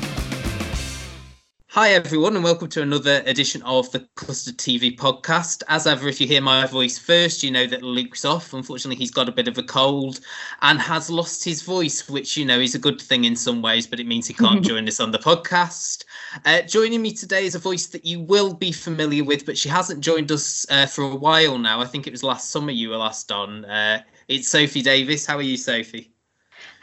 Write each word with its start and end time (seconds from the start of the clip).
Hi, 1.79 1.91
everyone, 1.91 2.35
and 2.35 2.43
welcome 2.43 2.69
to 2.71 2.83
another 2.83 3.23
edition 3.25 3.63
of 3.63 3.89
the 3.93 4.01
Custard 4.17 4.59
TV 4.59 4.99
podcast. 4.99 5.63
As 5.69 5.87
ever, 5.87 6.09
if 6.09 6.21
you 6.21 6.27
hear 6.27 6.41
my 6.41 6.67
voice 6.67 6.99
first, 6.99 7.45
you 7.45 7.53
know 7.53 7.69
that 7.69 7.85
Luke's 7.85 8.25
off. 8.25 8.53
Unfortunately, 8.53 8.97
he's 8.97 9.13
got 9.13 9.29
a 9.29 9.33
bit 9.33 9.47
of 9.47 9.59
a 9.59 9.63
cold 9.63 10.19
and 10.63 10.81
has 10.81 11.09
lost 11.09 11.45
his 11.45 11.63
voice, 11.63 12.09
which, 12.09 12.37
you 12.37 12.45
know, 12.45 12.59
is 12.59 12.75
a 12.75 12.81
good 12.81 13.01
thing 13.01 13.27
in 13.27 13.37
some 13.37 13.63
ways, 13.63 13.87
but 13.87 14.01
it 14.01 14.09
means 14.09 14.27
he 14.27 14.35
can't 14.35 14.65
join 14.65 14.89
us 14.89 14.99
on 14.99 15.13
the 15.13 15.21
podcast. 15.21 16.05
Uh, 16.45 16.63
joining 16.63 17.01
me 17.01 17.13
today 17.13 17.47
is 17.47 17.55
a 17.55 17.61
voice 17.61 17.87
that 17.87 18.05
you 18.05 18.19
will 18.19 18.53
be 18.53 18.73
familiar 18.73 19.23
with, 19.23 19.47
but 19.47 19.57
she 19.57 19.69
hasn't 19.69 20.01
joined 20.01 20.33
us 20.33 20.67
uh, 20.71 20.87
for 20.87 21.05
a 21.05 21.15
while 21.15 21.59
now. 21.59 21.81
I 21.81 21.85
think 21.85 22.09
it 22.09 22.13
was 22.13 22.25
last 22.25 22.51
summer 22.51 22.73
you 22.73 22.89
were 22.89 22.97
last 22.97 23.31
on. 23.31 23.65
Uh, 23.65 24.03
it's 24.27 24.49
Sophie 24.49 24.83
Davies. 24.83 25.27
How 25.27 25.37
are 25.37 25.43
you, 25.43 25.57
Sophie? 25.57 26.13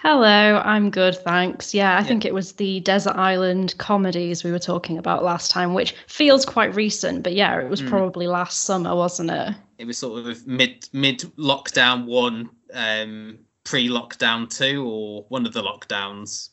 Hello, 0.05 0.61
I'm 0.63 0.91
good, 0.91 1.15
thanks. 1.15 1.73
Yeah, 1.73 1.97
I 1.97 2.03
think 2.03 2.25
it 2.25 2.33
was 2.35 2.51
the 2.51 2.79
Desert 2.81 3.15
Island 3.15 3.73
comedies 3.79 4.43
we 4.43 4.51
were 4.51 4.59
talking 4.59 4.99
about 4.99 5.23
last 5.23 5.49
time, 5.49 5.73
which 5.73 5.95
feels 6.05 6.45
quite 6.45 6.75
recent, 6.75 7.23
but 7.23 7.33
yeah, 7.33 7.59
it 7.59 7.71
was 7.71 7.81
probably 7.81 8.27
last 8.27 8.65
summer, 8.65 8.95
wasn't 8.95 9.31
it? 9.31 9.55
It 9.79 9.85
was 9.85 9.97
sort 9.97 10.27
of 10.27 10.45
mid 10.45 10.87
mid 10.93 11.21
lockdown 11.39 12.05
one, 12.05 12.51
um, 12.75 13.39
pre 13.63 13.89
lockdown 13.89 14.47
two, 14.47 14.87
or 14.87 15.25
one 15.29 15.47
of 15.47 15.53
the 15.53 15.63
lockdowns. 15.63 16.49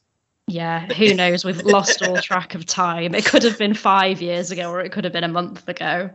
Yeah, 0.46 0.86
who 0.86 1.12
knows? 1.12 1.44
We've 1.44 1.62
lost 1.62 2.02
all 2.02 2.16
track 2.22 2.54
of 2.54 2.64
time. 2.64 3.14
It 3.14 3.26
could 3.26 3.42
have 3.42 3.58
been 3.58 3.74
five 3.74 4.22
years 4.22 4.50
ago, 4.50 4.70
or 4.70 4.80
it 4.80 4.92
could 4.92 5.04
have 5.04 5.12
been 5.12 5.24
a 5.24 5.28
month 5.28 5.69
ago. 5.69 6.08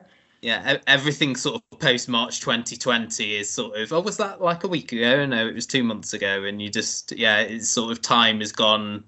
Yeah, 0.47 0.77
everything 0.87 1.35
sort 1.35 1.61
of 1.73 1.79
post 1.79 2.07
March 2.07 2.39
2020 2.39 3.35
is 3.35 3.51
sort 3.51 3.77
of, 3.77 3.91
oh, 3.91 3.99
was 3.99 4.15
that 4.15 4.39
like 4.39 4.63
a 4.63 4.67
week 4.69 4.93
ago? 4.93 5.25
No, 5.25 5.45
it 5.45 5.53
was 5.53 5.67
two 5.67 5.83
months 5.83 6.13
ago. 6.13 6.45
And 6.45 6.61
you 6.61 6.69
just, 6.69 7.11
yeah, 7.11 7.39
it's 7.41 7.67
sort 7.67 7.91
of 7.91 8.01
time 8.01 8.39
has 8.39 8.53
gone 8.53 9.03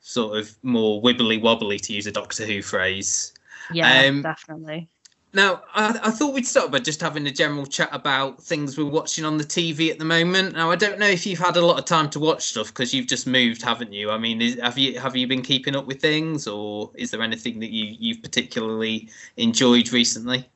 sort 0.00 0.36
of 0.36 0.56
more 0.64 1.00
wibbly 1.00 1.40
wobbly, 1.40 1.78
to 1.78 1.92
use 1.92 2.08
a 2.08 2.10
Doctor 2.10 2.44
Who 2.44 2.62
phrase. 2.62 3.32
Yeah, 3.72 4.08
Um, 4.08 4.22
definitely. 4.22 4.88
Now, 5.32 5.62
I, 5.72 6.00
I 6.02 6.10
thought 6.10 6.34
we'd 6.34 6.48
start 6.48 6.72
by 6.72 6.80
just 6.80 7.00
having 7.00 7.28
a 7.28 7.30
general 7.30 7.66
chat 7.66 7.90
about 7.92 8.42
things 8.42 8.76
we're 8.76 8.86
watching 8.86 9.24
on 9.24 9.36
the 9.36 9.44
TV 9.44 9.92
at 9.92 10.00
the 10.00 10.04
moment. 10.04 10.56
Now, 10.56 10.72
I 10.72 10.76
don't 10.76 10.98
know 10.98 11.06
if 11.06 11.24
you've 11.26 11.38
had 11.38 11.56
a 11.56 11.64
lot 11.64 11.78
of 11.78 11.84
time 11.84 12.10
to 12.10 12.18
watch 12.18 12.42
stuff 12.42 12.68
because 12.68 12.92
you've 12.92 13.06
just 13.06 13.28
moved, 13.28 13.62
haven't 13.62 13.92
you? 13.92 14.10
I 14.10 14.18
mean, 14.18 14.42
is, 14.42 14.58
have 14.60 14.78
you 14.78 14.98
have 14.98 15.14
you 15.14 15.28
been 15.28 15.42
keeping 15.42 15.76
up 15.76 15.86
with 15.86 16.00
things, 16.00 16.48
or 16.48 16.90
is 16.96 17.12
there 17.12 17.22
anything 17.22 17.60
that 17.60 17.70
you 17.70 17.94
you've 18.00 18.20
particularly 18.20 19.10
enjoyed 19.36 19.92
recently? 19.92 20.48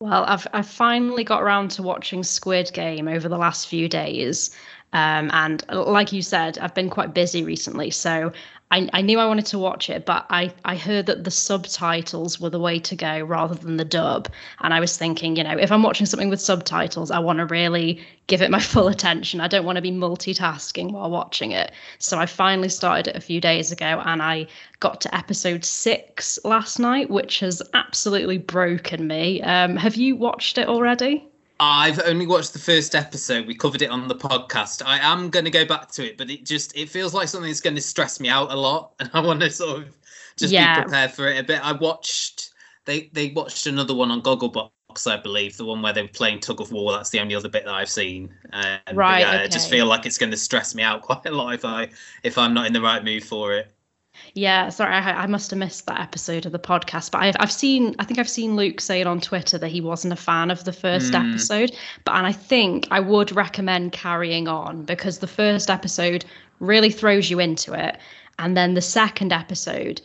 Well, 0.00 0.24
I've 0.24 0.46
I've 0.52 0.68
finally 0.68 1.24
got 1.24 1.42
around 1.42 1.70
to 1.72 1.82
watching 1.82 2.22
Squid 2.22 2.72
Game 2.72 3.08
over 3.08 3.28
the 3.28 3.38
last 3.38 3.68
few 3.68 3.88
days. 3.88 4.50
Um, 4.92 5.30
and 5.32 5.64
like 5.68 6.12
you 6.12 6.22
said, 6.22 6.58
I've 6.58 6.74
been 6.74 6.90
quite 6.90 7.14
busy 7.14 7.42
recently, 7.42 7.90
so 7.90 8.32
I, 8.70 8.88
I 8.92 9.02
knew 9.02 9.18
I 9.18 9.26
wanted 9.26 9.46
to 9.46 9.58
watch 9.58 9.88
it, 9.88 10.04
but 10.04 10.26
I, 10.30 10.52
I 10.64 10.76
heard 10.76 11.06
that 11.06 11.24
the 11.24 11.30
subtitles 11.30 12.40
were 12.40 12.50
the 12.50 12.58
way 12.58 12.78
to 12.80 12.96
go 12.96 13.20
rather 13.20 13.54
than 13.54 13.76
the 13.76 13.84
dub. 13.84 14.28
And 14.60 14.74
I 14.74 14.80
was 14.80 14.96
thinking, 14.96 15.36
you 15.36 15.44
know, 15.44 15.56
if 15.56 15.70
I'm 15.70 15.82
watching 15.82 16.06
something 16.06 16.28
with 16.30 16.40
subtitles, 16.40 17.10
I 17.10 17.18
want 17.18 17.38
to 17.38 17.46
really 17.46 18.04
give 18.26 18.42
it 18.42 18.50
my 18.50 18.60
full 18.72 18.88
attention. 18.88 19.40
I 19.40 19.48
don't 19.48 19.64
want 19.64 19.76
to 19.76 19.82
be 19.82 19.92
multitasking 19.92 20.92
while 20.92 21.10
watching 21.10 21.52
it. 21.52 21.72
So 21.98 22.18
I 22.18 22.26
finally 22.26 22.68
started 22.68 23.08
it 23.08 23.16
a 23.16 23.20
few 23.20 23.40
days 23.40 23.70
ago 23.70 24.02
and 24.04 24.22
I 24.22 24.46
got 24.80 25.00
to 25.02 25.14
episode 25.14 25.64
six 25.64 26.38
last 26.44 26.78
night, 26.78 27.10
which 27.10 27.40
has 27.40 27.62
absolutely 27.74 28.38
broken 28.38 29.06
me. 29.06 29.40
Um, 29.42 29.76
have 29.76 29.96
you 29.96 30.16
watched 30.16 30.58
it 30.58 30.68
already? 30.68 31.28
I've 31.60 32.00
only 32.04 32.26
watched 32.26 32.52
the 32.52 32.58
first 32.58 32.94
episode. 32.94 33.46
We 33.46 33.54
covered 33.54 33.82
it 33.82 33.90
on 33.90 34.08
the 34.08 34.14
podcast. 34.16 34.82
I 34.84 34.98
am 34.98 35.30
going 35.30 35.44
to 35.44 35.50
go 35.50 35.64
back 35.64 35.90
to 35.92 36.04
it, 36.04 36.18
but 36.18 36.28
it 36.30 36.44
just 36.44 36.76
it 36.76 36.88
feels 36.90 37.14
like 37.14 37.28
something 37.28 37.48
that's 37.48 37.60
going 37.60 37.76
to 37.76 37.82
stress 37.82 38.18
me 38.20 38.28
out 38.28 38.50
a 38.50 38.56
lot, 38.56 38.94
and 39.00 39.08
I 39.14 39.20
want 39.20 39.40
to 39.40 39.50
sort 39.50 39.82
of 39.82 39.96
just 40.36 40.52
Yeah. 40.52 40.58
be 40.58 40.82
prepared 40.82 41.12
for 41.12 41.28
it 41.28 41.38
a 41.38 41.44
bit. 41.44 41.64
I 41.64 41.72
watched 41.72 42.50
they 42.86 43.08
they 43.12 43.30
watched 43.30 43.66
another 43.66 43.94
one 43.94 44.10
on 44.10 44.20
Gogglebox, 44.22 44.70
I 45.06 45.16
believe, 45.16 45.56
the 45.56 45.64
one 45.64 45.80
where 45.80 45.92
they 45.92 46.02
were 46.02 46.08
playing 46.08 46.40
tug 46.40 46.60
of 46.60 46.72
war. 46.72 46.92
That's 46.92 47.10
the 47.10 47.20
only 47.20 47.34
other 47.36 47.48
bit 47.48 47.64
that 47.64 47.74
I've 47.74 47.90
seen. 47.90 48.34
Um, 48.52 48.78
Right, 48.90 49.20
Yeah, 49.20 49.42
I 49.44 49.46
just 49.48 49.70
feel 49.70 49.86
like 49.86 50.06
it's 50.06 50.18
going 50.18 50.32
to 50.32 50.36
stress 50.36 50.74
me 50.74 50.82
out 50.82 51.02
quite 51.02 51.24
a 51.26 51.30
lot 51.30 51.54
if 51.54 51.64
I 51.64 51.88
if 52.24 52.36
I'm 52.36 52.52
not 52.54 52.66
in 52.66 52.72
the 52.72 52.80
right 52.82 53.02
mood 53.04 53.24
for 53.24 53.54
it. 53.54 53.72
Yeah, 54.34 54.68
sorry, 54.68 54.92
I, 54.94 55.24
I 55.24 55.26
must 55.26 55.50
have 55.50 55.58
missed 55.58 55.86
that 55.86 56.00
episode 56.00 56.46
of 56.46 56.52
the 56.52 56.58
podcast. 56.58 57.10
But 57.10 57.22
I've, 57.22 57.36
I've 57.38 57.52
seen, 57.52 57.94
I 57.98 58.04
think 58.04 58.18
I've 58.18 58.28
seen 58.28 58.56
Luke 58.56 58.80
saying 58.80 59.06
on 59.06 59.20
Twitter 59.20 59.58
that 59.58 59.68
he 59.68 59.80
wasn't 59.80 60.12
a 60.12 60.16
fan 60.16 60.50
of 60.50 60.64
the 60.64 60.72
first 60.72 61.12
Mm. 61.12 61.30
episode. 61.30 61.76
But 62.04 62.16
and 62.16 62.26
I 62.26 62.32
think 62.32 62.88
I 62.90 63.00
would 63.00 63.32
recommend 63.34 63.92
carrying 63.92 64.48
on 64.48 64.84
because 64.84 65.18
the 65.18 65.26
first 65.26 65.70
episode 65.70 66.24
really 66.60 66.90
throws 66.90 67.30
you 67.30 67.38
into 67.40 67.72
it, 67.74 67.98
and 68.38 68.56
then 68.56 68.74
the 68.74 68.80
second 68.82 69.32
episode 69.32 70.00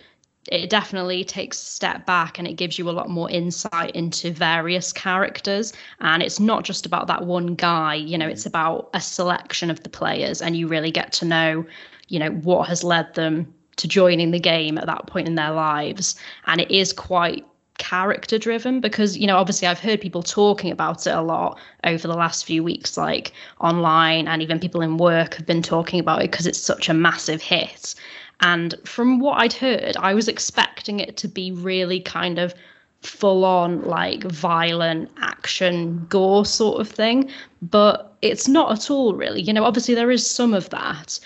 it 0.51 0.69
definitely 0.69 1.23
takes 1.23 1.61
a 1.61 1.65
step 1.65 2.05
back 2.07 2.39
and 2.39 2.47
it 2.47 2.53
gives 2.53 2.79
you 2.79 2.89
a 2.89 2.91
lot 2.91 3.09
more 3.09 3.29
insight 3.29 3.91
into 3.95 4.31
various 4.31 4.91
characters 4.93 5.73
and 5.99 6.23
it's 6.23 6.39
not 6.39 6.63
just 6.63 6.85
about 6.85 7.07
that 7.07 7.25
one 7.25 7.53
guy 7.55 7.93
you 7.93 8.17
know 8.17 8.27
it's 8.27 8.45
about 8.45 8.89
a 8.93 9.01
selection 9.01 9.69
of 9.69 9.83
the 9.83 9.89
players 9.89 10.41
and 10.41 10.55
you 10.55 10.65
really 10.67 10.91
get 10.91 11.11
to 11.11 11.25
know 11.25 11.63
you 12.07 12.17
know 12.17 12.31
what 12.31 12.67
has 12.67 12.83
led 12.83 13.13
them 13.15 13.53
to 13.79 13.87
joining 13.87 14.31
the 14.31 14.39
game 14.39 14.77
at 14.77 14.85
that 14.85 15.07
point 15.07 15.27
in 15.27 15.35
their 15.35 15.51
lives. 15.51 16.15
And 16.45 16.61
it 16.61 16.71
is 16.71 16.93
quite 16.93 17.45
character 17.79 18.37
driven 18.37 18.81
because 18.81 19.17
you 19.17 19.25
know 19.25 19.37
obviously 19.37 19.65
I've 19.65 19.79
heard 19.79 20.01
people 20.01 20.21
talking 20.21 20.69
about 20.69 21.07
it 21.07 21.11
a 21.11 21.21
lot 21.21 21.57
over 21.85 22.09
the 22.09 22.13
last 22.13 22.43
few 22.43 22.61
weeks 22.61 22.97
like 22.97 23.31
online 23.61 24.27
and 24.27 24.41
even 24.41 24.59
people 24.59 24.81
in 24.81 24.97
work 24.97 25.35
have 25.35 25.45
been 25.45 25.61
talking 25.61 25.99
about 25.99 26.21
it 26.21 26.29
because 26.29 26.45
it's 26.45 26.59
such 26.59 26.89
a 26.89 26.93
massive 26.93 27.41
hit. 27.41 27.95
And 28.41 28.75
from 28.83 29.19
what 29.19 29.41
I'd 29.41 29.53
heard 29.53 29.95
I 29.97 30.13
was 30.13 30.27
expecting 30.27 30.99
it 30.99 31.15
to 31.17 31.29
be 31.29 31.53
really 31.53 32.01
kind 32.01 32.37
of 32.37 32.53
full 33.01 33.45
on 33.45 33.81
like 33.83 34.23
violent 34.25 35.09
action 35.21 36.05
gore 36.09 36.45
sort 36.45 36.81
of 36.81 36.87
thing 36.87 37.29
but 37.61 38.17
it's 38.21 38.47
not 38.47 38.71
at 38.73 38.91
all 38.91 39.13
really 39.13 39.41
you 39.41 39.53
know 39.53 39.63
obviously 39.63 39.95
there 39.95 40.11
is 40.11 40.29
some 40.29 40.53
of 40.53 40.69
that 40.69 41.17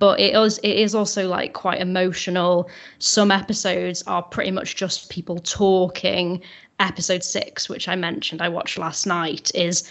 but 0.00 0.18
it 0.18 0.34
is 0.34 0.58
it 0.58 0.76
is 0.76 0.92
also 0.94 1.28
like 1.28 1.52
quite 1.52 1.80
emotional 1.80 2.68
some 2.98 3.30
episodes 3.30 4.02
are 4.08 4.22
pretty 4.22 4.50
much 4.50 4.74
just 4.74 5.08
people 5.08 5.38
talking 5.38 6.42
episode 6.80 7.22
6 7.22 7.68
which 7.68 7.86
I 7.88 7.94
mentioned 7.94 8.42
I 8.42 8.48
watched 8.48 8.76
last 8.78 9.06
night 9.06 9.52
is 9.54 9.88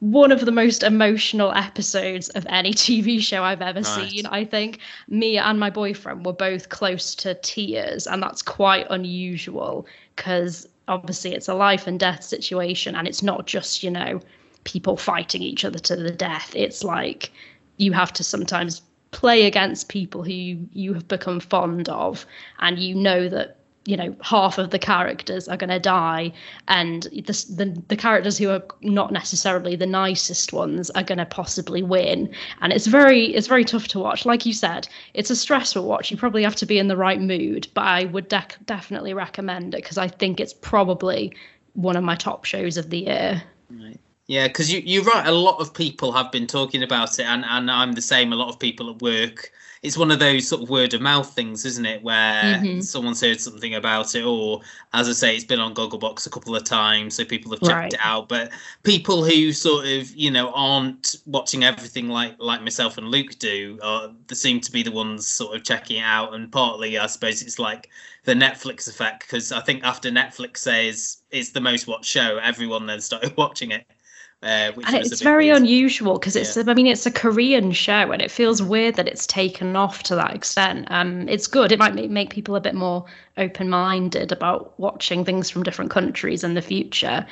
one 0.00 0.32
of 0.32 0.46
the 0.46 0.52
most 0.52 0.82
emotional 0.82 1.52
episodes 1.52 2.30
of 2.30 2.46
any 2.48 2.72
TV 2.74 3.20
show 3.20 3.44
I've 3.44 3.60
ever 3.60 3.82
Right. 3.82 4.10
seen. 4.10 4.26
I 4.26 4.44
think 4.46 4.78
me 5.08 5.36
and 5.36 5.60
my 5.60 5.68
boyfriend 5.68 6.24
were 6.24 6.32
both 6.32 6.70
close 6.70 7.14
to 7.16 7.34
tears, 7.34 8.06
and 8.06 8.22
that's 8.22 8.40
quite 8.40 8.86
unusual 8.88 9.86
because 10.16 10.66
obviously 10.90 11.32
it's 11.32 11.48
a 11.48 11.54
life 11.54 11.86
and 11.86 11.98
death 11.98 12.22
situation, 12.22 12.94
and 12.94 13.08
it's 13.08 13.22
not 13.22 13.46
just, 13.46 13.82
you 13.82 13.90
know, 13.90 14.20
people 14.64 14.96
fighting 14.96 15.42
each 15.42 15.64
other 15.64 15.78
to 15.78 15.96
the 15.96 16.10
death. 16.10 16.52
It's 16.54 16.84
like 16.84 17.32
you 17.78 17.92
have 17.92 18.12
to 18.14 18.24
sometimes 18.24 18.82
play 19.12 19.46
against 19.46 19.88
people 19.88 20.22
who 20.22 20.32
you, 20.32 20.92
have 20.92 21.08
become 21.08 21.40
fond 21.40 21.88
of, 21.88 22.26
and 22.58 22.78
you 22.78 22.94
know 22.94 23.28
that 23.28 23.56
you 23.86 23.96
know 23.96 24.14
half 24.20 24.58
of 24.58 24.70
the 24.70 24.78
characters 24.78 25.48
are 25.48 25.56
going 25.56 25.70
to 25.70 25.78
die 25.78 26.32
and 26.68 27.04
the, 27.04 27.46
the 27.56 27.82
the 27.88 27.96
characters 27.96 28.36
who 28.36 28.50
are 28.50 28.62
not 28.82 29.10
necessarily 29.10 29.74
the 29.74 29.86
nicest 29.86 30.52
ones 30.52 30.90
are 30.90 31.02
going 31.02 31.18
to 31.18 31.24
possibly 31.24 31.82
win 31.82 32.32
and 32.60 32.72
it's 32.72 32.86
very 32.86 33.34
it's 33.34 33.46
very 33.46 33.64
tough 33.64 33.88
to 33.88 33.98
watch 33.98 34.26
like 34.26 34.44
you 34.44 34.52
said 34.52 34.86
it's 35.14 35.30
a 35.30 35.36
stressful 35.36 35.86
watch 35.86 36.10
you 36.10 36.16
probably 36.16 36.42
have 36.42 36.56
to 36.56 36.66
be 36.66 36.78
in 36.78 36.88
the 36.88 36.96
right 36.96 37.20
mood 37.20 37.66
but 37.74 37.84
i 37.84 38.04
would 38.06 38.28
dec- 38.28 38.64
definitely 38.66 39.14
recommend 39.14 39.74
it 39.74 39.82
because 39.82 39.98
i 39.98 40.06
think 40.08 40.40
it's 40.40 40.52
probably 40.52 41.32
one 41.72 41.96
of 41.96 42.04
my 42.04 42.14
top 42.14 42.44
shows 42.44 42.76
of 42.76 42.90
the 42.90 42.98
year 42.98 43.42
Yeah, 44.26 44.46
because 44.46 44.72
you, 44.72 44.80
you're 44.84 45.02
right. 45.02 45.26
A 45.26 45.32
lot 45.32 45.60
of 45.60 45.74
people 45.74 46.12
have 46.12 46.30
been 46.30 46.46
talking 46.46 46.84
about 46.84 47.18
it, 47.18 47.24
and, 47.24 47.44
and 47.44 47.68
I'm 47.68 47.94
the 47.94 48.00
same. 48.00 48.32
A 48.32 48.36
lot 48.36 48.48
of 48.48 48.60
people 48.60 48.88
at 48.88 49.02
work. 49.02 49.50
It's 49.82 49.96
one 49.96 50.10
of 50.10 50.18
those 50.18 50.46
sort 50.46 50.62
of 50.62 50.68
word 50.68 50.92
of 50.92 51.00
mouth 51.00 51.32
things, 51.34 51.64
isn't 51.64 51.86
it? 51.86 52.02
Where 52.02 52.60
Mhm. 52.60 52.84
someone's 52.84 53.22
heard 53.22 53.40
something 53.40 53.74
about 53.74 54.14
it, 54.14 54.22
or 54.22 54.60
as 54.92 55.08
I 55.08 55.12
say, 55.12 55.34
it's 55.34 55.44
been 55.44 55.58
on 55.58 55.74
Gogglebox 55.74 56.26
a 56.26 56.30
couple 56.30 56.54
of 56.54 56.64
times, 56.64 57.14
so 57.14 57.24
people 57.24 57.50
have 57.52 57.60
checked 57.62 57.78
Right. 57.84 57.92
it 57.94 58.00
out. 58.02 58.28
But 58.28 58.52
people 58.82 59.24
who 59.24 59.54
sort 59.54 59.86
of, 59.86 60.14
you 60.14 60.30
know, 60.30 60.52
aren't 60.52 61.16
watching 61.24 61.64
everything 61.64 62.08
like 62.10 62.36
like 62.38 62.62
myself 62.62 62.98
and 62.98 63.10
Luke 63.10 63.38
do, 63.38 63.78
they 64.28 64.34
seem 64.34 64.60
to 64.60 64.70
be 64.70 64.82
the 64.82 64.90
ones 64.92 65.26
sort 65.26 65.56
of 65.56 65.64
checking 65.64 65.96
it 65.96 66.04
out. 66.04 66.34
And 66.34 66.52
partly, 66.52 66.98
I 66.98 67.06
suppose, 67.06 67.40
it's 67.40 67.58
like 67.58 67.88
the 68.24 68.34
Netflix 68.34 68.86
effect, 68.86 69.20
because 69.20 69.50
I 69.50 69.60
think 69.62 69.82
after 69.82 70.10
Netflix 70.10 70.58
says 70.58 71.22
it's 71.30 71.50
the 71.50 71.60
most 71.62 71.86
watched 71.86 72.10
show, 72.10 72.36
everyone 72.36 72.84
then 72.86 73.00
started 73.00 73.34
watching 73.38 73.70
it. 73.70 73.86
Uh, 74.42 74.72
and 74.86 74.96
it's 74.96 75.20
very 75.20 75.46
weird. 75.46 75.58
unusual 75.58 76.18
because 76.18 76.34
it's 76.34 76.56
i 76.56 76.72
mean 76.72 76.86
it's 76.86 77.04
a 77.04 77.10
korean 77.10 77.72
show 77.72 78.10
and 78.10 78.22
it 78.22 78.30
feels 78.30 78.62
weird 78.62 78.94
that 78.94 79.06
it's 79.06 79.26
taken 79.26 79.76
off 79.76 80.02
to 80.02 80.14
that 80.14 80.34
extent. 80.34 80.86
Um 80.90 81.28
it's 81.28 81.46
good. 81.46 81.72
It 81.72 81.78
might 81.78 81.94
make, 81.94 82.10
make 82.10 82.30
people 82.30 82.56
a 82.56 82.60
bit 82.60 82.74
more 82.74 83.04
open-minded 83.36 84.32
about 84.32 84.72
watching 84.78 85.26
things 85.26 85.50
from 85.50 85.62
different 85.62 85.90
countries 85.90 86.42
in 86.42 86.54
the 86.54 86.62
future 86.62 87.26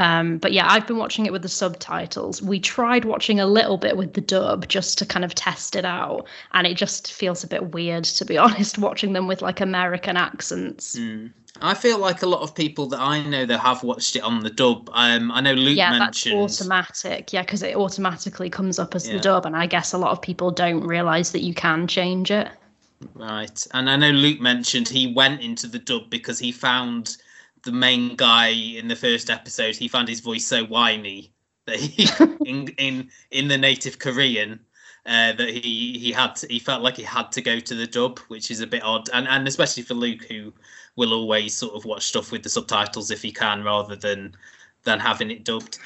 um 0.00 0.38
but 0.38 0.52
yeah 0.52 0.66
i've 0.68 0.86
been 0.86 0.96
watching 0.96 1.26
it 1.26 1.32
with 1.32 1.42
the 1.42 1.48
subtitles 1.48 2.42
we 2.42 2.58
tried 2.58 3.04
watching 3.04 3.38
a 3.38 3.46
little 3.46 3.76
bit 3.76 3.96
with 3.96 4.14
the 4.14 4.20
dub 4.20 4.66
just 4.66 4.98
to 4.98 5.06
kind 5.06 5.24
of 5.24 5.34
test 5.34 5.76
it 5.76 5.84
out 5.84 6.26
and 6.52 6.66
it 6.66 6.74
just 6.74 7.12
feels 7.12 7.44
a 7.44 7.46
bit 7.46 7.72
weird 7.72 8.02
to 8.04 8.24
be 8.24 8.36
honest 8.44 8.78
watching 8.78 9.12
them 9.12 9.28
with 9.28 9.40
like 9.42 9.60
american 9.60 10.16
accents 10.16 10.98
Mm. 10.98 11.32
I 11.60 11.74
feel 11.74 11.98
like 11.98 12.22
a 12.22 12.26
lot 12.26 12.42
of 12.42 12.54
people 12.54 12.86
that 12.86 13.00
I 13.00 13.22
know 13.26 13.44
that 13.44 13.58
have 13.58 13.82
watched 13.82 14.14
it 14.14 14.22
on 14.22 14.40
the 14.40 14.50
dub. 14.50 14.88
Um, 14.92 15.32
I 15.32 15.40
know 15.40 15.52
Luke 15.52 15.76
yeah, 15.76 15.98
that's 15.98 16.24
automatic. 16.26 17.32
Yeah, 17.32 17.42
because 17.42 17.62
it 17.62 17.74
automatically 17.76 18.48
comes 18.48 18.78
up 18.78 18.94
as 18.94 19.06
Yeah. 19.06 19.14
the 19.14 19.20
dub, 19.20 19.46
and 19.46 19.56
I 19.56 19.66
guess 19.66 19.92
a 19.92 19.98
lot 19.98 20.12
of 20.12 20.22
people 20.22 20.52
don't 20.52 20.86
realize 20.86 21.32
that 21.32 21.40
you 21.40 21.52
can 21.52 21.86
change 21.88 22.30
it. 22.30 22.48
Right. 23.14 23.66
And 23.74 23.90
I 23.90 23.96
know 23.96 24.10
Luke 24.10 24.40
mentioned 24.40 24.88
he 24.88 25.12
went 25.12 25.40
into 25.40 25.66
the 25.66 25.78
dub 25.80 26.08
because 26.08 26.38
he 26.38 26.52
found 26.52 27.16
the 27.62 27.72
main 27.72 28.16
guy 28.16 28.48
in 28.48 28.88
the 28.88 28.96
first 28.96 29.30
episode, 29.30 29.76
he 29.76 29.88
found 29.88 30.08
his 30.08 30.20
voice 30.20 30.46
so 30.46 30.64
whiny 30.64 31.32
that 31.66 31.76
he 31.76 32.08
in 32.46 32.68
in 32.78 33.10
in 33.30 33.48
the 33.48 33.58
native 33.58 33.98
Korean 33.98 34.60
uh, 35.06 35.32
that 35.32 35.48
he 35.48 35.98
he 35.98 36.12
had 36.12 36.36
to, 36.36 36.46
he 36.48 36.58
felt 36.58 36.82
like 36.82 36.96
he 36.96 37.02
had 37.02 37.32
to 37.32 37.42
go 37.42 37.58
to 37.60 37.74
the 37.74 37.86
dub, 37.86 38.18
which 38.28 38.50
is 38.50 38.60
a 38.60 38.66
bit 38.66 38.82
odd. 38.82 39.08
And 39.12 39.26
and 39.28 39.46
especially 39.48 39.82
for 39.82 39.94
Luke 39.94 40.24
who 40.24 40.52
will 40.96 41.12
always 41.12 41.54
sort 41.54 41.74
of 41.74 41.84
watch 41.84 42.04
stuff 42.04 42.32
with 42.32 42.42
the 42.42 42.48
subtitles 42.48 43.10
if 43.10 43.22
he 43.22 43.32
can 43.32 43.62
rather 43.64 43.96
than 43.96 44.34
than 44.84 44.98
having 44.98 45.30
it 45.30 45.44
dubbed. 45.44 45.78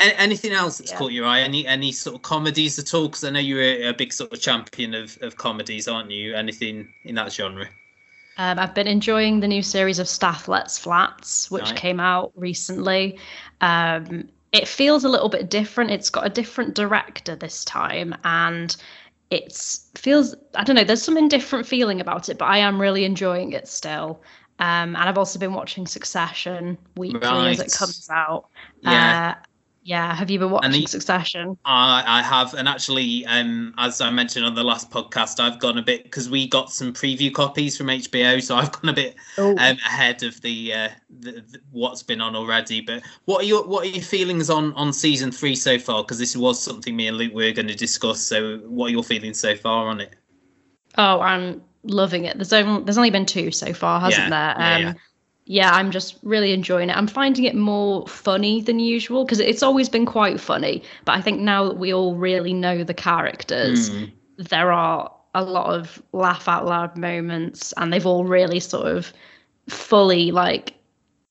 A- 0.00 0.18
anything 0.18 0.52
else 0.52 0.78
that's 0.78 0.90
Yeah. 0.90 0.98
caught 0.98 1.12
your 1.12 1.26
eye? 1.26 1.40
Any 1.40 1.66
any 1.66 1.92
sort 1.92 2.16
of 2.16 2.22
comedies 2.22 2.78
at 2.78 2.94
all? 2.94 3.08
Because 3.08 3.24
I 3.24 3.30
know 3.30 3.40
you're 3.40 3.60
a, 3.62 3.88
a 3.88 3.94
big 3.94 4.12
sort 4.12 4.32
of 4.32 4.40
champion 4.40 4.94
of, 4.94 5.18
of 5.22 5.36
comedies, 5.36 5.88
aren't 5.88 6.10
you? 6.10 6.34
Anything 6.34 6.92
in 7.04 7.14
that 7.16 7.32
genre? 7.32 7.68
Um, 8.42 8.58
I've 8.58 8.74
been 8.74 8.88
enjoying 8.88 9.38
the 9.38 9.46
new 9.46 9.62
series 9.62 10.00
of 10.00 10.08
Stath 10.08 10.48
Lets 10.48 10.76
Flats, 10.76 11.48
which 11.48 11.62
Right. 11.62 11.76
came 11.76 12.00
out 12.00 12.32
recently. 12.34 13.16
Um, 13.60 14.30
it 14.50 14.66
feels 14.66 15.04
a 15.04 15.08
little 15.08 15.28
bit 15.28 15.48
different. 15.48 15.92
It's 15.92 16.10
got 16.10 16.26
a 16.26 16.28
different 16.28 16.74
director 16.74 17.36
this 17.36 17.64
time, 17.64 18.16
and 18.24 18.76
it 19.30 19.52
feels 19.94 20.34
I 20.56 20.64
don't 20.64 20.74
know. 20.74 20.82
There's 20.82 21.02
something 21.04 21.28
different 21.28 21.68
feeling 21.68 22.00
about 22.00 22.28
it, 22.28 22.36
but 22.36 22.46
I 22.46 22.58
am 22.58 22.80
really 22.80 23.04
enjoying 23.04 23.52
it 23.52 23.68
still. 23.68 24.20
Um, 24.58 24.96
and 24.96 25.08
I've 25.08 25.18
also 25.18 25.38
been 25.38 25.54
watching 25.54 25.86
Succession 25.86 26.78
weekly 26.96 27.46
as 27.46 27.60
it 27.60 27.72
comes 27.72 28.10
out. 28.10 28.48
Yeah. 28.80 29.36
Uh, 29.38 29.46
yeah. 29.84 30.14
Have 30.14 30.30
you 30.30 30.38
been 30.38 30.50
watching 30.50 30.70
the- 30.72 30.86
Succession? 30.86 31.56
I, 31.64 32.02
I 32.06 32.22
have, 32.22 32.54
and 32.54 32.68
actually, 32.68 33.26
um, 33.26 33.74
as 33.78 34.00
I 34.00 34.10
mentioned 34.10 34.44
on 34.46 34.54
the 34.54 34.62
last 34.64 34.90
podcast, 34.90 35.40
I've 35.40 35.58
gone 35.58 35.78
a 35.78 35.82
bit 35.82 36.04
because 36.04 36.30
we 36.30 36.46
got 36.48 36.70
some 36.72 36.92
preview 36.92 37.32
copies 37.32 37.76
from 37.76 37.88
HBO, 37.88 38.42
so 38.42 38.56
I've 38.56 38.70
gone 38.80 38.90
a 38.90 38.92
bit 38.92 39.16
Oh. 39.38 39.50
um, 39.52 39.58
ahead 39.86 40.22
of 40.22 40.40
the, 40.42 40.72
uh, 40.72 40.88
the, 41.20 41.32
the 41.32 41.60
what's 41.70 42.02
been 42.02 42.20
on 42.20 42.36
already. 42.36 42.80
But 42.80 43.02
what 43.24 43.42
are 43.42 43.46
your 43.46 43.66
what 43.66 43.84
are 43.86 43.88
your 43.90 44.02
feelings 44.02 44.50
on 44.50 44.72
on 44.74 44.92
season 44.92 45.32
three 45.32 45.54
so 45.56 45.78
far? 45.78 46.02
Because 46.04 46.18
this 46.18 46.36
was 46.36 46.62
something 46.62 46.94
me 46.94 47.08
and 47.08 47.16
Luke 47.16 47.34
were 47.34 47.50
going 47.52 47.68
to 47.68 47.74
discuss. 47.74 48.20
So, 48.20 48.58
what 48.58 48.86
are 48.86 48.90
your 48.90 49.04
feelings 49.04 49.38
so 49.40 49.56
far 49.56 49.88
on 49.88 50.00
it? 50.00 50.14
Oh, 50.98 51.20
I'm 51.20 51.62
loving 51.84 52.24
it. 52.26 52.36
There's 52.36 52.52
only 52.52 52.84
there's 52.84 52.98
only 52.98 53.10
been 53.10 53.26
two 53.26 53.50
so 53.50 53.72
far, 53.72 54.00
hasn't 54.00 54.28
Yeah, 54.28 54.30
there? 54.30 54.50
Um, 54.56 54.82
yeah. 54.82 54.88
yeah, 54.88 54.92
I'm 55.60 55.90
just 55.90 56.16
really 56.22 56.52
enjoying 56.52 56.88
it. 56.88 56.96
I'm 56.96 57.06
finding 57.06 57.44
it 57.44 57.54
more 57.54 58.06
funny 58.06 58.62
than 58.62 58.78
usual 58.78 59.24
because 59.24 59.38
it's 59.38 59.62
always 59.62 59.88
been 59.88 60.06
quite 60.06 60.40
funny, 60.40 60.82
but 61.04 61.12
I 61.12 61.20
think 61.20 61.40
now 61.40 61.64
that 61.64 61.76
we 61.76 61.92
all 61.92 62.14
really 62.14 62.54
know 62.54 62.84
the 62.84 62.94
characters, 62.94 63.90
Hmm. 63.90 64.04
there 64.38 64.72
are 64.72 65.10
a 65.34 65.44
lot 65.44 65.74
of 65.74 66.02
laugh 66.12 66.48
out 66.48 66.64
loud 66.66 66.96
moments, 66.96 67.72
and 67.76 67.92
they've 67.92 68.06
all 68.06 68.24
really 68.24 68.60
sort 68.60 68.86
of 68.86 69.12
fully 69.68 70.30
like 70.30 70.74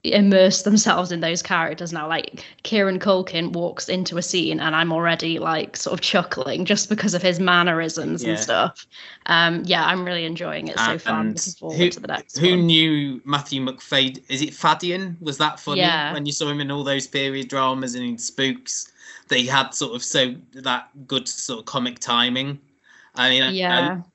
immersed 0.04 0.64
themselves 0.64 1.12
in 1.12 1.20
those 1.20 1.44
characters 1.44 1.94
now. 1.94 2.08
Like 2.08 2.44
Kieran 2.64 3.00
Culkin 3.00 3.52
walks 3.54 3.88
into 3.88 4.18
a 4.18 4.22
scene, 4.22 4.60
and 4.60 4.76
I'm 4.76 4.92
already 4.92 5.38
like 5.40 5.78
sort 5.78 5.94
of 5.94 6.02
chuckling 6.02 6.66
just 6.66 6.90
because 6.90 7.14
of 7.14 7.22
his 7.22 7.40
mannerisms 7.40 8.24
Yeah. 8.24 8.32
and 8.32 8.40
stuff. 8.40 8.88
Um, 9.28 9.64
yeah, 9.66 9.86
I'm 9.86 10.04
really 10.04 10.26
enjoying 10.26 10.68
it 10.68 10.80
so 10.80 10.98
far. 10.98 11.20
And 11.22 11.40
who, 11.60 11.90
to 11.90 12.00
the 12.00 12.08
next 12.08 12.38
who 12.40 12.56
knew 12.56 13.22
Matthew 13.26 13.62
McFade? 13.64 14.24
Is 14.28 14.42
it 14.42 14.50
Fadian? 14.50 15.22
Was 15.22 15.38
that 15.38 15.60
funny 15.60 15.82
Yeah. 15.82 16.14
when 16.14 16.26
you 16.26 16.32
saw 16.32 16.50
him 16.50 16.62
in 16.62 16.72
all 16.72 16.84
those 16.84 17.08
period 17.08 17.48
dramas 17.48 17.96
and 17.96 18.04
in 18.04 18.18
Spooks? 18.18 18.92
That 19.28 19.38
he 19.38 19.46
had 19.46 19.74
sort 19.74 19.96
of 19.96 20.04
so 20.04 20.36
that 20.54 20.90
good 21.08 21.28
sort 21.28 21.60
of 21.60 21.66
comic 21.66 22.00
timing. 22.00 22.60
I 23.16 23.30
mean, 23.30 23.54
Yeah. 23.54 23.98
I, 24.00 24.11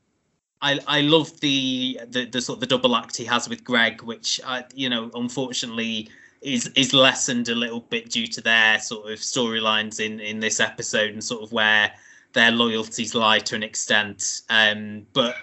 I 0.62 0.80
I 0.86 1.00
love 1.02 1.38
the, 1.40 2.00
the 2.08 2.24
the 2.26 2.40
sort 2.40 2.56
of 2.56 2.60
the 2.60 2.66
double 2.66 2.96
act 2.96 3.16
he 3.16 3.24
has 3.26 3.48
with 3.48 3.62
Greg, 3.64 4.02
which 4.02 4.40
I 4.44 4.64
you 4.74 4.88
know 4.88 5.10
unfortunately 5.14 6.08
is 6.42 6.68
is 6.74 6.92
lessened 6.92 7.48
a 7.48 7.54
little 7.54 7.80
bit 7.80 8.10
due 8.10 8.26
to 8.28 8.40
their 8.40 8.78
sort 8.80 9.10
of 9.10 9.18
storylines 9.18 10.00
in 10.00 10.20
in 10.20 10.40
this 10.40 10.60
episode 10.60 11.10
and 11.12 11.22
sort 11.22 11.42
of 11.42 11.52
where 11.52 11.92
their 12.32 12.50
loyalties 12.50 13.14
lie 13.14 13.38
to 13.40 13.54
an 13.54 13.62
extent. 13.62 14.42
Um, 14.50 15.06
but 15.14 15.36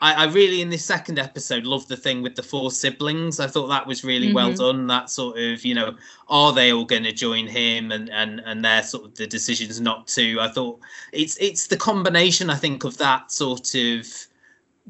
I, 0.00 0.14
I 0.14 0.24
really 0.26 0.60
in 0.60 0.70
this 0.70 0.84
second 0.84 1.18
episode 1.20 1.64
love 1.64 1.86
the 1.86 1.96
thing 1.96 2.22
with 2.22 2.34
the 2.34 2.42
four 2.42 2.70
siblings. 2.72 3.38
I 3.38 3.46
thought 3.46 3.68
that 3.68 3.86
was 3.86 4.02
really 4.02 4.32
well 4.32 4.50
Mhm. 4.50 4.58
done. 4.58 4.86
That 4.88 5.10
sort 5.10 5.38
of 5.38 5.64
you 5.64 5.74
know 5.74 5.96
are 6.28 6.52
they 6.52 6.72
all 6.72 6.84
going 6.84 7.04
to 7.04 7.12
join 7.12 7.46
him 7.46 7.92
and 7.92 8.10
and 8.10 8.40
and 8.44 8.64
their 8.64 8.82
sort 8.82 9.04
of 9.04 9.14
the 9.16 9.26
decisions 9.26 9.80
not 9.80 10.06
to. 10.08 10.38
I 10.40 10.48
thought 10.48 10.78
it's 11.12 11.36
it's 11.40 11.66
the 11.68 11.76
combination 11.76 12.50
I 12.50 12.56
think 12.56 12.84
of 12.84 12.96
that 12.98 13.30
sort 13.32 13.74
of 13.74 14.06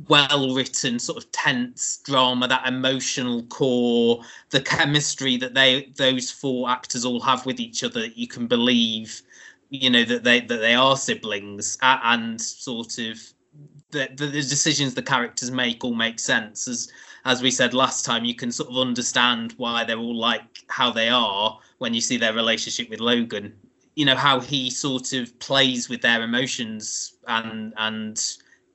well 0.08 0.54
written 0.54 0.98
sort 0.98 1.18
of 1.18 1.30
tense 1.32 1.98
drama 2.04 2.48
that 2.48 2.66
emotional 2.66 3.42
core 3.44 4.22
the 4.50 4.60
chemistry 4.60 5.36
that 5.36 5.52
they 5.52 5.92
those 5.96 6.30
four 6.30 6.70
actors 6.70 7.04
all 7.04 7.20
have 7.20 7.44
with 7.44 7.60
each 7.60 7.84
other 7.84 8.06
you 8.06 8.26
can 8.26 8.46
believe 8.46 9.20
you 9.68 9.90
know 9.90 10.04
that 10.04 10.24
they 10.24 10.40
that 10.40 10.58
they 10.58 10.74
are 10.74 10.96
siblings 10.96 11.76
and 11.82 12.40
sort 12.40 12.98
of 12.98 13.18
the, 13.92 14.08
the, 14.16 14.26
the 14.26 14.42
decisions 14.42 14.94
the 14.94 15.02
characters 15.02 15.50
make 15.50 15.84
all 15.84 15.94
make 15.94 16.18
sense. 16.18 16.66
As 16.66 16.90
as 17.24 17.40
we 17.40 17.52
said 17.52 17.72
last 17.72 18.04
time 18.04 18.24
you 18.24 18.34
can 18.34 18.50
sort 18.50 18.70
of 18.70 18.76
understand 18.76 19.52
why 19.56 19.84
they're 19.84 19.96
all 19.96 20.16
like 20.16 20.64
how 20.68 20.90
they 20.90 21.08
are 21.08 21.58
when 21.78 21.94
you 21.94 22.00
see 22.00 22.16
their 22.16 22.34
relationship 22.34 22.90
with 22.90 23.00
Logan. 23.00 23.54
You 23.94 24.06
know 24.06 24.16
how 24.16 24.40
he 24.40 24.70
sort 24.70 25.12
of 25.12 25.38
plays 25.38 25.88
with 25.88 26.02
their 26.02 26.22
emotions 26.22 27.14
and 27.28 27.72
and 27.76 28.20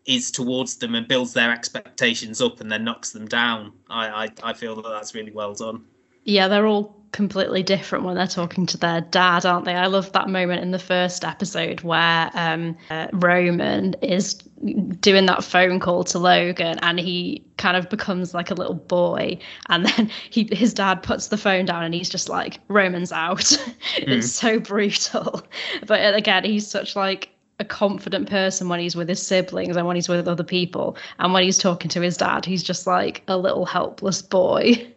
is 0.08 0.32
towards 0.32 0.78
them 0.78 0.96
and 0.96 1.08
builds 1.08 1.34
their 1.34 1.52
expectations 1.52 2.42
up 2.42 2.60
and 2.62 2.72
then 2.72 2.84
knocks 2.84 3.12
them 3.12 3.28
down. 3.28 3.74
I 3.90 4.08
I, 4.08 4.30
I 4.44 4.54
feel 4.54 4.76
that 4.76 4.90
that's 4.90 5.14
really 5.14 5.32
well 5.32 5.54
done. 5.54 5.84
Yeah, 6.24 6.48
they're 6.48 6.66
all 6.66 6.98
completely 7.12 7.64
different 7.64 8.04
when 8.04 8.16
they're 8.16 8.28
talking 8.28 8.66
to 8.68 8.78
their 8.78 9.02
dad, 9.02 9.46
aren't 9.46 9.66
they? 9.66 9.74
I 9.74 9.88
love 9.88 10.12
that 10.12 10.30
moment 10.30 10.62
in 10.62 10.72
the 10.72 10.80
first 10.80 11.24
episode 11.24 11.82
where 11.82 12.30
um, 12.34 12.78
uh, 12.90 13.08
Roman 13.14 13.94
is 14.02 14.34
doing 14.34 15.26
that 15.28 15.44
phone 15.44 15.80
call 15.80 16.04
to 16.04 16.20
Logan 16.20 16.80
and 16.82 17.00
he 17.00 17.44
kind 17.58 17.78
of 17.78 17.90
becomes 17.90 18.34
like 18.34 18.52
a 18.52 18.56
little 18.56 18.74
boy 18.74 19.38
and 19.70 19.86
then 19.86 20.12
he 20.30 20.50
his 20.52 20.74
dad 20.74 21.02
puts 21.04 21.28
the 21.28 21.38
phone 21.38 21.66
down 21.66 21.84
and 21.84 21.94
he's 21.94 22.10
just 22.10 22.30
like 22.30 22.60
Roman's 22.68 23.12
out. 23.12 23.38
Mm. 23.40 23.74
it's 23.98 24.32
so 24.32 24.60
brutal. 24.60 25.44
But 25.86 26.16
again, 26.16 26.44
he's 26.44 26.68
such 26.68 26.96
like 26.96 27.30
a 27.60 27.66
confident 27.66 28.30
person 28.30 28.70
when 28.70 28.80
he's 28.80 28.96
with 28.96 29.10
his 29.10 29.22
siblings 29.22 29.76
and 29.76 29.88
when 29.88 29.96
he's 29.96 30.10
with 30.10 30.28
other 30.28 30.44
people 30.44 30.96
and 31.20 31.34
when 31.34 31.44
he's 31.44 31.58
talking 31.58 31.90
to 31.90 32.02
his 32.02 32.18
dad, 32.18 32.46
he's 32.46 32.64
just 32.64 32.86
like 32.86 33.24
a 33.28 33.38
little 33.38 33.66
helpless 33.66 34.22
boy. 34.22 34.94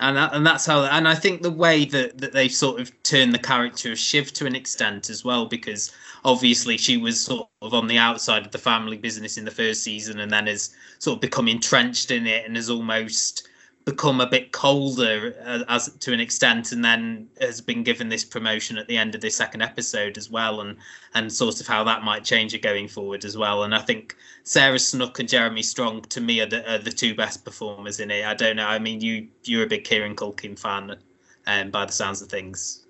and 0.00 0.16
that, 0.16 0.34
and 0.34 0.44
that's 0.44 0.66
how 0.66 0.84
and 0.84 1.06
I 1.06 1.14
think 1.14 1.42
the 1.42 1.50
way 1.50 1.84
that 1.86 2.18
that 2.18 2.32
they've 2.32 2.52
sort 2.52 2.80
of 2.80 3.02
turned 3.04 3.32
the 3.32 3.38
character 3.38 3.92
of 3.92 3.98
Shiv 3.98 4.32
to 4.34 4.46
an 4.46 4.56
extent 4.56 5.08
as 5.08 5.24
well 5.24 5.46
because 5.46 5.92
obviously 6.24 6.76
she 6.76 6.96
was 6.96 7.20
sort 7.20 7.48
of 7.62 7.74
on 7.74 7.86
the 7.86 7.98
outside 7.98 8.44
of 8.44 8.50
the 8.50 8.58
family 8.58 8.96
business 8.96 9.38
in 9.38 9.44
the 9.44 9.50
first 9.50 9.84
season 9.84 10.18
and 10.18 10.32
then 10.32 10.48
has 10.48 10.74
sort 10.98 11.16
of 11.16 11.20
become 11.20 11.46
entrenched 11.46 12.10
in 12.10 12.26
it 12.26 12.44
and 12.44 12.56
has 12.56 12.68
almost 12.68 13.48
become 13.88 14.20
a 14.20 14.26
bit 14.26 14.52
colder 14.52 15.34
uh, 15.46 15.64
as 15.68 15.90
to 15.94 16.12
an 16.12 16.20
extent 16.20 16.72
and 16.72 16.84
then 16.84 17.26
has 17.40 17.62
been 17.62 17.82
given 17.82 18.10
this 18.10 18.22
promotion 18.22 18.76
at 18.76 18.86
the 18.86 18.98
end 18.98 19.14
of 19.14 19.22
the 19.22 19.30
second 19.30 19.62
episode 19.62 20.18
as 20.18 20.28
well 20.28 20.60
and 20.60 20.76
and 21.14 21.32
sort 21.32 21.58
of 21.58 21.66
how 21.66 21.82
that 21.82 22.02
might 22.02 22.22
change 22.22 22.52
it 22.52 22.60
going 22.60 22.86
forward 22.86 23.24
as 23.24 23.34
well. 23.34 23.62
And 23.62 23.74
i 23.74 23.78
think 23.78 24.14
sarah 24.44 24.78
snook 24.78 25.18
and 25.18 25.28
jeremy 25.28 25.62
strong 25.62 26.02
to 26.02 26.20
me 26.20 26.42
are 26.42 26.46
the, 26.46 26.70
are 26.70 26.76
the 26.76 26.90
two 26.90 27.14
best 27.14 27.46
performers 27.46 27.98
in 27.98 28.10
it. 28.10 28.26
I 28.26 28.34
don't 28.34 28.56
know 28.56 28.66
i 28.66 28.78
mean 28.78 29.00
you 29.00 29.26
you're 29.44 29.64
a 29.64 29.66
big 29.66 29.84
kieran 29.84 30.14
culkin 30.14 30.58
fan 30.58 30.94
um, 31.46 31.70
by 31.70 31.86
the 31.86 31.92
sounds 31.92 32.20
of 32.20 32.28
things. 32.28 32.84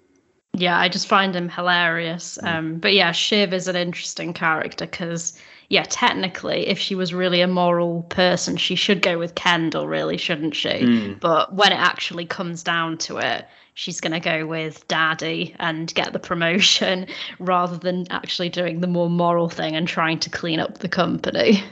Yeah 0.55 0.81
i 0.81 0.88
just 0.88 1.07
find 1.07 1.37
him 1.37 1.49
hilarious. 1.49 2.38
Mm. 2.43 2.55
um, 2.55 2.78
but 2.78 2.93
yeah 2.93 3.12
shiv 3.12 3.55
is 3.55 3.69
an 3.69 3.76
interesting 3.76 4.33
character 4.33 4.87
because 4.87 5.38
yeah, 5.70 5.84
technically, 5.88 6.66
if 6.66 6.78
she 6.78 6.94
was 6.94 7.12
really 7.12 7.42
a 7.42 7.46
moral 7.46 8.02
person, 8.04 8.56
she 8.56 8.75
should 8.75 9.02
go 9.02 9.18
with 9.18 9.34
Kendall, 9.34 9.87
really, 9.87 10.16
shouldn't 10.16 10.56
she? 10.56 10.68
Mm. 10.70 11.20
But 11.20 11.52
when 11.54 11.72
it 11.72 11.78
actually 11.78 12.25
comes 12.25 12.62
down 12.62 12.96
to 12.98 13.18
it, 13.18 13.46
she's 13.75 14.00
going 14.00 14.12
to 14.12 14.20
go 14.20 14.46
with 14.46 14.88
Daddy 14.88 15.54
and 15.58 15.92
get 15.94 16.14
the 16.14 16.18
promotion 16.18 17.06
rather 17.38 17.76
than 17.76 18.06
actually 18.10 18.48
doing 18.48 18.80
the 18.80 18.87
more 18.87 19.10
moral 19.10 19.50
thing 19.50 19.76
and 19.76 19.87
trying 19.87 20.18
to 20.20 20.30
clean 20.30 20.58
up 20.58 20.78
the 20.78 20.88
company. 20.88 21.62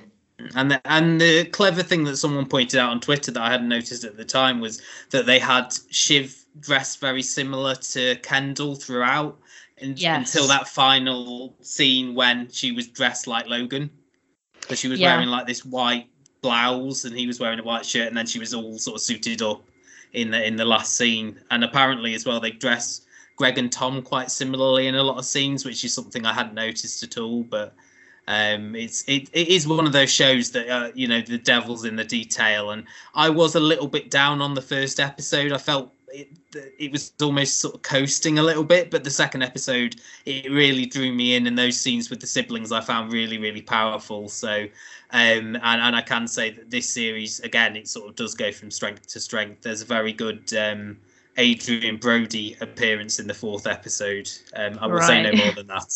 And 0.55 0.71
the, 0.71 0.81
and 0.85 1.19
the 1.19 1.47
clever 1.47 1.83
thing 1.83 2.05
that 2.05 2.19
someone 2.19 2.47
pointed 2.47 2.79
out 2.79 2.91
on 2.91 3.01
Twitter 3.01 3.31
that 3.31 3.43
I 3.43 3.51
hadn't 3.51 3.69
noticed 3.69 4.05
at 4.05 4.19
the 4.19 4.27
time 4.27 4.61
was 4.61 4.83
that 5.11 5.25
they 5.25 5.39
had 5.39 5.75
Shiv 5.89 6.45
dressed 6.61 7.01
very 7.01 7.23
similar 7.23 7.75
to 7.75 8.17
Kendall 8.17 8.75
throughout 8.75 9.39
yes. 9.81 10.35
until 10.35 10.49
that 10.49 10.69
final 10.69 11.55
scene 11.61 12.15
when 12.15 12.49
she 12.51 12.73
was 12.73 12.89
dressed 12.89 13.27
like 13.27 13.47
Logan, 13.47 13.91
because 14.61 14.79
she 14.79 14.89
was 14.89 15.01
yeah. 15.01 15.15
wearing 15.15 15.29
like 15.29 15.47
this 15.47 15.65
white 15.65 16.09
blouse 16.43 17.05
and 17.05 17.17
he 17.17 17.27
was 17.27 17.41
wearing 17.41 17.59
a 17.59 17.63
white 17.63 17.85
shirt, 17.85 18.09
and 18.09 18.17
then 18.17 18.27
she 18.27 18.39
was 18.39 18.55
all 18.55 18.79
sort 18.79 18.97
of 18.97 19.01
suited 19.03 19.43
up 19.43 19.63
in 20.13 20.31
the 20.31 20.45
in 20.45 20.57
the 20.57 20.65
last 20.65 20.97
scene. 20.97 21.39
And 21.51 21.65
apparently 21.65 22.15
as 22.15 22.25
well, 22.25 22.41
they 22.41 22.53
dress 22.53 23.03
Greg 23.37 23.59
and 23.59 23.71
Tom 23.71 24.03
quite 24.03 24.31
similarly 24.31 24.87
in 24.87 24.95
a 24.95 25.03
lot 25.03 25.19
of 25.19 25.25
scenes, 25.25 25.65
which 25.65 25.85
is 25.85 25.93
something 25.93 26.25
I 26.25 26.33
hadn't 26.33 26.55
noticed 26.55 27.03
at 27.03 27.19
all, 27.19 27.43
but. 27.43 27.75
Um, 28.29 28.75
it's 28.75 29.05
it, 29.07 29.31
it 29.33 29.47
is 29.47 29.69
one 29.69 29.87
of 29.87 29.93
those 29.93 30.11
shows 30.11 30.51
that 30.51 30.69
uh, 30.69 30.91
you 30.97 31.07
know 31.07 31.21
the 31.21 31.39
devil's 31.39 31.85
in 31.85 31.95
the 31.95 32.03
detail, 32.03 32.73
and 32.73 32.83
I 33.15 33.31
was 33.31 33.55
a 33.55 33.61
little 33.61 33.87
bit 33.87 34.11
down 34.11 34.43
on 34.43 34.53
the 34.53 34.61
first 34.61 34.99
episode. 34.99 35.53
I 35.53 35.59
felt 35.59 35.93
it, 36.09 36.29
it 36.79 36.93
was 36.93 37.13
almost 37.21 37.61
sort 37.61 37.75
of 37.75 37.83
coasting 37.83 38.39
a 38.39 38.43
little 38.43 38.65
bit, 38.65 38.91
but 38.91 39.05
the 39.05 39.11
second 39.11 39.43
episode 39.43 39.97
it 40.25 40.51
really 40.51 40.87
drew 40.87 41.13
me 41.13 41.35
in, 41.35 41.47
and 41.47 41.59
those 41.59 41.79
scenes 41.79 42.11
with 42.11 42.21
the 42.21 42.27
siblings 42.27 42.73
I 42.73 42.81
found 42.81 43.13
really 43.13 43.39
really 43.39 43.63
powerful. 43.63 44.29
So, 44.29 44.65
um, 45.11 45.57
and 45.57 45.61
and 45.63 45.97
I 45.97 46.03
can 46.03 46.29
say 46.29 46.51
that 46.51 46.71
this 46.71 46.89
series 46.89 47.41
again 47.41 47.77
it 47.77 47.89
sort 47.89 48.09
of 48.09 48.17
does 48.17 48.35
go 48.35 48.53
from 48.53 48.71
strength 48.71 49.07
to 49.09 49.21
strength. 49.21 49.63
There's 49.63 49.83
a 49.83 49.87
very 49.87 50.13
good. 50.13 50.53
Um, 50.55 50.99
Adrien 51.39 51.99
Brody 51.99 52.57
appearance 52.63 53.19
in 53.19 53.27
the 53.27 53.35
fourth 53.35 53.67
episode. 53.67 54.27
Um, 54.55 54.79
I 54.81 54.87
will 54.87 54.95
right. 54.95 55.07
say 55.07 55.23
no 55.23 55.33
more 55.33 55.53
than 55.53 55.67
that. 55.67 55.93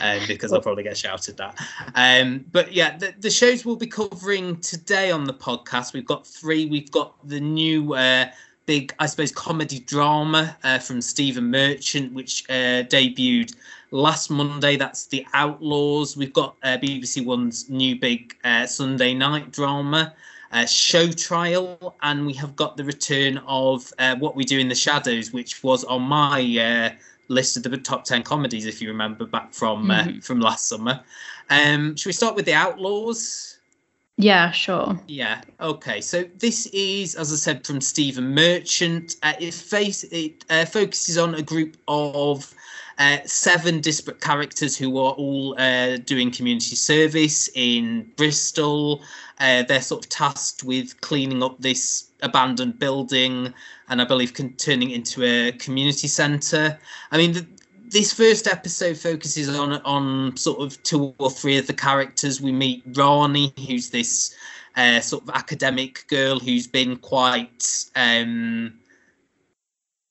Um, 0.00 0.20
because 0.26 0.52
I'll 0.52 0.60
probably 0.60 0.82
get 0.82 0.96
shouted 0.96 1.40
at. 1.40 1.56
Um, 1.94 2.44
but 2.52 2.72
yeah, 2.72 2.96
the, 2.96 3.14
the, 3.18 3.30
shows 3.30 3.64
we'll 3.64 3.76
be 3.76 3.86
covering 3.86 4.56
today 4.60 5.10
on 5.10 5.24
the 5.24 5.34
podcast, 5.34 5.92
we've 5.92 6.06
got 6.06 6.26
three. 6.26 6.66
We've 6.66 6.90
got 6.90 7.14
the 7.26 7.40
new 7.40 7.94
uh, 7.94 8.26
big, 8.70 8.94
I 9.00 9.06
suppose, 9.06 9.32
comedy 9.32 9.80
drama 9.80 10.56
uh, 10.62 10.78
from 10.78 11.00
Stephen 11.00 11.50
Merchant, 11.50 12.12
which 12.12 12.48
uh, 12.48 12.86
debuted 12.86 13.56
last 13.90 14.30
Monday. 14.30 14.76
That's 14.76 15.06
The 15.06 15.26
Outlaws. 15.34 16.16
We've 16.16 16.32
got 16.32 16.54
uh, 16.62 16.78
BBC 16.78 17.24
One's 17.24 17.68
new 17.68 17.98
big 17.98 18.36
uh, 18.44 18.66
Sunday 18.66 19.12
night 19.12 19.50
drama. 19.50 20.14
Uh, 20.52 20.66
show 20.66 21.10
trial, 21.10 21.96
and 22.02 22.24
we 22.24 22.32
have 22.34 22.54
got 22.54 22.76
the 22.76 22.84
return 22.84 23.38
of 23.38 23.92
uh, 23.98 24.14
What 24.14 24.36
We 24.36 24.44
Do 24.44 24.60
in 24.60 24.68
the 24.68 24.76
Shadows, 24.76 25.32
which 25.32 25.64
was 25.64 25.82
on 25.82 26.02
my 26.02 26.94
list 27.26 27.56
of 27.56 27.64
the 27.64 27.76
top 27.76 28.04
ten 28.04 28.22
comedies, 28.22 28.66
if 28.66 28.80
you 28.80 28.86
remember 28.86 29.26
back 29.26 29.52
from 29.52 29.88
mm-hmm. 29.88 30.20
from 30.20 30.38
last 30.38 30.68
summer. 30.68 31.00
Um, 31.48 31.96
should 31.96 32.06
we 32.06 32.12
start 32.12 32.36
with 32.36 32.44
the 32.44 32.54
Outlaws? 32.54 33.49
Yeah, 34.20 34.50
sure. 34.50 35.00
Yeah. 35.06 35.40
Okay. 35.60 36.00
So 36.02 36.24
this 36.38 36.66
is, 36.66 37.14
as 37.14 37.32
I 37.32 37.36
said, 37.36 37.66
from 37.66 37.80
Stephen 37.80 38.34
Merchant. 38.34 39.16
Uh, 39.22 39.32
it 39.40 39.54
face 39.54 40.04
it 40.04 40.44
uh, 40.50 40.66
focuses 40.66 41.16
on 41.16 41.34
a 41.34 41.42
group 41.42 41.78
of 41.88 42.54
uh, 42.98 43.16
seven 43.24 43.80
disparate 43.80 44.20
characters 44.20 44.76
who 44.76 44.98
are 44.98 45.12
all 45.12 45.58
uh, 45.58 45.96
doing 45.96 46.30
community 46.30 46.76
service 46.76 47.48
in 47.54 48.10
Bristol. 48.16 49.02
Uh, 49.38 49.62
they're 49.62 49.80
sort 49.80 50.04
of 50.04 50.10
tasked 50.10 50.64
with 50.64 51.00
cleaning 51.00 51.42
up 51.42 51.58
this 51.58 52.10
abandoned 52.22 52.78
building 52.78 53.54
and 53.88 54.02
I 54.02 54.04
believe 54.04 54.34
con- 54.34 54.54
turning 54.58 54.90
into 54.90 55.24
a 55.24 55.52
community 55.52 56.08
centre. 56.08 56.78
I 57.10 57.16
mean, 57.16 57.32
the, 57.32 57.46
this 57.90 58.12
first 58.12 58.46
episode 58.46 58.96
focuses 58.96 59.48
on 59.48 59.72
on 59.82 60.36
sort 60.36 60.60
of 60.60 60.82
two 60.82 61.14
or 61.18 61.30
three 61.30 61.58
of 61.58 61.66
the 61.66 61.74
characters. 61.74 62.40
We 62.40 62.52
meet 62.52 62.82
Rani, 62.94 63.52
who's 63.66 63.90
this 63.90 64.34
uh, 64.76 65.00
sort 65.00 65.24
of 65.24 65.30
academic 65.30 66.06
girl 66.08 66.38
who's 66.38 66.66
been 66.66 66.96
quite. 66.96 67.66
Um, 67.96 68.78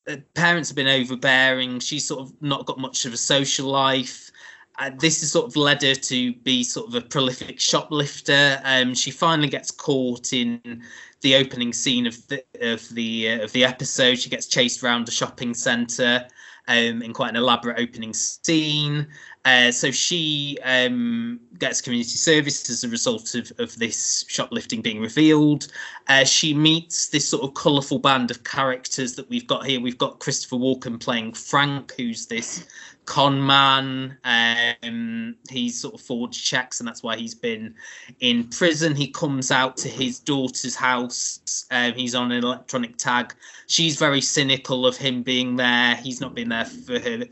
uh, 0.08 0.18
parents 0.34 0.70
have 0.70 0.76
been 0.76 0.88
overbearing. 0.88 1.80
She's 1.80 2.06
sort 2.06 2.22
of 2.22 2.42
not 2.42 2.66
got 2.66 2.80
much 2.80 3.06
of 3.06 3.14
a 3.14 3.18
social 3.18 3.68
life. 3.68 4.30
Uh, 4.78 4.92
this 4.98 5.22
has 5.22 5.32
sort 5.32 5.46
of 5.46 5.56
led 5.56 5.82
her 5.82 5.96
to 5.96 6.34
be 6.34 6.64
sort 6.64 6.88
of 6.88 6.96
a 6.96 7.02
prolific 7.02 7.60
shoplifter. 7.60 8.62
Um, 8.64 8.94
she 8.94 9.12
finally 9.12 9.50
gets 9.50 9.72
caught 9.72 10.34
in 10.34 10.84
the 11.22 11.36
opening 11.36 11.74
scene 11.74 12.08
of 12.08 12.28
the 12.28 12.44
of 12.62 12.88
the 12.90 13.30
uh, 13.30 13.44
of 13.44 13.52
the 13.54 13.64
episode. 13.64 14.20
She 14.20 14.30
gets 14.30 14.48
chased 14.48 14.84
around 14.84 15.08
a 15.08 15.12
shopping 15.12 15.54
centre 15.54 16.28
um, 16.70 17.02
in 17.02 17.14
quite 17.14 17.30
an 17.30 17.36
elaborate 17.36 17.80
opening 17.80 18.14
scene. 18.14 19.08
Uh, 19.50 19.72
so 19.72 19.90
she 19.90 20.60
um, 20.64 21.40
gets 21.58 21.82
community 21.82 22.18
service 22.18 22.70
as 22.70 22.84
a 22.84 22.90
result 22.90 23.34
of, 23.34 23.52
of 23.58 23.76
this 23.80 24.24
shoplifting 24.28 24.80
being 24.80 25.02
revealed. 25.02 25.68
Uh, 26.08 26.24
she 26.24 26.54
meets 26.54 27.08
this 27.08 27.28
sort 27.28 27.44
of 27.44 27.56
colourful 27.56 27.98
band 27.98 28.30
of 28.30 28.44
characters 28.44 29.16
that 29.16 29.28
we've 29.28 29.48
got 29.48 29.66
here. 29.66 29.82
We've 29.82 29.98
got 29.98 30.20
Christopher 30.20 30.58
Walken 30.58 31.00
playing 31.00 31.34
Frank, 31.34 31.96
who's 31.98 32.28
this 32.28 32.68
con 33.06 33.44
man. 33.44 34.20
Um, 34.24 35.36
he's 35.50 35.80
sort 35.82 35.96
of 35.96 36.02
forged 36.02 36.46
checks, 36.46 36.80
and 36.80 36.88
that's 36.88 37.02
why 37.02 37.18
he's 37.18 37.34
been 37.34 37.74
in 38.20 38.44
prison. 38.50 38.96
He 38.96 39.08
comes 39.08 39.50
out 39.50 39.78
to 39.78 39.90
his 39.90 40.20
daughter's 40.20 40.76
house. 40.76 41.66
Um, 41.72 41.94
he's 41.94 42.14
on 42.14 42.32
an 42.32 42.44
electronic 42.44 42.98
tag. 42.98 43.34
She's 43.66 43.98
very 43.98 44.22
cynical 44.22 44.86
of 44.86 44.96
him 44.96 45.24
being 45.24 45.56
there. 45.56 45.96
He's 45.96 46.22
not 46.22 46.36
been 46.36 46.50
there 46.50 46.66
for 46.66 47.00
her 47.00 47.26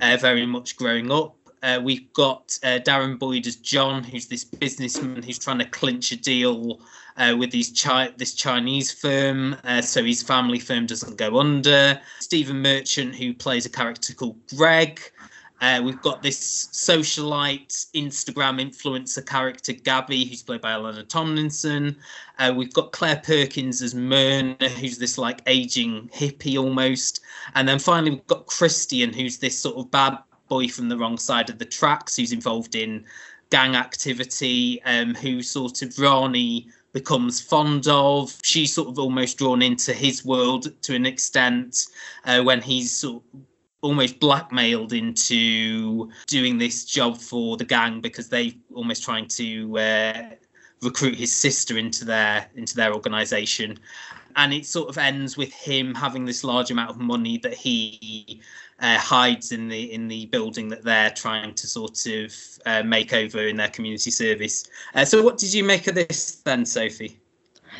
uh, 0.00 0.16
very 0.18 0.46
much 0.46 0.74
growing 0.78 1.12
up. 1.12 1.34
Uh, 1.62 1.80
we've 1.82 2.12
got 2.12 2.58
uh, 2.62 2.78
Darren 2.84 3.18
Boyd 3.18 3.46
as 3.46 3.56
John, 3.56 4.04
who's 4.04 4.26
this 4.26 4.44
businessman 4.44 5.22
who's 5.22 5.38
trying 5.38 5.58
to 5.58 5.64
clinch 5.64 6.12
a 6.12 6.16
deal 6.16 6.80
uh, 7.16 7.34
with 7.36 7.50
these 7.50 7.80
chi- 7.80 8.12
this 8.16 8.34
Chinese 8.34 8.92
firm, 8.92 9.56
uh, 9.64 9.82
so 9.82 10.04
his 10.04 10.22
family 10.22 10.58
firm 10.58 10.86
doesn't 10.86 11.16
go 11.16 11.38
under. 11.38 12.00
Stephen 12.20 12.62
Merchant, 12.62 13.14
who 13.14 13.34
plays 13.34 13.66
a 13.66 13.70
character 13.70 14.14
called 14.14 14.36
Greg. 14.56 15.00
Uh, 15.60 15.80
we've 15.82 16.00
got 16.02 16.22
this 16.22 16.68
socialite 16.72 17.86
Instagram 17.92 18.62
influencer 18.62 19.26
character 19.26 19.72
Gabby, 19.72 20.24
who's 20.24 20.42
played 20.42 20.60
by 20.60 20.72
Eleanor 20.72 21.02
Tomlinson. 21.02 21.96
Uh, 22.38 22.52
we've 22.56 22.72
got 22.72 22.92
Clare 22.92 23.20
Perkins 23.24 23.82
as 23.82 23.92
Myrna, 23.92 24.68
who's 24.78 24.98
this 24.98 25.18
like 25.18 25.42
aging 25.46 26.08
hippie 26.14 26.56
almost. 26.56 27.20
And 27.56 27.68
then 27.68 27.80
finally, 27.80 28.12
we've 28.12 28.26
got 28.28 28.46
Christian, 28.46 29.12
who's 29.12 29.38
this 29.38 29.58
sort 29.58 29.76
of 29.76 29.90
bad 29.90 30.18
boy 30.48 30.68
from 30.68 30.88
the 30.88 30.96
wrong 30.96 31.18
side 31.18 31.50
of 31.50 31.58
the 31.58 31.64
tracks, 31.64 32.16
who's 32.16 32.32
involved 32.32 32.74
in 32.74 33.04
gang 33.50 33.76
activity, 33.76 34.82
um, 34.84 35.14
who 35.14 35.42
sort 35.42 35.82
of 35.82 35.98
Rani 35.98 36.68
becomes 36.92 37.40
fond 37.40 37.86
of. 37.88 38.38
She's 38.42 38.74
sort 38.74 38.88
of 38.88 38.98
almost 38.98 39.38
drawn 39.38 39.62
into 39.62 39.92
his 39.92 40.24
world 40.24 40.80
to 40.82 40.94
an 40.94 41.06
extent 41.06 41.86
uh, 42.24 42.42
when 42.42 42.60
he's 42.60 42.94
sort 42.94 43.22
of 43.34 43.40
almost 43.80 44.18
blackmailed 44.18 44.92
into 44.92 46.10
doing 46.26 46.58
this 46.58 46.84
job 46.84 47.16
for 47.16 47.56
the 47.56 47.64
gang 47.64 48.00
because 48.00 48.28
they 48.28 48.56
almost 48.74 49.04
trying 49.04 49.28
to 49.28 49.78
uh, 49.78 50.22
recruit 50.82 51.14
his 51.14 51.32
sister 51.32 51.78
into 51.78 52.04
their 52.04 52.48
into 52.56 52.74
their 52.74 52.92
organization 52.92 53.78
and 54.36 54.52
it 54.52 54.66
sort 54.66 54.88
of 54.88 54.98
ends 54.98 55.36
with 55.36 55.52
him 55.52 55.94
having 55.94 56.24
this 56.24 56.44
large 56.44 56.70
amount 56.70 56.90
of 56.90 56.98
money 56.98 57.38
that 57.38 57.54
he 57.54 58.40
uh, 58.80 58.98
hides 58.98 59.52
in 59.52 59.68
the 59.68 59.92
in 59.92 60.08
the 60.08 60.26
building 60.26 60.68
that 60.68 60.84
they're 60.84 61.10
trying 61.10 61.54
to 61.54 61.66
sort 61.66 62.06
of 62.06 62.34
uh, 62.66 62.82
make 62.82 63.12
over 63.12 63.46
in 63.46 63.56
their 63.56 63.68
community 63.68 64.10
service. 64.10 64.68
Uh, 64.94 65.04
so, 65.04 65.22
what 65.22 65.38
did 65.38 65.52
you 65.52 65.64
make 65.64 65.86
of 65.86 65.94
this 65.94 66.36
then, 66.44 66.64
Sophie? 66.64 67.18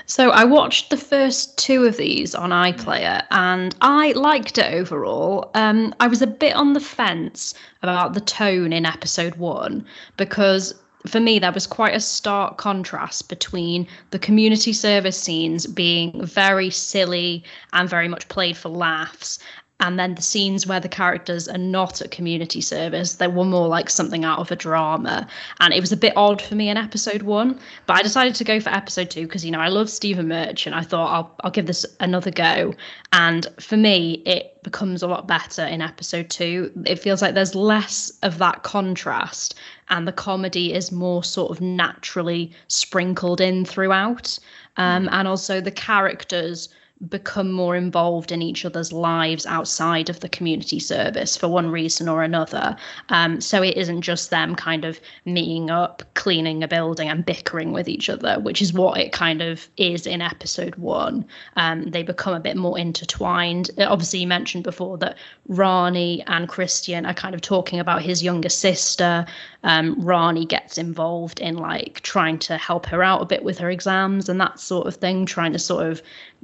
So 0.06 0.30
I 0.30 0.44
watched 0.44 0.90
the 0.90 0.96
first 0.96 1.58
two 1.58 1.84
of 1.84 1.96
these 1.96 2.34
on 2.34 2.50
iPlayer 2.50 3.24
and 3.30 3.74
I 3.80 4.12
liked 4.12 4.58
it 4.58 4.72
overall. 4.72 5.50
Um, 5.54 5.94
I 5.98 6.06
was 6.06 6.22
a 6.22 6.26
bit 6.26 6.54
on 6.54 6.72
the 6.72 6.80
fence 6.80 7.54
about 7.82 8.14
the 8.14 8.20
tone 8.20 8.72
in 8.72 8.86
episode 8.86 9.36
one 9.36 9.84
because 10.16 10.74
for 11.08 11.20
me, 11.20 11.38
there 11.38 11.52
was 11.52 11.66
quite 11.66 11.94
a 11.94 12.00
stark 12.00 12.56
contrast 12.56 13.28
between 13.28 13.86
the 14.10 14.18
community 14.18 14.72
service 14.72 15.20
scenes 15.20 15.66
being 15.66 16.24
very 16.24 16.70
silly 16.70 17.44
and 17.72 17.88
very 17.88 18.08
much 18.08 18.28
played 18.28 18.56
for 18.56 18.68
laughs, 18.68 19.38
and 19.80 19.98
then 19.98 20.14
the 20.14 20.22
scenes 20.22 20.66
where 20.66 20.80
the 20.80 20.88
characters 20.88 21.48
are 21.48 21.58
not 21.58 22.00
at 22.00 22.10
community 22.10 22.60
service 22.60 23.14
they 23.14 23.28
were 23.28 23.44
more 23.44 23.68
like 23.68 23.88
something 23.88 24.24
out 24.24 24.38
of 24.38 24.50
a 24.50 24.56
drama. 24.56 25.26
And 25.60 25.72
it 25.72 25.80
was 25.80 25.92
a 25.92 25.96
bit 25.96 26.16
odd 26.16 26.42
for 26.42 26.54
me 26.54 26.68
in 26.68 26.76
episode 26.76 27.22
one 27.22 27.58
but 27.86 27.96
i 27.96 28.02
decided 28.02 28.34
to 28.36 28.44
go 28.44 28.60
for 28.60 28.70
episode 28.70 29.10
two 29.10 29.26
because 29.26 29.44
you 29.44 29.50
know 29.50 29.60
i 29.60 29.68
love 29.68 29.88
stephen 29.90 30.28
merchant 30.28 30.74
i 30.74 30.82
thought 30.82 31.12
I'll, 31.12 31.34
I'll 31.40 31.50
give 31.50 31.66
this 31.66 31.86
another 32.00 32.30
go. 32.30 32.74
And 33.12 33.46
for 33.60 33.76
me 33.76 34.22
it 34.26 34.58
becomes 34.62 35.02
a 35.02 35.06
lot 35.06 35.26
better 35.26 35.64
in 35.64 35.80
episode 35.80 36.28
two. 36.28 36.70
It 36.84 36.96
feels 36.96 37.22
like 37.22 37.34
there's 37.34 37.54
less 37.54 38.12
of 38.22 38.38
that 38.38 38.64
contrast 38.64 39.54
and 39.88 40.06
the 40.06 40.12
comedy 40.12 40.74
is 40.74 40.92
more 40.92 41.24
sort 41.24 41.50
of 41.50 41.60
naturally 41.60 42.52
sprinkled 42.68 43.40
in 43.40 43.64
throughout. 43.64 44.38
Um, 44.76 45.08
and 45.10 45.26
also 45.26 45.60
the 45.60 45.70
characters 45.70 46.68
become 47.08 47.52
more 47.52 47.76
involved 47.76 48.32
in 48.32 48.42
each 48.42 48.64
other's 48.64 48.92
lives 48.92 49.46
outside 49.46 50.08
of 50.10 50.20
the 50.20 50.28
community 50.28 50.80
service 50.80 51.36
for 51.36 51.48
one 51.48 51.70
reason 51.70 52.08
or 52.08 52.22
another. 52.22 52.76
Um, 53.08 53.40
so 53.40 53.62
it 53.62 53.76
isn't 53.76 54.02
just 54.02 54.30
them 54.30 54.56
kind 54.56 54.84
of 54.84 55.00
meeting 55.24 55.70
up, 55.70 56.02
cleaning 56.14 56.62
a 56.62 56.68
building, 56.68 57.08
and 57.08 57.24
bickering 57.24 57.72
with 57.72 57.88
each 57.88 58.10
other, 58.10 58.40
which 58.40 58.60
is 58.60 58.72
what 58.72 58.98
it 58.98 59.12
kind 59.12 59.42
of 59.42 59.68
is 59.76 60.06
in 60.06 60.20
episode 60.20 60.74
one. 60.76 61.24
Um, 61.56 61.90
they 61.90 62.02
become 62.02 62.34
a 62.34 62.40
bit 62.40 62.56
more 62.56 62.78
intertwined. 62.78 63.70
Uh, 63.78 63.86
obviously, 63.88 64.20
you 64.20 64.26
mentioned 64.26 64.64
before 64.64 64.98
that 64.98 65.16
Rani 65.46 66.24
and 66.26 66.48
Christian 66.48 67.06
are 67.06 67.14
kind 67.14 67.34
of 67.34 67.40
talking 67.40 67.78
about 67.78 68.02
his 68.02 68.22
younger 68.22 68.48
sister. 68.48 69.24
Um, 69.64 70.00
Rani 70.00 70.46
gets 70.46 70.78
involved 70.78 71.40
in 71.40 71.56
like 71.56 72.00
trying 72.02 72.38
to 72.40 72.56
help 72.56 72.86
her 72.86 73.02
out 73.02 73.22
a 73.22 73.26
bit 73.26 73.42
with 73.42 73.58
her 73.58 73.70
exams 73.70 74.28
and 74.28 74.40
that 74.40 74.60
sort 74.60 74.86
of 74.86 74.94
thing, 74.96 75.26
trying 75.26 75.52
to 75.52 75.58
sort 75.58 75.86
of 75.86 76.00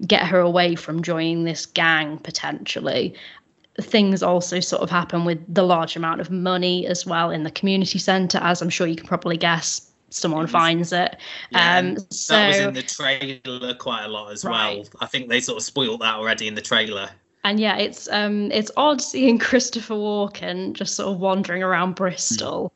get 0.06 0.26
her 0.26 0.40
away 0.40 0.74
from 0.74 1.02
joining 1.02 1.44
this 1.44 1.64
gang 1.64 2.18
potentially 2.18 3.14
things 3.80 4.22
also 4.22 4.60
sort 4.60 4.82
of 4.82 4.90
happen 4.90 5.24
with 5.24 5.42
the 5.52 5.62
large 5.62 5.96
amount 5.96 6.20
of 6.20 6.30
money 6.30 6.86
as 6.86 7.04
well 7.04 7.30
in 7.30 7.42
the 7.42 7.50
community 7.50 7.98
centre, 7.98 8.38
as 8.38 8.62
I'm 8.62 8.70
sure 8.70 8.86
you 8.86 8.96
can 8.96 9.06
probably 9.06 9.36
guess. 9.36 9.90
Someone 10.10 10.46
finds 10.46 10.92
it. 10.92 11.16
Yeah, 11.50 11.78
um, 11.78 11.96
so, 12.10 12.34
that 12.34 12.48
was 12.48 12.56
in 12.58 12.74
the 12.74 12.82
trailer 12.82 13.74
quite 13.74 14.04
a 14.04 14.08
lot 14.08 14.30
as 14.30 14.44
right. 14.44 14.76
well. 14.76 14.88
I 15.00 15.06
think 15.06 15.28
they 15.28 15.40
sort 15.40 15.58
of 15.58 15.64
spoiled 15.64 16.02
that 16.02 16.14
already 16.14 16.46
in 16.46 16.54
the 16.54 16.62
trailer. 16.62 17.10
And 17.44 17.60
yeah, 17.60 17.76
it's 17.76 18.08
um 18.08 18.50
it's 18.50 18.70
odd 18.76 19.00
seeing 19.00 19.38
Christopher 19.50 19.94
Walken 19.94 20.72
just 20.72 20.96
sort 20.96 21.12
of 21.12 21.20
wandering 21.20 21.62
around 21.62 21.94
Bristol. 21.94 22.72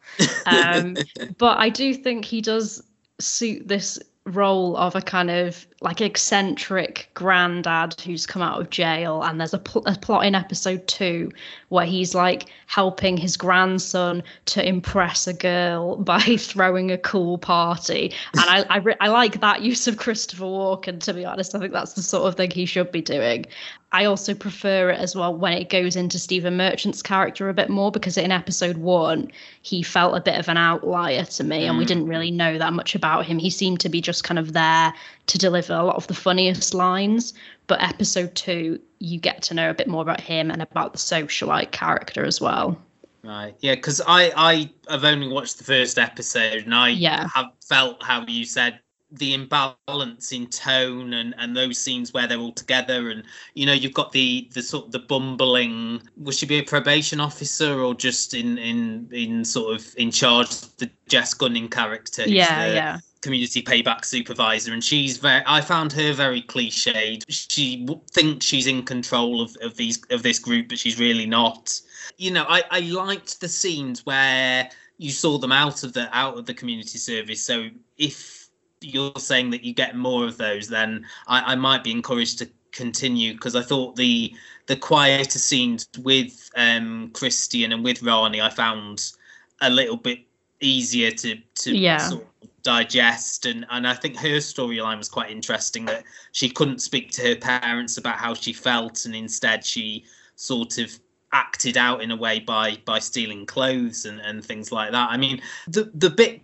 um, 0.47 0.97
but 1.39 1.59
I 1.59 1.71
do 1.71 1.95
think 1.95 2.25
he 2.25 2.41
does 2.41 2.83
suit 3.19 3.67
this 3.67 3.99
role 4.27 4.77
of 4.77 4.95
a 4.95 5.01
kind 5.01 5.31
of 5.31 5.67
like 5.81 6.01
eccentric 6.01 7.09
granddad 7.15 8.01
who's 8.01 8.27
come 8.27 8.43
out 8.43 8.61
of 8.61 8.69
jail 8.69 9.23
and 9.23 9.39
there's 9.39 9.55
a, 9.55 9.59
pl- 9.59 9.87
a, 9.87 9.97
plot 9.97 10.27
in 10.27 10.35
episode 10.35 10.85
two 10.89 11.31
where 11.69 11.87
he's 11.87 12.17
like 12.17 12.47
helping 12.67 13.17
his 13.17 13.37
grandson 13.37 14.23
to 14.45 14.67
impress 14.67 15.29
a 15.29 15.33
girl 15.33 15.97
by 16.09 16.21
throwing 16.21 16.91
a 16.91 16.99
cool 16.99 17.39
party 17.39 18.13
and 18.35 18.45
I 18.49 18.65
I, 18.69 18.79
re- 18.79 18.97
I 19.01 19.09
like 19.09 19.41
that 19.41 19.63
use 19.63 19.87
of 19.87 19.99
Christopher 19.99 20.45
Walken 20.45 21.01
to 21.01 21.15
be 21.15 21.25
honest 21.25 21.55
I 21.55 21.61
think 21.61 21.73
that's 21.73 21.93
the 21.93 22.03
sort 22.03 22.27
of 22.27 22.35
thing 22.35 22.51
he 22.51 22.67
should 22.67 22.91
be 22.91 23.03
doing 23.03 23.47
I 23.91 24.05
also 24.05 24.35
prefer 24.35 24.91
it 24.91 24.99
as 24.99 25.17
well 25.17 25.35
when 25.35 25.55
it 25.55 25.71
goes 25.71 25.97
into 25.97 26.19
Stephen 26.19 26.59
Merchant's 26.59 27.01
character 27.01 27.49
a 27.49 27.55
bit 27.55 27.71
more 27.71 27.91
because 27.91 28.19
in 28.19 28.33
episode 28.33 28.79
one 28.79 29.31
he 29.63 29.83
felt 29.83 30.17
a 30.17 30.21
bit 30.21 30.39
of 30.39 30.49
an 30.49 30.57
outlier 30.57 31.25
to 31.25 31.45
me 31.45 31.63
mm. 31.63 31.69
and 31.69 31.79
we 31.79 31.85
mm. 31.85 31.89
didn't 31.89 32.09
really 32.09 32.33
know 32.33 32.59
that 32.59 32.73
much 32.73 32.97
about 32.97 33.25
him 33.25 33.39
he 33.39 33.49
seemed 33.49 33.79
to 33.81 33.89
be 33.89 34.01
just 34.01 34.25
kind 34.25 34.41
of 34.41 34.53
there 34.53 34.93
to 35.29 35.39
deliver 35.39 35.68
a 35.71 35.83
lot 35.83 35.97
of 35.97 36.07
the 36.07 36.15
funniest 36.15 36.75
lines. 36.75 37.35
But 37.67 37.83
episode 37.83 38.35
two, 38.35 38.81
you 38.99 39.19
get 39.19 39.43
to 39.43 39.55
know 39.55 39.71
a 39.71 39.75
bit 39.75 39.89
more 39.89 40.03
about 40.03 40.21
him 40.21 40.51
and 40.51 40.63
about 40.63 40.93
the 40.93 40.99
socialite 40.99 41.71
character 41.71 42.25
as 42.25 42.41
well. 42.41 42.79
Right. 43.23 43.55
Yeah, 43.61 43.75
because 43.75 44.01
I 44.07 44.33
I 44.37 44.71
have 44.91 45.05
only 45.05 45.29
watched 45.29 45.59
the 45.59 45.65
first 45.65 45.99
episode 45.99 46.65
and 46.65 46.75
I 46.75 46.91
yeah. 46.91 47.29
have 47.35 47.47
felt 47.61 48.03
how 48.03 48.25
you 48.27 48.45
said 48.45 48.81
the 49.11 49.33
imbalance 49.33 50.33
in 50.33 50.47
tone 50.49 51.15
and 51.15 51.35
and 51.39 51.57
those 51.57 51.79
scenes 51.79 52.13
where 52.13 52.27
they're 52.27 52.39
all 52.39 52.53
together 52.53 53.09
and 53.11 53.25
you 53.55 53.65
know 53.65 53.73
you've 53.73 53.95
got 53.95 54.13
the 54.13 54.49
the 54.53 54.63
sort 54.63 54.85
of 54.85 54.93
the 54.93 54.99
bumbling 54.99 56.03
was 56.19 56.39
she 56.39 56.45
be 56.45 56.59
a 56.59 56.63
probation 56.63 57.19
officer 57.19 57.81
or 57.81 57.95
just 57.95 58.35
in 58.35 58.59
in 58.59 59.09
in 59.11 59.45
sort 59.47 59.75
of 59.75 59.95
in 59.97 60.11
charge 60.11 60.51
the 60.77 60.91
Jess 61.09 61.33
Gunning 61.33 61.69
character 61.69 62.29
yeah 62.29 62.69
the, 62.69 62.75
yeah 62.75 62.99
community 63.29 63.61
payback 63.61 64.07
supervisor 64.07 64.73
and 64.73 64.83
she's 64.83 65.19
very 65.19 65.43
i 65.45 65.61
found 65.61 65.93
her 65.93 66.15
very 66.15 66.41
cliched 66.41 67.23
she 67.29 67.87
thinks 68.11 68.47
she's 68.47 68.67
in 68.67 68.83
control 68.83 69.43
of, 69.43 69.55
of 69.61 69.77
these 69.77 70.03
of 70.09 70.23
this 70.23 70.39
group 70.39 70.67
but 70.67 70.79
she's 70.79 70.99
really 70.99 71.27
not 71.27 71.79
you 72.17 72.31
know 72.31 72.47
i 72.49 72.63
i 72.71 72.81
liked 72.81 73.39
the 73.43 73.49
scenes 73.49 74.07
where 74.07 74.71
you 74.97 75.11
saw 75.11 75.37
them 75.37 75.53
out 75.53 75.85
of 75.85 75.93
the 75.93 76.09
out 76.17 76.39
of 76.39 76.47
the 76.47 76.55
community 76.55 76.97
service 76.97 77.43
so 77.43 77.69
if 77.99 78.49
you're 78.81 79.13
saying 79.19 79.51
that 79.51 79.63
you 79.63 79.75
get 79.75 79.95
more 79.95 80.25
of 80.25 80.39
those 80.39 80.67
then 80.67 81.05
i 81.27 81.53
i 81.53 81.55
might 81.55 81.85
be 81.85 81.91
encouraged 81.91 82.39
to 82.39 82.49
continue 82.73 83.35
because 83.35 83.55
i 83.55 83.61
thought 83.61 83.95
the 83.97 84.35
the 84.69 84.77
quieter 84.77 85.39
scenes 85.39 85.87
with 85.99 86.49
um 86.57 87.11
christian 87.13 87.73
and 87.73 87.85
with 87.85 88.03
rani 88.03 88.41
i 88.41 88.49
found 88.49 89.13
a 89.61 89.69
little 89.69 89.99
bit 89.99 90.21
easier 90.61 91.11
to 91.11 91.37
to 91.55 91.77
yeah. 91.77 91.99
sort 91.99 92.23
of 92.23 92.29
digest 92.69 93.47
and 93.47 93.65
and 93.71 93.89
I 93.89 93.95
think 93.95 94.15
her 94.19 94.41
storyline 94.41 94.99
was 94.99 95.09
quite 95.09 95.31
interesting 95.31 95.87
that 95.87 96.05
she 96.33 96.51
couldn't 96.51 96.81
speak 96.81 97.11
to 97.13 97.23
her 97.23 97.35
parents 97.35 97.97
about 97.97 98.19
how 98.19 98.35
she 98.35 98.53
felt 98.53 99.07
and 99.07 99.15
instead 99.15 99.65
she 99.65 100.05
sort 100.37 100.77
of 100.77 100.91
acted 101.33 101.79
out 101.79 102.03
in 102.03 102.11
a 102.11 102.17
way 102.17 102.41
by 102.41 102.77
by 102.85 102.99
stealing 102.99 103.47
clothes 103.47 104.05
and 104.05 104.21
and 104.21 104.45
things 104.45 104.71
like 104.71 104.93
that. 104.93 105.11
I 105.11 105.17
mean 105.17 105.41
the 105.67 105.91
the 105.95 106.11
bit 106.11 106.43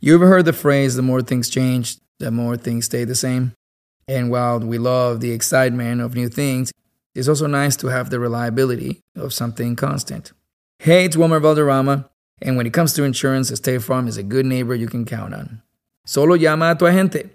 You 0.00 0.16
ever 0.16 0.26
heard 0.26 0.44
the 0.44 0.52
phrase 0.52 0.96
the 0.96 1.02
more 1.02 1.22
things 1.22 1.48
change, 1.48 1.98
the 2.18 2.32
more 2.32 2.56
things 2.56 2.86
stay 2.86 3.04
the 3.04 3.14
same? 3.14 3.52
And 4.08 4.28
while 4.28 4.58
we 4.58 4.78
love 4.78 5.20
the 5.20 5.30
excitement 5.30 6.00
of 6.00 6.16
new 6.16 6.28
things, 6.28 6.72
it's 7.14 7.28
also 7.28 7.46
nice 7.46 7.76
to 7.76 7.86
have 7.86 8.10
the 8.10 8.18
reliability 8.18 9.02
of 9.14 9.32
something 9.32 9.76
constant. 9.76 10.32
Hey, 10.80 11.04
it's 11.04 11.16
Wilmer 11.16 11.38
Valderrama. 11.38 12.09
And 12.42 12.56
when 12.56 12.66
it 12.66 12.72
comes 12.72 12.94
to 12.94 13.04
insurance, 13.04 13.54
State 13.54 13.82
Farm 13.82 14.08
is 14.08 14.16
a 14.16 14.22
good 14.22 14.46
neighbor 14.46 14.74
you 14.74 14.88
can 14.88 15.04
count 15.04 15.34
on. 15.34 15.60
Solo 16.06 16.34
llama 16.34 16.70
a 16.70 16.74
tu 16.74 16.86
agente. 16.86 17.30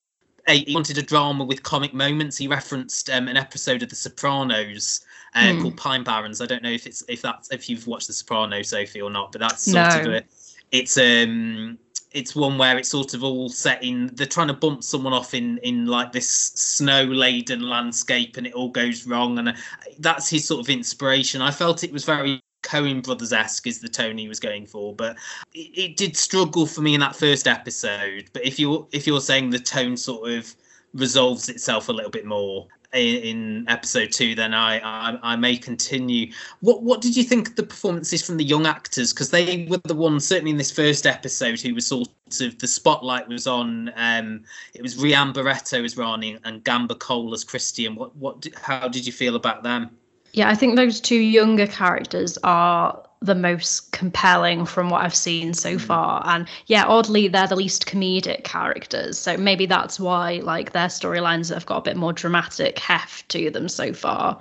he 0.47 0.73
wanted 0.73 0.97
a 0.97 1.03
drama 1.03 1.43
with 1.43 1.61
comic 1.63 1.93
moments. 1.93 2.37
He 2.37 2.47
referenced 2.47 3.09
um, 3.09 3.27
an 3.27 3.37
episode 3.37 3.83
of 3.83 3.89
The 3.89 3.95
Sopranos 3.95 5.01
uh, 5.35 5.53
Hmm. 5.53 5.61
called 5.61 5.77
Pine 5.77 6.03
Barrens. 6.03 6.41
I 6.41 6.45
don't 6.45 6.63
know 6.63 6.71
if 6.71 6.87
it's 6.87 7.03
if 7.07 7.21
that's 7.21 7.51
if 7.51 7.69
you've 7.69 7.85
watched 7.87 8.07
The 8.07 8.13
Sopranos, 8.13 8.69
Sophie, 8.69 9.01
or 9.01 9.09
not, 9.09 9.31
but 9.31 9.41
that's 9.41 9.67
No. 9.67 9.87
sort 9.89 10.07
of 10.07 10.13
a, 10.13 10.23
it's 10.71 10.97
um 10.97 11.77
it's 12.11 12.35
one 12.35 12.57
where 12.57 12.77
it's 12.77 12.89
sort 12.89 13.13
of 13.13 13.23
all 13.23 13.49
set 13.49 13.83
in 13.83 14.09
they're 14.13 14.27
trying 14.27 14.47
to 14.47 14.53
bump 14.53 14.83
someone 14.83 15.13
off 15.13 15.33
in 15.33 15.57
in 15.59 15.85
like 15.85 16.11
this 16.11 16.29
snow 16.29 17.03
laden 17.03 17.61
landscape 17.61 18.37
and 18.37 18.45
it 18.47 18.53
all 18.53 18.69
goes 18.69 19.07
wrong 19.07 19.37
and 19.39 19.49
uh, 19.49 19.53
that's 19.99 20.29
his 20.29 20.45
sort 20.45 20.59
of 20.59 20.69
inspiration 20.69 21.41
i 21.41 21.51
felt 21.51 21.83
it 21.83 21.91
was 21.91 22.05
very 22.05 22.41
Coen 22.63 23.03
Brothers 23.03 23.33
esque 23.33 23.65
is 23.65 23.79
the 23.79 23.89
tone 23.89 24.19
he 24.19 24.27
was 24.27 24.39
going 24.39 24.67
for, 24.67 24.93
but 24.93 25.17
it, 25.53 25.77
it 25.77 25.97
did 25.97 26.15
struggle 26.15 26.67
for 26.67 26.81
me 26.81 26.93
in 26.93 26.99
that 26.99 27.15
first 27.15 27.47
episode. 27.47 28.29
But 28.33 28.45
if 28.45 28.59
you're 28.59 28.87
if 28.91 29.07
you're 29.07 29.19
saying 29.19 29.49
the 29.49 29.59
tone 29.59 29.97
sort 29.97 30.29
of 30.31 30.55
resolves 30.93 31.49
itself 31.49 31.89
a 31.89 31.91
little 31.91 32.11
bit 32.11 32.25
more 32.25 32.67
in, 32.93 33.65
episode 33.67 34.11
two, 34.11 34.35
then 34.35 34.53
I, 34.53 34.79
I 34.79 35.17
I 35.21 35.35
may 35.35 35.57
continue. 35.57 36.31
What 36.59 36.83
what 36.83 37.01
did 37.01 37.15
you 37.15 37.23
think 37.23 37.49
of 37.49 37.55
the 37.55 37.63
performances 37.63 38.25
from 38.25 38.37
the 38.37 38.43
young 38.43 38.65
actors? 38.65 39.13
Because 39.13 39.31
they 39.31 39.65
were 39.69 39.79
the 39.83 39.95
ones 39.95 40.27
certainly 40.27 40.51
in 40.51 40.57
this 40.57 40.71
first 40.71 41.05
episode 41.05 41.59
who 41.59 41.73
was 41.73 41.87
sort 41.87 42.09
of 42.41 42.57
the 42.59 42.67
spotlight 42.67 43.27
was 43.27 43.47
on. 43.47 43.91
Um, 43.95 44.43
it 44.73 44.81
was 44.81 44.95
Rhianne 44.95 45.33
Barreto 45.33 45.83
as 45.83 45.97
Rani 45.97 46.37
and 46.43 46.63
Gamba 46.63 46.95
Cole 46.95 47.33
as 47.33 47.43
Christian. 47.43 47.95
What 47.95 48.15
what 48.15 48.45
how 48.61 48.87
did 48.87 49.05
you 49.05 49.13
feel 49.13 49.35
about 49.35 49.63
them? 49.63 49.97
Yeah, 50.33 50.49
I 50.49 50.55
think 50.55 50.75
those 50.75 51.01
two 51.01 51.19
younger 51.19 51.67
characters 51.67 52.37
are 52.43 53.03
the 53.21 53.35
most 53.35 53.91
compelling 53.91 54.65
from 54.65 54.89
what 54.89 55.03
I've 55.03 55.15
seen 55.15 55.53
so 55.53 55.73
hmm. 55.73 55.77
far. 55.77 56.23
And 56.25 56.47
yeah, 56.65 56.85
oddly, 56.85 57.27
they're 57.27 57.47
the 57.47 57.55
least 57.55 57.85
comedic 57.85 58.43
characters. 58.43 59.17
So 59.17 59.37
maybe 59.37 59.65
that's 59.65 59.99
why 59.99 60.41
like 60.43 60.71
their 60.71 60.87
storylines 60.87 61.53
have 61.53 61.65
got 61.65 61.77
a 61.77 61.81
bit 61.81 61.97
more 61.97 62.13
dramatic 62.13 62.79
heft 62.79 63.29
to 63.29 63.49
them 63.51 63.69
so 63.69 63.93
far. 63.93 64.39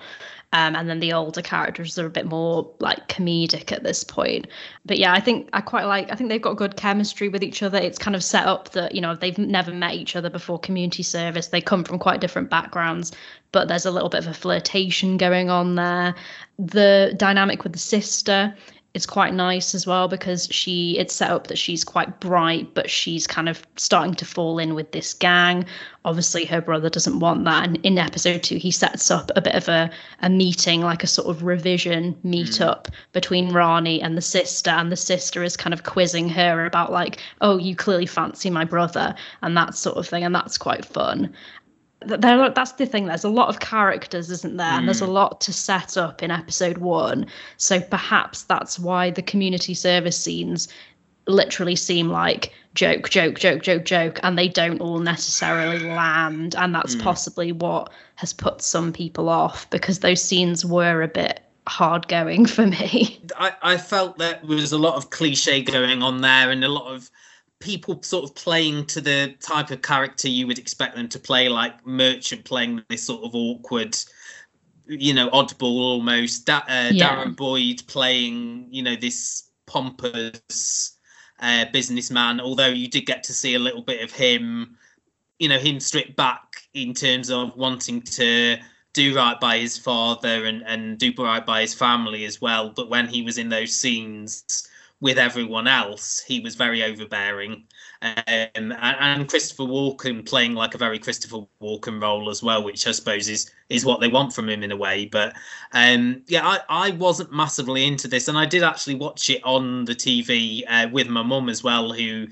Um, 0.53 0.75
and 0.75 0.89
then 0.89 0.99
the 0.99 1.13
older 1.13 1.43
characters 1.43 1.97
are 1.97 2.07
a 2.07 2.11
bit 2.11 2.27
more 2.27 2.69
like 2.81 3.07
comedic 3.09 3.71
at 3.71 3.85
this 3.85 4.03
point. 4.03 4.49
But 4.85 4.99
yeah, 4.99 5.13
I 5.13 5.21
think 5.21 5.49
I 5.53 5.61
quite 5.61 5.85
like. 5.85 6.11
I 6.11 6.17
think 6.17 6.29
they've 6.29 6.43
got 6.43 6.57
good 6.57 6.77
chemistry 6.77 7.29
with 7.29 7.45
each 7.45 7.63
other. 7.63 7.79
It's 7.79 7.99
kind 7.99 8.17
of 8.17 8.25
set 8.25 8.47
up 8.47 8.71
that 8.71 8.93
you 8.93 9.01
know 9.01 9.15
they've 9.15 9.39
never 9.39 9.73
met 9.73 9.95
each 9.95 10.17
other 10.17 10.29
before 10.29 10.59
community 10.59 11.05
service. 11.05 11.49
They 11.49 11.61
come 11.61 11.85
from 11.85 12.01
quite 12.01 12.21
different 12.21 12.51
backgrounds, 12.51 13.13
but 13.53 13.69
there's 13.69 13.87
a 13.87 13.93
little 13.93 14.09
bit 14.09 14.25
of 14.25 14.27
a 14.27 14.35
flirtation 14.35 15.17
going 15.17 15.51
on 15.51 15.77
there. 15.77 16.17
The 16.59 17.15
dynamic 17.17 17.63
with 17.63 17.73
the 17.73 17.79
sister 17.79 18.53
is 18.93 19.07
quite 19.07 19.33
nice 19.33 19.75
as 19.75 19.87
well 19.87 20.09
because 20.09 20.49
she 20.51 20.99
it's 20.99 21.15
set 21.15 21.31
up 21.31 21.47
that 21.47 21.59
she's 21.59 21.85
quite 21.85 22.19
bright 22.19 22.75
but 22.75 22.91
she's 22.91 23.27
kind 23.27 23.49
of 23.49 23.65
starting 23.77 24.15
to 24.15 24.25
fall 24.25 24.59
in 24.59 24.75
with 24.75 24.91
this 24.91 25.15
gang. 25.15 25.65
Obviously 26.05 26.45
her 26.45 26.61
brother 26.61 26.89
doesn't 26.89 27.21
want 27.21 27.45
that. 27.45 27.65
And 27.65 27.77
in 27.85 27.99
episode 27.99 28.43
two 28.43 28.57
he 28.57 28.71
sets 28.71 29.11
up 29.11 29.31
a 29.37 29.41
bit 29.41 29.55
of 29.55 29.69
a, 29.69 29.91
a 30.23 30.29
meeting 30.29 30.81
like 30.81 31.05
a 31.05 31.07
sort 31.07 31.29
of 31.29 31.45
revision 31.45 32.17
meetup 32.25 32.85
mm. 32.85 32.93
between 33.13 33.53
rani 33.53 34.03
and 34.03 34.17
the 34.17 34.23
sister. 34.23 34.71
And 34.71 34.91
the 34.91 34.97
sister 34.97 35.45
is 35.45 35.57
kind 35.57 35.73
of 35.73 35.85
quizzing 35.85 36.29
her 36.29 36.67
about 36.67 36.91
like 36.91 37.21
oh 37.41 37.59
you 37.59 37.77
clearly 37.77 38.07
fancy 38.07 38.51
my 38.51 38.65
brother 38.65 39.15
and 39.43 39.57
that 39.57 39.77
sort 39.77 39.99
of 39.99 40.09
thing. 40.09 40.25
And 40.25 40.35
that's 40.35 40.59
quite 40.59 40.85
fun 40.85 41.33
there 42.07 42.51
that's 42.51 42.73
the 42.73 42.87
thing 42.87 43.07
there's 43.07 43.25
a 43.25 43.29
lot 43.29 43.49
of 43.49 43.61
characters 43.61 44.31
isn't 44.31 44.57
there? 44.57 44.67
And 44.67 44.89
there's 44.89 45.03
a 45.03 45.07
mm. 45.07 45.13
lot 45.13 45.41
to 45.43 45.53
set 45.53 45.97
up 45.97 46.23
in 46.23 46.31
episode 46.31 46.79
one. 46.79 47.27
So 47.57 47.81
perhaps 47.81 48.45
that's 48.45 48.79
why 48.79 49.11
the 49.11 49.23
community 49.23 49.75
service 49.75 50.19
scenes 50.19 50.69
literally 51.27 51.77
seem 51.77 52.09
like 52.09 52.53
joke 52.75 53.11
joke 53.11 53.39
joke 53.39 53.63
joke 53.63 53.85
joke 53.85 54.19
and 54.23 54.39
they 54.39 54.49
don't 54.49 54.81
all 54.81 54.99
necessarily 54.99 55.81
land. 55.81 56.55
And 56.57 56.75
that's 56.75 56.95
mm. 56.95 57.03
possibly 57.03 57.53
what 57.53 57.91
has 58.17 58.33
put 58.33 58.63
some 58.63 58.93
people 58.93 59.29
off 59.29 59.69
because 59.71 60.01
those 60.01 60.23
scenes 60.23 60.65
were 60.65 61.03
a 61.03 61.09
bit 61.09 61.41
hard 61.67 62.09
going 62.09 62.47
for 62.55 62.67
me. 62.67 63.21
I, 63.37 63.53
I 63.63 63.77
felt 63.77 64.19
there 64.19 64.41
was 64.43 64.73
a 64.73 64.79
lot 64.79 64.97
of 64.97 65.11
cliche 65.11 65.63
going 65.63 66.03
on 66.03 66.23
there 66.23 66.51
and 66.51 66.65
a 66.65 66.69
lot 66.69 66.93
of 66.93 67.11
people 67.61 68.03
sort 68.03 68.25
of 68.25 68.35
playing 68.35 68.87
to 68.87 69.01
the 69.01 69.35
type 69.41 69.71
of 69.71 69.83
character 69.83 70.29
you 70.29 70.47
would 70.47 70.59
expect 70.59 70.97
them 70.97 71.09
to 71.09 71.19
play, 71.19 71.49
like 71.49 71.87
Merchant 71.87 72.45
playing 72.45 72.83
this 72.89 73.05
sort 73.05 73.23
of 73.23 73.35
awkward, 73.35 73.97
you 74.87 75.15
know, 75.15 75.29
oddball 75.31 75.79
almost. 75.81 76.47
Da- 76.47 76.65
uh, 76.69 76.91
Yeah. 76.93 77.17
Darren 77.17 77.37
Boyd 77.37 77.83
playing, 77.87 78.67
you 78.71 78.83
know, 78.83 78.97
this 78.97 79.51
pompous 79.67 80.97
uh, 81.41 81.67
businessman, 81.73 82.41
although 82.41 82.67
you 82.67 82.89
did 82.89 83.07
get 83.07 83.23
to 83.25 83.35
see 83.35 83.55
a 83.55 83.59
little 83.59 83.83
bit 83.83 84.03
of 84.03 84.11
him, 84.11 84.77
you 85.39 85.49
know, 85.49 85.59
him 85.59 85.81
stripped 85.81 86.17
back 86.17 86.63
in 86.75 86.95
terms 86.95 87.31
of 87.31 87.57
wanting 87.57 88.01
to 88.03 88.57
do 88.93 89.15
right 89.15 89.39
by 89.39 89.59
his 89.59 89.79
father 89.79 90.47
and, 90.47 90.63
and 90.67 90.99
do 90.99 91.13
right 91.19 91.47
by 91.47 91.61
his 91.61 91.75
family 91.75 92.25
as 92.25 92.41
well. 92.41 92.71
But 92.71 92.89
when 92.89 93.07
he 93.07 93.23
was 93.23 93.39
in 93.39 93.49
those 93.49 93.75
scenes 93.75 94.69
with 95.01 95.19
everyone 95.19 95.67
else, 95.67 96.21
he 96.21 96.41
was 96.41 96.55
very 96.55 96.83
overbearing. 96.83 97.65
Um, 98.03 98.15
and, 98.27 98.75
and 98.79 99.29
Christopher 99.29 99.65
Walken 99.65 100.27
playing 100.27 100.55
like 100.55 100.75
a 100.75 100.79
very 100.79 100.99
Christopher 100.99 101.47
Walken 101.63 102.03
role 102.03 102.29
as 102.29 102.43
well, 102.43 102.63
which 102.63 102.87
I 102.87 102.93
suppose 102.93 103.29
is 103.29 103.51
is 103.69 103.85
what 103.85 104.01
they 104.01 104.09
want 104.09 104.35
from 104.35 104.49
him 104.49 104.63
in 104.63 104.73
a 104.73 104.77
way. 104.77 105.07
But 105.07 105.35
um, 105.73 106.23
yeah, 106.27 106.47
I, 106.47 106.61
I 106.69 106.91
wasn't 106.93 107.33
massively 107.33 107.87
into 107.87 108.09
this, 108.09 108.29
and 108.29 108.37
I 108.37 108.47
did 108.47 108.63
actually 108.63 108.97
watch 108.97 109.31
it 109.31 109.43
on 109.45 109.85
the 109.87 109.95
TV 109.95 110.63
uh, 110.69 110.89
with 110.91 111.09
my 111.09 111.23
mum 111.23 111.49
as 111.49 111.63
well, 111.63 111.93
who 111.93 112.27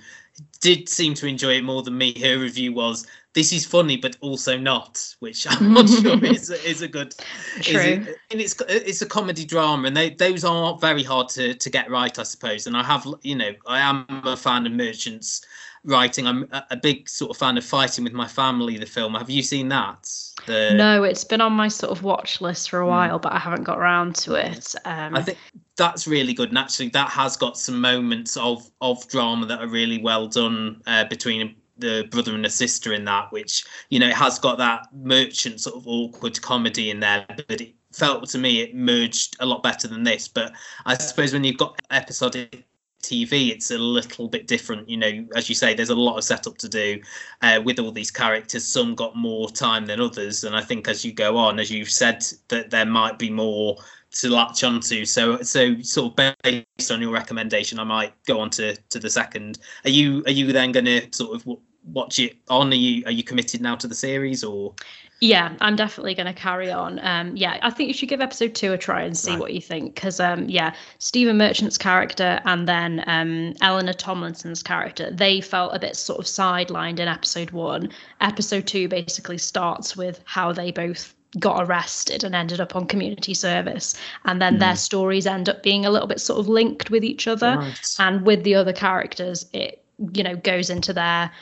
did 0.61 0.89
seem 0.89 1.15
to 1.15 1.27
enjoy 1.27 1.57
it 1.57 1.65
more 1.65 1.83
than 1.83 1.97
me. 1.97 2.19
Her 2.19 2.39
review 2.39 2.73
was, 2.73 3.07
"This 3.35 3.53
is 3.53 3.65
funny, 3.65 3.97
but 3.97 4.17
also 4.21 4.57
not," 4.59 5.15
which 5.21 5.47
I'm 5.49 5.73
not 5.75 5.89
sure 5.89 6.25
is 6.25 6.51
is 6.51 6.83
a 6.83 6.89
good. 6.89 7.15
is 7.59 7.67
True. 7.67 7.81
a- 7.81 8.33
and 8.33 8.41
it's 8.41 8.55
it's 8.69 9.03
a 9.03 9.07
comedy 9.07 9.45
drama, 9.45 9.89
and 9.89 9.97
they 9.97 10.11
those 10.11 10.45
are 10.45 10.77
very 10.79 11.03
hard 11.03 11.29
to 11.31 11.55
to 11.55 11.71
get 11.71 11.91
right, 11.91 12.19
I 12.19 12.23
suppose. 12.23 12.67
And 12.67 12.77
I 12.77 12.83
have, 12.83 13.07
you 13.23 13.35
know, 13.37 13.53
I 13.67 13.81
am 13.81 14.07
a 14.25 14.37
fan 14.37 14.67
of 14.67 14.73
Merchant's 14.73 15.43
writing. 15.85 16.27
I'm 16.27 16.49
a, 16.53 16.65
a 16.73 16.77
big 16.77 17.09
sort 17.09 17.31
of 17.31 17.37
fan 17.37 17.57
of 17.57 17.65
Fighting 17.65 18.05
with 18.05 18.13
My 18.13 18.27
Family, 18.27 18.77
the 18.79 18.87
film. 18.87 19.15
Have 19.15 19.31
you 19.31 19.43
seen 19.43 19.69
that? 19.69 20.11
The, 20.47 20.73
no 20.75 21.03
it's 21.03 21.25
been 21.25 21.41
on 21.41 21.53
my 21.53 21.69
sort 21.69 21.91
of 21.91 22.05
watch 22.05 22.41
list 22.41 22.71
for 22.71 22.79
a 22.79 22.87
while 22.87 23.19
but 23.19 23.33
i 23.33 23.39
haven't 23.39 23.65
got 23.65 23.77
around 23.77 24.15
to 24.15 24.35
it 24.35 24.73
um 24.85 25.15
I 25.17 25.21
think 25.21 25.37
that's 25.79 26.07
really 26.07 26.35
good, 26.35 26.51
and 26.51 26.59
actually, 26.59 26.89
that 26.91 27.09
has 27.11 27.37
got 27.37 27.57
some 27.57 27.81
moments 27.81 28.37
of 28.37 28.69
of 28.81 29.07
drama 29.09 29.47
that 29.47 29.61
are 29.61 29.69
really 29.69 30.03
well 30.03 30.27
done 30.27 30.83
uh, 30.87 31.05
between 31.05 31.55
the 31.79 32.09
brother 32.11 32.35
and 32.35 32.45
the 32.45 32.51
sister 32.51 32.93
in 32.93 33.05
that. 33.05 33.33
Which 33.33 33.65
you 33.91 33.99
know, 33.99 34.09
it 34.09 34.15
has 34.15 34.39
got 34.39 34.59
that 34.59 34.89
merchant 34.93 35.61
sort 35.61 35.77
of 35.77 35.87
awkward 35.87 36.41
comedy 36.41 36.91
in 36.91 37.01
there, 37.01 37.25
but 37.49 37.61
it 37.61 37.75
felt 37.93 38.29
to 38.31 38.39
me 38.39 38.61
it 38.61 38.75
merged 38.75 39.37
a 39.41 39.47
lot 39.47 39.63
better 39.63 39.89
than 39.89 40.05
this. 40.05 40.29
But 40.29 40.53
I 40.87 40.95
suppose 40.95 41.33
when 41.33 41.45
you've 41.45 41.59
got 41.59 41.81
episodic 41.91 42.65
TV, 43.03 43.51
it's 43.51 43.71
a 43.71 43.79
little 43.79 44.29
bit 44.29 44.47
different. 44.47 44.89
You 44.89 44.97
know, 44.97 45.27
as 45.35 45.49
you 45.49 45.55
say, 45.55 45.75
there's 45.75 45.91
a 45.91 45.95
lot 45.95 46.19
of 46.19 46.25
setup 46.25 46.59
to 46.59 46.69
do 46.69 47.01
uh, 47.43 47.61
with 47.65 47.79
all 47.79 47.93
these 47.93 48.11
characters. 48.11 48.67
Some 48.67 48.95
got 48.95 49.17
more 49.17 49.49
time 49.51 49.87
than 49.87 50.01
others, 50.01 50.45
and 50.45 50.57
I 50.57 50.61
think 50.63 50.89
as 50.89 51.05
you 51.05 51.13
go 51.13 51.37
on, 51.37 51.59
as 51.59 51.71
you've 51.71 51.91
said, 51.91 52.25
that 52.49 52.71
there 52.71 52.87
might 52.87 53.19
be 53.19 53.31
more 53.31 53.77
to 54.11 54.31
latch 54.31 54.65
onto. 54.65 55.05
So, 55.05 55.43
so 55.43 55.81
sort 55.83 56.19
of 56.19 56.35
based 56.43 56.91
on 56.91 57.01
your 57.01 57.13
recommendation, 57.13 57.79
I 57.79 57.85
might 57.85 58.13
go 58.25 58.41
on 58.41 58.51
to 58.51 58.75
to 58.75 58.99
the 58.99 59.11
second. 59.11 59.59
Are 59.85 59.91
you 59.91 60.23
are 60.27 60.33
you 60.33 60.53
then 60.53 60.73
going 60.73 60.87
to 60.87 61.09
sort 61.13 61.37
of 61.37 61.59
watch 61.93 62.19
it 62.19 62.37
on? 62.49 62.73
Are 62.73 62.77
you 62.77 63.05
are 63.07 63.13
you 63.13 63.23
committed 63.23 63.61
now 63.61 63.77
to 63.77 63.87
the 63.87 63.95
series 63.95 64.45
or? 64.45 64.75
Yeah, 65.21 65.57
I'm 65.61 65.75
definitely 65.75 66.15
going 66.15 66.33
to 66.33 66.33
carry 66.33 66.71
on. 66.71 67.01
Um, 67.03 67.37
yeah, 67.37 67.59
I 67.61 67.71
think 67.71 67.89
you 67.89 67.95
should 67.95 68.09
give 68.09 68.21
episode 68.21 68.55
two 68.55 68.73
a 68.73 68.79
try 68.79 69.03
and 69.03 69.19
see 69.19 69.33
Right. 69.33 69.41
what 69.41 69.53
you 69.53 69.61
think. 69.61 69.97
Because, 69.97 70.21
um, 70.21 70.49
yeah, 70.49 70.75
Stephen 71.01 71.37
Merchant's 71.37 71.77
character 71.77 72.41
and 72.45 72.69
then 72.69 73.03
um, 73.09 73.53
Eleanor 73.61 73.95
Tomlinson's 73.95 74.63
character, 74.63 75.11
they 75.11 75.41
felt 75.41 75.75
a 75.75 75.81
bit 75.81 75.97
sort 75.97 76.21
of 76.21 76.27
sidelined 76.27 77.01
in 77.01 77.09
episode 77.09 77.51
one. 77.51 77.91
Episode 78.21 78.69
two 78.69 78.87
basically 78.87 79.39
starts 79.39 79.97
with 79.97 80.21
how 80.25 80.53
they 80.53 80.71
both 80.71 81.17
got 81.41 81.67
arrested 81.67 82.23
and 82.23 82.37
ended 82.37 82.61
up 82.61 82.77
on 82.77 82.87
community 82.87 83.35
service. 83.35 83.97
And 84.25 84.41
then 84.41 84.59
their 84.59 84.77
stories 84.77 85.27
end 85.27 85.49
up 85.49 85.65
being 85.65 85.85
a 85.85 85.91
little 85.91 86.07
bit 86.07 86.21
sort 86.21 86.39
of 86.39 86.47
linked 86.49 86.91
with 86.91 87.03
each 87.03 87.27
other. 87.27 87.57
Right. 87.59 87.97
And 87.99 88.25
with 88.25 88.45
the 88.45 88.55
other 88.55 88.73
characters, 88.73 89.47
it, 89.53 89.83
you 90.13 90.23
know, 90.23 90.37
goes 90.37 90.71
into 90.71 90.93
their 90.93 91.33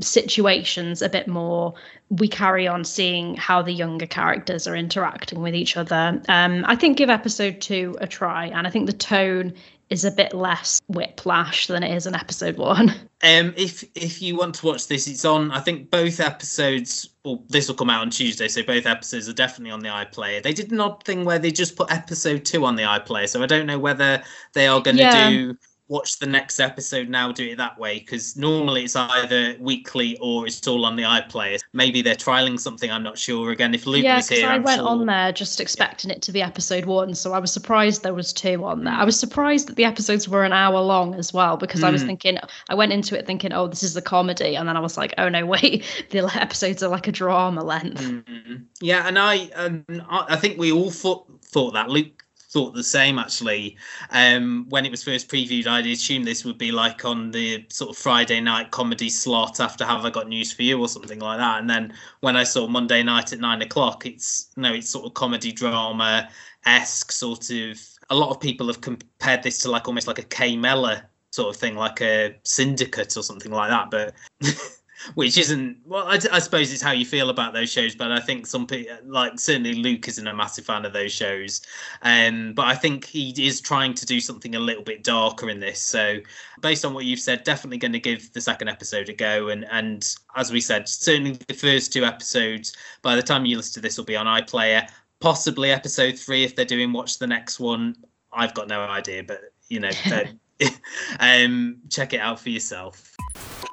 situations 0.00 1.02
a 1.02 1.08
bit 1.08 1.26
more 1.28 1.74
we 2.10 2.28
carry 2.28 2.66
on 2.68 2.84
seeing 2.84 3.34
how 3.36 3.62
the 3.62 3.72
younger 3.72 4.06
characters 4.06 4.66
are 4.66 4.76
interacting 4.76 5.40
with 5.40 5.54
each 5.54 5.76
other 5.76 6.20
um 6.28 6.64
i 6.66 6.76
think 6.76 6.96
give 6.96 7.10
episode 7.10 7.60
two 7.60 7.96
a 8.00 8.06
try 8.06 8.46
and 8.46 8.66
i 8.66 8.70
think 8.70 8.86
the 8.86 8.92
tone 8.92 9.52
is 9.88 10.04
a 10.04 10.10
bit 10.10 10.34
less 10.34 10.80
whiplash 10.88 11.66
than 11.68 11.82
it 11.82 11.94
is 11.94 12.06
in 12.06 12.14
episode 12.14 12.56
one 12.56 12.94
Um, 13.22 13.54
if 13.56 13.82
if 13.94 14.20
you 14.20 14.36
want 14.36 14.56
to 14.56 14.66
watch 14.66 14.88
this, 14.88 15.06
it's 15.08 15.24
on. 15.24 15.50
I 15.50 15.60
think 15.60 15.90
both 15.90 16.20
episodes. 16.20 17.08
Well, 17.24 17.42
this 17.48 17.66
will 17.66 17.74
come 17.74 17.88
out 17.88 18.02
on 18.02 18.10
Tuesday, 18.10 18.46
so 18.46 18.62
both 18.62 18.84
episodes 18.84 19.26
are 19.26 19.32
definitely 19.32 19.70
on 19.70 19.80
the 19.80 19.88
iPlayer. 19.88 20.42
They 20.42 20.52
did 20.52 20.70
an 20.70 20.80
odd 20.80 21.02
thing 21.02 21.24
where 21.24 21.38
they 21.38 21.50
just 21.50 21.76
put 21.76 21.90
episode 21.90 22.44
two 22.44 22.66
on 22.66 22.76
the 22.76 22.82
iPlayer, 22.82 23.26
so 23.26 23.42
I 23.42 23.46
don't 23.46 23.64
know 23.64 23.78
whether 23.78 24.22
they 24.52 24.66
are 24.66 24.82
going 24.82 24.98
to 24.98 25.02
Yeah. 25.02 25.30
do 25.30 25.56
watch 25.88 26.18
the 26.18 26.26
next 26.26 26.58
episode 26.58 27.08
now 27.08 27.30
do 27.30 27.44
it 27.46 27.56
that 27.58 27.78
way 27.78 27.98
because 28.00 28.36
normally 28.36 28.84
it's 28.84 28.96
either 28.96 29.54
weekly 29.60 30.16
or 30.20 30.46
it's 30.46 30.66
all 30.66 30.84
on 30.84 30.96
the 30.96 31.04
iPlayer. 31.04 31.60
Maybe 31.72 32.02
they're 32.02 32.14
trialing 32.16 32.58
something. 32.58 32.90
I'm 32.90 33.02
not 33.04 33.16
sure. 33.18 33.50
Again, 33.52 33.72
if 33.74 33.86
Luke 33.86 34.02
yeah, 34.02 34.16
was 34.16 34.28
here, 34.28 34.48
I 34.48 34.54
I'm 34.54 34.62
went 34.64 34.78
sure- 34.80 34.88
on 34.88 35.06
there 35.06 35.30
just 35.32 35.60
expecting 35.60 36.10
it 36.10 36.22
to 36.22 36.32
be 36.32 36.42
episode 36.42 36.86
one, 36.86 37.14
so 37.14 37.32
I 37.32 37.38
was 37.38 37.52
surprised 37.52 38.02
there 38.02 38.14
was 38.14 38.32
two 38.32 38.64
on 38.64 38.84
there. 38.84 38.94
I 38.94 39.04
was 39.04 39.18
surprised 39.18 39.68
that 39.68 39.76
the 39.76 39.84
episodes 39.84 40.28
were 40.28 40.44
an 40.44 40.52
hour 40.52 40.80
long 40.80 41.14
as 41.14 41.32
well 41.32 41.56
because 41.56 41.82
I 41.82 41.90
was 41.90 42.02
Mm. 42.02 42.06
thinking 42.06 42.38
I 42.68 42.74
went 42.74 42.92
into 42.92 43.16
it 43.18 43.26
thinking, 43.26 43.52
oh, 43.52 43.68
this 43.68 43.82
is 43.82 43.96
a 43.96 44.02
comedy, 44.02 44.56
and 44.56 44.68
then 44.68 44.76
I 44.76 44.80
was 44.80 44.96
like, 44.96 45.14
oh 45.18 45.28
no, 45.28 45.46
wait, 45.54 45.84
the 46.10 46.18
episodes 46.40 46.82
are 46.82 46.88
like 46.88 47.06
a 47.06 47.12
drama 47.12 47.62
length. 47.62 48.02
Mm. 48.02 48.64
Yeah, 48.80 49.06
and 49.06 49.18
I, 49.18 49.44
um, 49.54 49.84
I 50.10 50.26
I 50.30 50.36
think 50.36 50.58
we 50.58 50.72
all 50.72 50.90
thought 50.90 51.26
thought 51.44 51.72
that. 51.74 51.88
Luke 51.88 52.15
thought 52.56 52.72
the 52.72 52.82
same 52.82 53.18
actually. 53.18 53.76
Um, 54.12 54.64
when 54.70 54.86
it 54.86 54.90
was 54.90 55.04
first 55.04 55.28
previewed, 55.28 55.66
I'd 55.66 55.86
assumed 55.86 56.26
this 56.26 56.42
would 56.42 56.56
be 56.56 56.72
like 56.72 57.04
on 57.04 57.30
the 57.30 57.66
sort 57.68 57.90
of 57.90 57.98
Friday 57.98 58.40
night 58.40 58.70
comedy 58.70 59.10
slot 59.10 59.60
after 59.60 59.84
Have 59.84 60.06
I 60.06 60.10
Got 60.10 60.26
News 60.26 60.54
for 60.54 60.62
You 60.62 60.80
or 60.80 60.88
something 60.88 61.18
like 61.18 61.36
that. 61.36 61.60
And 61.60 61.68
then 61.68 61.92
when 62.20 62.34
I 62.34 62.44
saw 62.44 62.66
Monday 62.66 63.02
night 63.02 63.34
at 63.34 63.40
nine 63.40 63.60
o'clock, 63.60 64.06
it's 64.06 64.48
you 64.56 64.62
no, 64.62 64.72
it's 64.72 64.88
sort 64.88 65.04
of 65.04 65.12
comedy 65.12 65.52
drama 65.52 66.30
esque 66.64 67.12
sort 67.12 67.50
of. 67.50 67.78
A 68.08 68.16
lot 68.16 68.30
of 68.30 68.40
people 68.40 68.68
have 68.68 68.80
compared 68.80 69.42
this 69.42 69.58
to 69.58 69.70
like 69.70 69.86
almost 69.86 70.06
like 70.06 70.18
a 70.18 70.22
Kay 70.22 70.56
Mellor 70.56 71.02
sort 71.32 71.54
of 71.54 71.60
thing, 71.60 71.76
like 71.76 72.00
a 72.00 72.36
syndicate 72.44 73.18
or 73.18 73.22
something 73.22 73.52
like 73.52 73.68
that. 73.68 73.90
But 73.90 74.14
which 75.14 75.38
isn't 75.38 75.78
well 75.84 76.06
I, 76.06 76.18
I 76.32 76.38
suppose 76.38 76.72
it's 76.72 76.82
how 76.82 76.92
you 76.92 77.06
feel 77.06 77.30
about 77.30 77.52
those 77.52 77.70
shows 77.70 77.94
but 77.94 78.10
i 78.10 78.20
think 78.20 78.46
some 78.46 78.66
people 78.66 78.96
like 79.04 79.38
certainly 79.38 79.74
luke 79.74 80.08
isn't 80.08 80.26
a 80.26 80.34
massive 80.34 80.64
fan 80.64 80.84
of 80.84 80.92
those 80.92 81.12
shows. 81.12 81.60
Um 82.02 82.52
but 82.54 82.66
i 82.66 82.74
think 82.74 83.04
he 83.04 83.34
is 83.38 83.60
trying 83.60 83.94
to 83.94 84.06
do 84.06 84.20
something 84.20 84.54
a 84.54 84.58
little 84.58 84.82
bit 84.82 85.04
darker 85.04 85.48
in 85.48 85.60
this. 85.60 85.82
So 85.82 86.18
based 86.60 86.84
on 86.84 86.94
what 86.94 87.04
you've 87.04 87.20
said 87.20 87.44
definitely 87.44 87.78
going 87.78 87.92
to 87.92 88.00
give 88.00 88.32
the 88.32 88.40
second 88.40 88.68
episode 88.68 89.08
a 89.08 89.12
go. 89.12 89.48
And 89.48 89.66
and 89.70 90.14
as 90.36 90.52
we 90.52 90.60
said 90.60 90.88
certainly 90.88 91.38
the 91.48 91.54
first 91.54 91.92
two 91.92 92.04
episodes 92.04 92.76
by 93.02 93.16
the 93.16 93.22
time 93.22 93.46
you 93.46 93.56
listen 93.56 93.74
to 93.74 93.80
this 93.80 93.96
will 93.96 94.04
be 94.04 94.16
on 94.16 94.26
iplayer. 94.26 94.88
Possibly 95.20 95.70
episode 95.70 96.18
three 96.18 96.44
if 96.44 96.56
they're 96.56 96.64
doing 96.64 96.92
watch 96.92 97.18
the 97.18 97.26
next 97.26 97.60
one. 97.60 97.96
I've 98.32 98.54
got 98.54 98.68
no 98.68 98.80
idea 98.80 99.22
but 99.24 99.40
you 99.68 99.80
know 99.80 99.90
um 101.20 101.78
check 101.90 102.12
it 102.14 102.20
out 102.20 102.40
for 102.40 102.50
yourself 102.50 103.14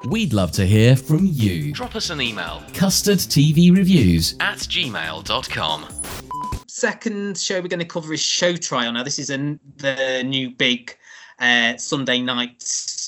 We'd 0.06 0.34
love 0.34 0.52
to 0.54 0.66
hear 0.66 0.98
from 0.98 1.26
you. 1.26 1.72
Drop 1.72 1.96
us 1.96 2.10
an 2.10 2.20
email 2.20 2.62
CustardTVReviews 2.74 4.36
at 4.42 4.58
gmail.com. 4.58 5.86
second 6.68 7.38
show 7.38 7.62
we're 7.62 7.70
going 7.70 7.80
to 7.80 7.86
cover 7.86 8.12
is 8.12 8.20
Show 8.20 8.58
Trial. 8.58 8.92
Now, 8.92 9.04
this 9.04 9.18
is 9.18 9.30
a, 9.30 9.58
the 9.78 10.24
new 10.26 10.50
big 10.50 10.98
uh, 11.40 11.78
Sunday 11.78 12.20
night, 12.20 12.62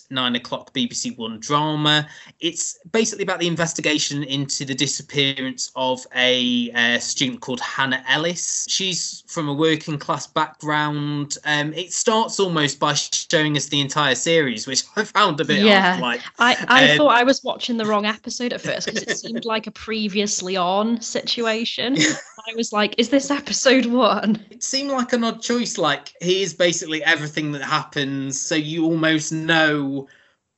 nine 0.09 0.35
o'clock 0.35 0.73
BBC 0.73 1.17
One 1.17 1.39
drama. 1.39 2.07
It's 2.39 2.79
basically 2.91 3.23
about 3.23 3.39
the 3.39 3.47
investigation 3.47 4.23
into 4.23 4.65
the 4.65 4.75
disappearance 4.75 5.71
of 5.75 6.05
a 6.15 6.71
uh, 6.71 6.99
student 6.99 7.41
called 7.41 7.59
Hannah 7.61 8.03
Ellis. 8.07 8.65
She's 8.69 9.23
from 9.27 9.49
a 9.49 9.53
working 9.53 9.97
class 9.97 10.27
background. 10.27 11.37
Um, 11.45 11.73
it 11.73 11.93
starts 11.93 12.39
almost 12.39 12.79
by 12.79 12.93
showing 12.93 13.57
us 13.57 13.67
the 13.67 13.81
entire 13.81 14.15
series, 14.15 14.67
which 14.67 14.83
I 14.95 15.03
found 15.03 15.39
a 15.39 15.45
bit 15.45 15.61
Yeah, 15.61 15.95
off. 15.95 16.01
Like, 16.01 16.21
I, 16.39 16.65
I 16.67 16.91
um, 16.91 16.97
thought 16.97 17.15
I 17.15 17.23
was 17.23 17.43
watching 17.43 17.77
the 17.77 17.85
wrong 17.85 18.05
episode 18.05 18.53
at 18.53 18.61
first 18.61 18.87
because 18.87 19.03
it 19.03 19.17
seemed 19.17 19.45
like 19.45 19.67
a 19.67 19.71
previously 19.71 20.55
on 20.55 21.01
situation. 21.01 21.97
I 22.47 22.55
was 22.55 22.71
like, 22.71 22.95
is 22.97 23.09
this 23.09 23.31
episode 23.31 23.85
one? 23.87 24.45
it 24.55 24.63
seemed 24.63 24.91
like 24.91 25.13
an 25.13 25.23
odd 25.23 25.41
choice. 25.41 25.77
Like 25.77 26.13
here's 26.21 26.53
basically 26.53 27.03
everything 27.03 27.51
that 27.53 27.61
happens, 27.61 28.39
so 28.39 28.55
you 28.55 28.85
almost 28.85 29.31
know 29.31 30.04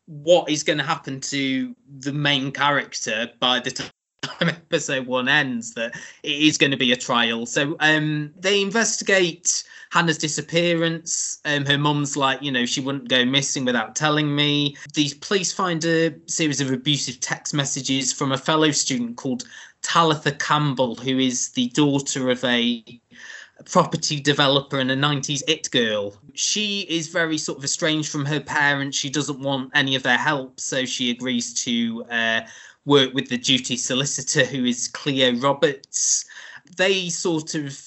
what 0.08 0.50
is 0.50 0.64
going 0.64 0.78
to 0.78 0.84
happen 0.84 1.20
to 1.20 1.76
the 2.00 2.14
main 2.14 2.52
character 2.52 3.30
by 3.40 3.60
the 3.60 3.72
time 3.72 3.92
episode 4.42 5.06
one 5.06 5.28
ends. 5.28 5.74
That 5.74 5.96
it 6.24 6.42
is 6.42 6.58
going 6.58 6.72
to 6.72 6.78
be 6.78 6.92
a 6.92 6.98
trial. 6.98 7.46
So 7.46 7.76
um, 7.80 8.34
they 8.38 8.62
investigate 8.62 9.64
Hannah's 9.92 10.18
disappearance. 10.18 11.40
Um, 11.46 11.66
her 11.66 11.78
mum's 11.78 12.18
like, 12.18 12.42
you 12.42 12.52
know, 12.52 12.66
she 12.66 12.82
wouldn't 12.82 13.10
go 13.10 13.26
missing 13.26 13.66
without 13.66 13.96
telling 13.96 14.36
me. 14.36 14.76
these 14.94 15.14
police 15.14 15.52
find 15.52 15.84
a 15.86 16.16
series 16.28 16.62
of 16.62 16.72
abusive 16.72 17.20
text 17.20 17.54
messages 17.54 18.12
from 18.12 18.32
a 18.32 18.38
fellow 18.38 18.72
student 18.72 19.18
called 19.18 19.44
Talitha 19.82 20.32
Campbell, 20.34 20.96
who 20.96 21.20
is 21.20 21.50
the 21.50 21.70
daughter 21.70 22.30
of 22.30 22.44
a 22.44 22.84
property 23.66 24.20
developer 24.20 24.80
and 24.80 24.92
a 24.92 24.96
90s 24.96 25.42
it 25.48 25.70
girl. 25.72 26.16
She 26.34 26.82
is 26.90 27.08
very 27.08 27.38
sort 27.38 27.58
of 27.58 27.64
estranged 27.64 28.12
from 28.12 28.26
her 28.26 28.40
parents. 28.40 28.98
She 28.98 29.10
doesn't 29.10 29.40
want 29.40 29.72
any 29.74 29.96
of 29.96 30.04
their 30.04 30.18
help, 30.18 30.60
so 30.60 30.86
she 30.86 31.12
agrees 31.12 31.54
to 31.66 32.04
uh, 32.10 32.42
work 32.86 33.14
with 33.14 33.30
the 33.30 33.38
duty 33.38 33.78
solicitor, 33.78 34.46
who 34.46 34.66
is 34.66 34.88
Cleo 34.88 35.36
Roberts. 35.36 36.26
They 36.78 37.10
sort 37.10 37.56
of 37.56 37.80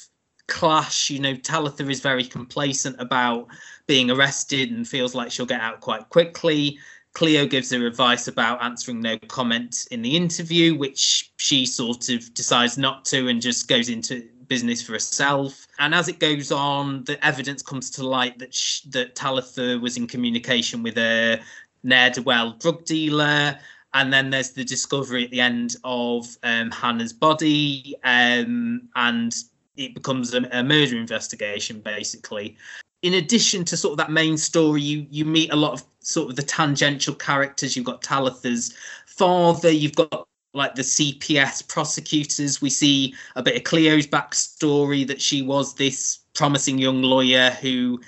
clash. 0.47 1.11
You 1.11 1.21
know, 1.21 1.35
Talitha 1.35 1.89
is 1.89 2.01
very 2.01 2.25
complacent 2.25 2.97
about 2.99 3.47
being 3.87 4.11
arrested 4.11 4.71
and 4.71 4.87
feels 4.87 5.15
like 5.15 5.31
she'll 5.31 5.47
get 5.47 5.61
out 5.61 5.81
quite 5.81 6.09
quickly. 6.11 6.79
Cleo 7.13 7.45
gives 7.47 7.73
her 7.73 7.87
advice 7.87 8.29
about 8.29 8.63
answering 8.63 9.01
no 9.01 9.19
comment 9.29 9.89
in 9.91 10.03
the 10.03 10.17
interview, 10.17 10.77
which 10.77 11.33
she 11.39 11.67
sort 11.67 12.09
of 12.09 12.33
decides 12.35 12.79
not 12.79 13.05
to 13.07 13.29
and 13.29 13.43
just 13.43 13.67
goes 13.67 13.89
into 13.89 14.29
business 14.51 14.83
for 14.83 14.93
herself. 14.93 15.67
And 15.79 15.95
as 15.95 16.09
it 16.09 16.19
goes 16.19 16.53
on, 16.53 17.05
the 17.05 17.25
evidence 17.25 17.63
comes 17.63 17.89
to 17.93 18.07
light 18.07 18.39
that 18.41 18.55
that 18.91 19.15
Talitha 19.15 19.79
was 19.79 19.97
in 19.97 20.07
communication 20.07 20.83
with 20.83 20.99
a 20.99 21.41
ne'er 21.83 22.11
do 22.11 22.23
well 22.23 22.53
drug 22.59 22.85
dealer. 22.85 23.59
And 23.95 24.13
then 24.13 24.29
there's 24.31 24.51
the 24.51 24.65
discovery 24.65 25.25
at 25.25 25.31
the 25.31 25.41
end 25.41 25.77
of 25.83 26.37
um, 26.43 26.71
Hannah's 26.71 27.13
body, 27.13 27.97
um, 28.05 28.89
and 28.95 29.35
it 29.77 29.95
becomes 29.95 30.35
a, 30.35 30.43
a 30.53 30.63
murder 30.63 30.97
investigation, 30.97 31.81
basically 31.81 32.57
in 33.03 33.15
addition 33.15 33.65
to 33.65 33.77
sort 33.77 33.93
of 33.93 33.99
that 33.99 34.11
main 34.11 34.37
story, 34.37 34.83
you 34.83 35.07
you 35.11 35.25
meet 35.25 35.53
a 35.53 35.57
lot 35.57 35.73
of 35.73 35.85
sort 36.01 36.31
of 36.31 36.37
the 36.37 36.43
tangential 36.43 37.15
characters. 37.15 37.77
You've 37.77 37.87
got 37.87 38.03
Talitha's 38.03 38.75
father. 39.07 39.71
You've 39.71 39.95
got 39.95 40.29
like 40.55 40.75
the 40.75 40.83
CPS 40.83 41.67
prosecutors. 41.67 42.61
We 42.61 42.71
see 42.71 43.15
a 43.37 43.43
bit 43.43 43.57
of 43.57 43.65
Cleo's 43.65 44.07
backstory 44.07 45.07
that 45.07 45.21
she 45.21 45.43
was 45.43 45.75
this 45.75 46.21
promising 46.35 46.79
young 46.79 47.03
lawyer 47.03 47.51
who 47.51 48.01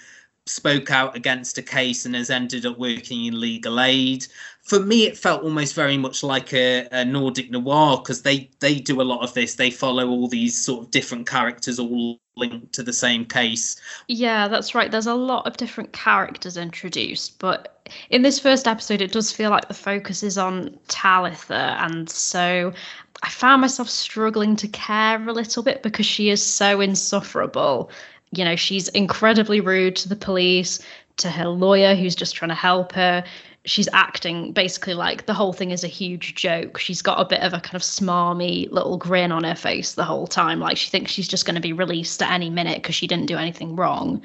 spoke 0.47 0.91
out 0.91 1.17
against 1.17 1.59
a 1.59 1.63
case 1.63 2.05
and 2.05 2.15
has 2.15 2.31
ended 2.31 2.67
up 2.67 2.79
working 2.79 3.27
in 3.27 3.41
legal 3.41 3.81
aid. 3.81 4.27
For 4.62 4.79
me, 4.79 5.07
it 5.07 5.18
felt 5.18 5.42
almost 5.42 5.75
very 5.75 5.98
much 5.98 6.22
like 6.22 6.55
a, 6.55 6.87
a 6.92 7.05
Nordic 7.05 7.51
noir 7.51 7.98
because 7.98 8.22
they 8.22 8.48
they 8.61 8.77
do 8.77 9.01
a 9.01 9.03
lot 9.03 9.22
of 9.22 9.35
this. 9.35 9.57
They 9.57 9.70
follow 9.70 10.09
all 10.09 10.29
these 10.29 10.61
sort 10.61 10.85
of 10.85 10.90
different 10.92 11.29
characters 11.29 11.79
all 11.81 12.20
linked 12.37 12.72
to 12.75 12.83
the 12.83 12.92
same 12.92 13.25
case. 13.25 13.77
Yeah, 14.07 14.48
that's 14.48 14.75
right. 14.75 14.90
There's 14.90 15.07
a 15.07 15.14
lot 15.14 15.46
of 15.46 15.57
different 15.57 15.92
characters 15.92 16.57
introduced, 16.57 17.38
but 17.40 17.88
in 18.09 18.22
this 18.22 18.38
first 18.38 18.68
episode, 18.68 19.03
it 19.03 19.12
does 19.12 19.33
feel 19.33 19.51
like 19.51 19.68
the 19.68 19.75
focus 19.75 20.22
is 20.22 20.38
on 20.38 20.79
Talitha, 20.87 21.77
and 21.81 22.09
so 22.09 22.72
I 23.22 23.29
found 23.29 23.61
myself 23.61 23.88
struggling 23.90 24.57
to 24.57 24.68
care 24.68 25.29
a 25.29 25.33
little 25.33 25.62
bit 25.62 25.83
because 25.83 26.07
she 26.07 26.31
is 26.31 26.42
so 26.44 26.81
insufferable. 26.81 27.90
You 28.31 28.44
know, 28.44 28.57
she's 28.57 28.88
incredibly 28.88 29.61
rude 29.61 29.96
to 29.96 30.09
the 30.09 30.16
police, 30.16 30.81
to 31.18 31.31
her 31.31 31.48
lawyer 31.48 31.94
who's 31.94 32.16
just 32.16 32.35
trying 32.35 32.48
to 32.48 32.55
help 32.55 32.92
her. 32.92 33.25
She's 33.64 33.88
acting 33.92 34.53
basically 34.53 34.94
like 34.94 35.27
the 35.27 35.35
whole 35.35 35.53
thing 35.53 35.70
is 35.70 35.85
a 35.85 35.88
huge 35.88 36.35
joke. 36.35 36.79
She's 36.79 37.01
got 37.01 37.20
a 37.20 37.25
bit 37.25 37.40
of 37.42 37.53
a 37.55 37.61
kind 37.61 37.77
of 37.77 37.83
smarmy 37.83 38.68
little 38.72 38.96
grin 38.96 39.31
on 39.31 39.44
her 39.44 39.55
face 39.55 39.92
the 39.92 40.05
whole 40.05 40.27
time, 40.27 40.59
like 40.59 40.77
she 40.77 40.90
thinks 40.90 41.12
she's 41.12 41.29
just 41.29 41.44
going 41.46 41.55
to 41.55 41.61
be 41.61 41.72
released 41.72 42.20
at 42.22 42.33
any 42.33 42.51
minute 42.51 42.83
because 42.83 42.96
she 42.96 43.07
didn't 43.07 43.27
do 43.27 43.37
anything 43.38 43.77
wrong. 43.77 44.20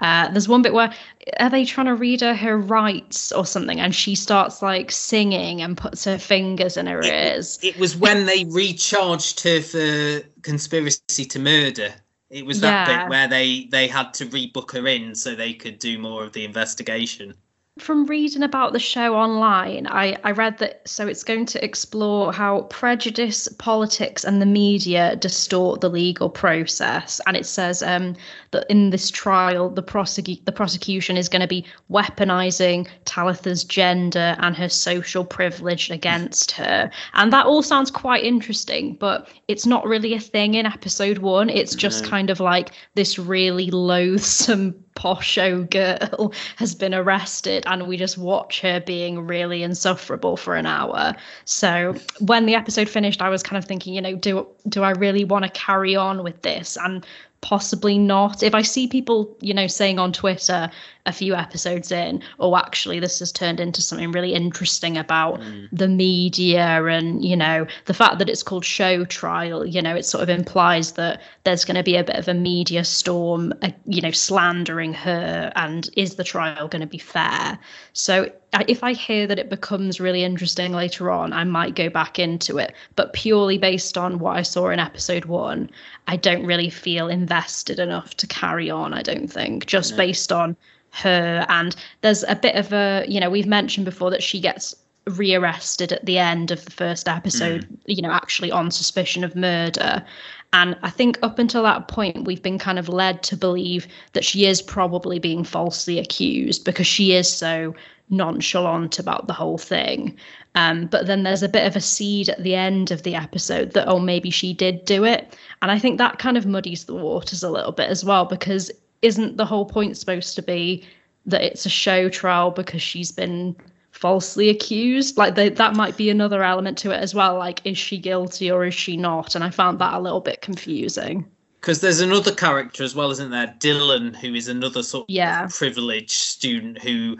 Uh, 0.00 0.28
there's 0.30 0.48
one 0.48 0.62
bit 0.62 0.72
where 0.72 0.92
are 1.38 1.50
they 1.50 1.64
trying 1.64 1.86
to 1.86 1.94
read 1.94 2.20
her 2.20 2.34
her 2.34 2.58
rights 2.58 3.30
or 3.30 3.46
something, 3.46 3.78
and 3.78 3.94
she 3.94 4.14
starts 4.16 4.60
like 4.62 4.90
singing 4.90 5.62
and 5.62 5.76
puts 5.76 6.04
her 6.04 6.18
fingers 6.18 6.76
in 6.76 6.86
her 6.86 7.04
ears. 7.04 7.60
It 7.62 7.76
was 7.78 7.96
when 7.96 8.26
they 8.26 8.44
recharged 8.44 9.40
her 9.44 9.60
for 9.60 10.26
conspiracy 10.42 11.24
to 11.26 11.38
murder. 11.38 11.94
It 12.30 12.44
was 12.46 12.60
that 12.60 12.88
Yeah. 12.88 13.02
bit 13.04 13.08
where 13.10 13.28
they 13.28 13.66
they 13.70 13.86
had 13.88 14.14
to 14.14 14.26
rebook 14.26 14.72
her 14.72 14.86
in 14.88 15.14
so 15.14 15.34
they 15.34 15.52
could 15.52 15.78
do 15.78 15.98
more 15.98 16.24
of 16.24 16.32
the 16.32 16.44
investigation. 16.44 17.34
From 17.80 18.06
reading 18.06 18.42
about 18.42 18.72
the 18.72 18.78
show 18.78 19.14
online, 19.14 19.86
I, 19.86 20.16
I 20.24 20.30
read 20.32 20.58
that 20.58 20.82
so 20.86 21.06
it's 21.06 21.24
going 21.24 21.46
to 21.46 21.64
explore 21.64 22.32
how 22.32 22.62
prejudice, 22.62 23.48
politics, 23.58 24.24
and 24.24 24.40
the 24.40 24.46
media 24.46 25.16
distort 25.16 25.80
the 25.80 25.88
legal 25.88 26.28
process. 26.28 27.20
And 27.26 27.36
it 27.36 27.46
says 27.46 27.82
um, 27.82 28.14
that 28.50 28.66
in 28.70 28.90
this 28.90 29.10
trial, 29.10 29.70
the 29.70 29.82
prosecu- 29.82 30.44
the 30.44 30.52
prosecution 30.52 31.16
is 31.16 31.28
going 31.28 31.42
to 31.42 31.48
be 31.48 31.64
weaponizing 31.90 32.88
Talitha's 33.04 33.64
gender 33.64 34.36
and 34.40 34.56
her 34.56 34.68
social 34.68 35.24
privilege 35.24 35.90
against 35.90 36.52
her. 36.52 36.90
And 37.14 37.32
that 37.32 37.46
all 37.46 37.62
sounds 37.62 37.90
quite 37.90 38.24
interesting, 38.24 38.96
but 38.96 39.28
it's 39.48 39.66
not 39.66 39.86
really 39.86 40.14
a 40.14 40.20
thing 40.20 40.54
in 40.54 40.66
episode 40.66 41.18
one. 41.18 41.48
It's 41.48 41.74
just 41.74 42.04
No. 42.04 42.10
kind 42.10 42.30
of 42.30 42.40
like 42.40 42.70
this 42.94 43.18
really 43.18 43.70
loathsome 43.70 44.74
posh 45.00 45.26
show 45.26 45.62
girl 45.62 46.30
has 46.56 46.74
been 46.74 46.94
arrested 46.94 47.64
and 47.66 47.88
we 47.88 47.96
just 47.96 48.18
watch 48.18 48.60
her 48.60 48.80
being 48.80 49.26
really 49.26 49.62
insufferable 49.62 50.36
for 50.36 50.56
an 50.56 50.66
hour. 50.66 51.16
So 51.46 51.94
when 52.18 52.44
the 52.44 52.54
episode 52.54 52.86
finished 52.86 53.22
i 53.22 53.30
was 53.30 53.42
kind 53.42 53.56
of 53.56 53.64
thinking 53.64 53.94
you 53.94 54.02
know 54.02 54.14
do 54.14 54.46
do 54.68 54.82
i 54.82 54.90
really 54.90 55.24
want 55.24 55.46
to 55.46 55.50
carry 55.52 55.96
on 55.96 56.22
with 56.22 56.42
this? 56.42 56.76
And 56.76 57.06
possibly 57.40 57.98
not. 57.98 58.42
If 58.42 58.54
I 58.54 58.62
see 58.62 58.86
people, 58.86 59.36
you 59.40 59.54
know, 59.54 59.66
saying 59.66 59.98
on 59.98 60.12
Twitter 60.12 60.70
a 61.06 61.12
few 61.12 61.34
episodes 61.34 61.90
in, 61.90 62.22
oh, 62.38 62.56
actually, 62.56 63.00
this 63.00 63.18
has 63.20 63.32
turned 63.32 63.60
into 63.60 63.80
something 63.80 64.12
really 64.12 64.34
interesting 64.34 64.98
about 64.98 65.40
mm. 65.40 65.68
the 65.72 65.88
media 65.88 66.84
and, 66.84 67.24
you 67.24 67.36
know, 67.36 67.66
the 67.86 67.94
fact 67.94 68.18
that 68.18 68.28
it's 68.28 68.42
called 68.42 68.64
show 68.64 69.04
trial, 69.06 69.64
you 69.64 69.80
know, 69.80 69.96
it 69.96 70.04
sort 70.04 70.22
of 70.22 70.28
implies 70.28 70.92
that 70.92 71.22
there's 71.44 71.64
going 71.64 71.76
to 71.76 71.82
be 71.82 71.96
a 71.96 72.04
bit 72.04 72.16
of 72.16 72.28
a 72.28 72.34
media 72.34 72.84
storm, 72.84 73.54
uh, 73.62 73.70
you 73.86 74.02
know, 74.02 74.10
slandering 74.10 74.92
her 74.92 75.50
and 75.56 75.88
is 75.96 76.16
the 76.16 76.24
trial 76.24 76.68
going 76.68 76.82
to 76.82 76.86
be 76.86 76.98
fair? 76.98 77.58
So 77.94 78.30
if 78.66 78.82
I 78.82 78.92
hear 78.92 79.26
that 79.26 79.38
it 79.38 79.48
becomes 79.48 80.00
really 80.00 80.24
interesting 80.24 80.72
later 80.72 81.10
on, 81.10 81.32
I 81.32 81.44
might 81.44 81.74
go 81.74 81.88
back 81.88 82.18
into 82.18 82.58
it. 82.58 82.74
But 82.96 83.12
purely 83.12 83.58
based 83.58 83.96
on 83.96 84.18
what 84.18 84.36
I 84.36 84.42
saw 84.42 84.70
in 84.70 84.80
episode 84.80 85.26
one, 85.26 85.70
I 86.08 86.16
don't 86.16 86.44
really 86.44 86.70
feel 86.70 87.08
invested 87.08 87.78
enough 87.78 88.16
to 88.16 88.26
carry 88.26 88.68
on. 88.68 88.92
I 88.92 89.02
don't 89.02 89.28
think 89.28 89.66
just 89.66 89.92
no. 89.92 89.98
based 89.98 90.32
on 90.32 90.56
her 90.90 91.46
and 91.48 91.76
there's 92.00 92.24
a 92.24 92.34
bit 92.34 92.56
of 92.56 92.72
a 92.72 93.04
you 93.06 93.20
know 93.20 93.30
we've 93.30 93.46
mentioned 93.46 93.84
before 93.84 94.10
that 94.10 94.22
she 94.22 94.40
gets 94.40 94.74
rearrested 95.06 95.92
at 95.92 96.04
the 96.04 96.18
end 96.18 96.50
of 96.50 96.64
the 96.64 96.70
first 96.70 97.08
episode 97.08 97.62
mm. 97.62 97.78
you 97.86 98.02
know 98.02 98.10
actually 98.10 98.50
on 98.50 98.70
suspicion 98.70 99.24
of 99.24 99.36
murder 99.36 100.04
and 100.52 100.76
i 100.82 100.90
think 100.90 101.18
up 101.22 101.38
until 101.38 101.62
that 101.62 101.88
point 101.88 102.24
we've 102.24 102.42
been 102.42 102.58
kind 102.58 102.78
of 102.78 102.88
led 102.88 103.22
to 103.22 103.36
believe 103.36 103.86
that 104.12 104.24
she 104.24 104.46
is 104.46 104.60
probably 104.60 105.18
being 105.18 105.44
falsely 105.44 105.98
accused 105.98 106.64
because 106.64 106.86
she 106.86 107.12
is 107.12 107.32
so 107.32 107.74
nonchalant 108.10 108.98
about 108.98 109.26
the 109.26 109.32
whole 109.32 109.58
thing. 109.58 110.16
Um, 110.54 110.86
but 110.86 111.06
then 111.06 111.22
there's 111.22 111.44
a 111.44 111.48
bit 111.48 111.66
of 111.66 111.76
a 111.76 111.80
seed 111.80 112.28
at 112.28 112.42
the 112.42 112.54
end 112.56 112.90
of 112.90 113.04
the 113.04 113.14
episode 113.14 113.72
that, 113.72 113.88
oh, 113.88 114.00
maybe 114.00 114.30
she 114.30 114.52
did 114.52 114.84
do 114.84 115.04
it. 115.04 115.36
And 115.62 115.70
I 115.70 115.78
think 115.78 115.98
that 115.98 116.18
kind 116.18 116.36
of 116.36 116.44
muddies 116.44 116.84
the 116.84 116.94
waters 116.94 117.42
a 117.42 117.50
little 117.50 117.72
bit 117.72 117.88
as 117.88 118.04
well, 118.04 118.24
because 118.24 118.70
isn't 119.02 119.36
the 119.36 119.46
whole 119.46 119.64
point 119.64 119.96
supposed 119.96 120.34
to 120.36 120.42
be 120.42 120.84
that 121.26 121.42
it's 121.42 121.66
a 121.66 121.70
show 121.70 122.08
trial 122.08 122.50
because 122.50 122.82
she's 122.82 123.12
been 123.12 123.54
falsely 123.92 124.48
accused? 124.48 125.16
Like, 125.16 125.36
they, 125.36 125.48
that 125.48 125.76
might 125.76 125.96
be 125.96 126.10
another 126.10 126.42
element 126.42 126.78
to 126.78 126.90
it 126.90 127.00
as 127.00 127.14
well. 127.14 127.38
Like, 127.38 127.60
is 127.64 127.78
she 127.78 127.98
guilty 127.98 128.50
or 128.50 128.64
is 128.64 128.74
she 128.74 128.96
not? 128.96 129.36
And 129.36 129.44
I 129.44 129.50
found 129.50 129.78
that 129.78 129.94
a 129.94 130.00
little 130.00 130.20
bit 130.20 130.40
confusing 130.40 131.26
because 131.60 131.80
there's 131.80 132.00
another 132.00 132.34
character 132.34 132.82
as 132.82 132.94
well, 132.94 133.10
isn't 133.10 133.30
there? 133.30 133.54
Dylan, 133.58 134.16
who 134.16 134.34
is 134.34 134.48
another 134.48 134.82
sort 134.82 135.02
of 135.02 135.10
yeah. 135.10 135.46
privileged 135.50 136.10
student 136.10 136.80
who 136.80 137.18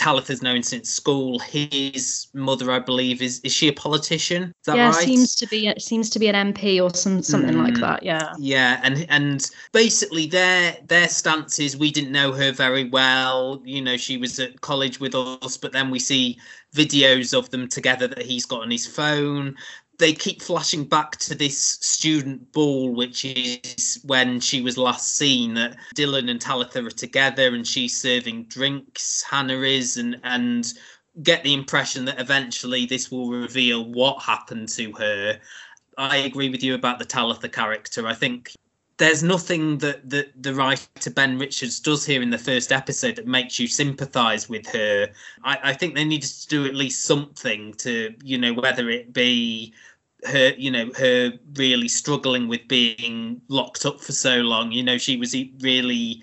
Talitha's 0.00 0.40
known 0.40 0.62
since 0.62 0.88
school. 0.88 1.38
His 1.40 2.28
mother, 2.32 2.70
I 2.70 2.78
believe, 2.78 3.20
is 3.20 3.38
is 3.40 3.52
she 3.52 3.68
a 3.68 3.72
politician? 3.72 4.44
Is 4.44 4.64
that 4.64 4.76
yeah, 4.76 4.86
right? 4.86 4.94
seems 4.94 5.34
to 5.36 5.46
be 5.46 5.70
seems 5.78 6.08
to 6.08 6.18
be 6.18 6.26
an 6.26 6.54
MP 6.54 6.82
or 6.82 6.88
some 6.96 7.22
something 7.22 7.54
mm, 7.54 7.62
like 7.62 7.74
that. 7.80 8.02
Yeah. 8.02 8.32
Yeah, 8.38 8.80
and 8.82 9.04
and 9.10 9.50
basically 9.72 10.26
their 10.26 10.78
their 10.86 11.06
stances. 11.06 11.76
We 11.76 11.90
didn't 11.90 12.12
know 12.12 12.32
her 12.32 12.50
very 12.50 12.88
well. 12.88 13.60
You 13.62 13.82
know, 13.82 13.98
she 13.98 14.16
was 14.16 14.40
at 14.40 14.62
college 14.62 15.00
with 15.00 15.14
us, 15.14 15.58
but 15.58 15.72
then 15.72 15.90
we 15.90 15.98
see 15.98 16.38
videos 16.74 17.36
of 17.36 17.50
them 17.50 17.68
together 17.68 18.08
that 18.08 18.22
he's 18.22 18.46
got 18.46 18.62
on 18.62 18.70
his 18.70 18.86
phone 18.86 19.54
they 20.00 20.12
keep 20.12 20.42
flashing 20.42 20.84
back 20.84 21.16
to 21.18 21.34
this 21.36 21.56
student 21.58 22.50
ball, 22.52 22.92
which 22.92 23.24
is 23.24 24.00
when 24.04 24.40
she 24.40 24.60
was 24.60 24.76
last 24.76 25.16
seen. 25.16 25.54
That 25.54 25.76
Dylan 25.94 26.28
and 26.28 26.40
Talitha 26.40 26.84
are 26.84 26.90
together, 26.90 27.54
and 27.54 27.66
she's 27.66 28.00
serving 28.00 28.44
drinks. 28.44 29.22
Hannah 29.22 29.60
is, 29.60 29.96
and 29.96 30.18
and 30.24 30.72
get 31.22 31.44
the 31.44 31.54
impression 31.54 32.04
that 32.06 32.20
eventually 32.20 32.86
this 32.86 33.10
will 33.10 33.30
reveal 33.30 33.84
what 33.84 34.22
happened 34.22 34.68
to 34.70 34.92
her. 34.92 35.38
I 35.98 36.16
agree 36.18 36.48
with 36.48 36.62
you 36.62 36.74
about 36.74 36.98
the 36.98 37.04
Talitha 37.04 37.48
character. 37.48 38.06
I 38.06 38.14
think 38.14 38.52
there's 39.00 39.22
nothing 39.22 39.78
that, 39.78 40.08
that 40.10 40.42
the 40.42 40.54
writer 40.54 41.10
Ben 41.10 41.38
Richards 41.38 41.80
does 41.80 42.04
here 42.04 42.20
in 42.20 42.28
the 42.28 42.38
first 42.38 42.70
episode 42.70 43.16
that 43.16 43.26
makes 43.26 43.58
you 43.58 43.66
sympathise 43.66 44.48
with 44.48 44.66
her. 44.66 45.08
I, 45.42 45.58
I 45.64 45.72
think 45.72 45.94
they 45.94 46.04
needed 46.04 46.28
to 46.28 46.48
do 46.48 46.66
at 46.66 46.74
least 46.74 47.04
something 47.04 47.72
to, 47.74 48.14
you 48.22 48.36
know, 48.36 48.52
whether 48.52 48.90
it 48.90 49.14
be 49.14 49.72
her 50.26 50.52
you 50.56 50.70
know 50.70 50.90
her 50.96 51.32
really 51.54 51.88
struggling 51.88 52.48
with 52.48 52.66
being 52.68 53.40
locked 53.48 53.86
up 53.86 54.00
for 54.00 54.12
so 54.12 54.36
long. 54.36 54.72
You 54.72 54.82
know 54.82 54.98
she 54.98 55.16
was 55.16 55.34
really 55.60 56.22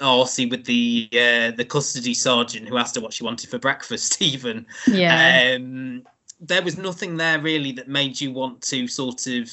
arsy 0.00 0.48
with 0.48 0.64
the 0.64 1.08
uh, 1.12 1.50
the 1.56 1.66
custody 1.68 2.14
sergeant 2.14 2.68
who 2.68 2.76
asked 2.76 2.94
her 2.94 3.00
what 3.00 3.12
she 3.12 3.24
wanted 3.24 3.50
for 3.50 3.58
breakfast 3.58 4.20
even. 4.22 4.66
Yeah. 4.86 5.54
Um, 5.56 6.04
there 6.40 6.62
was 6.62 6.78
nothing 6.78 7.16
there 7.16 7.40
really 7.40 7.72
that 7.72 7.88
made 7.88 8.20
you 8.20 8.32
want 8.32 8.62
to 8.62 8.86
sort 8.86 9.26
of 9.26 9.50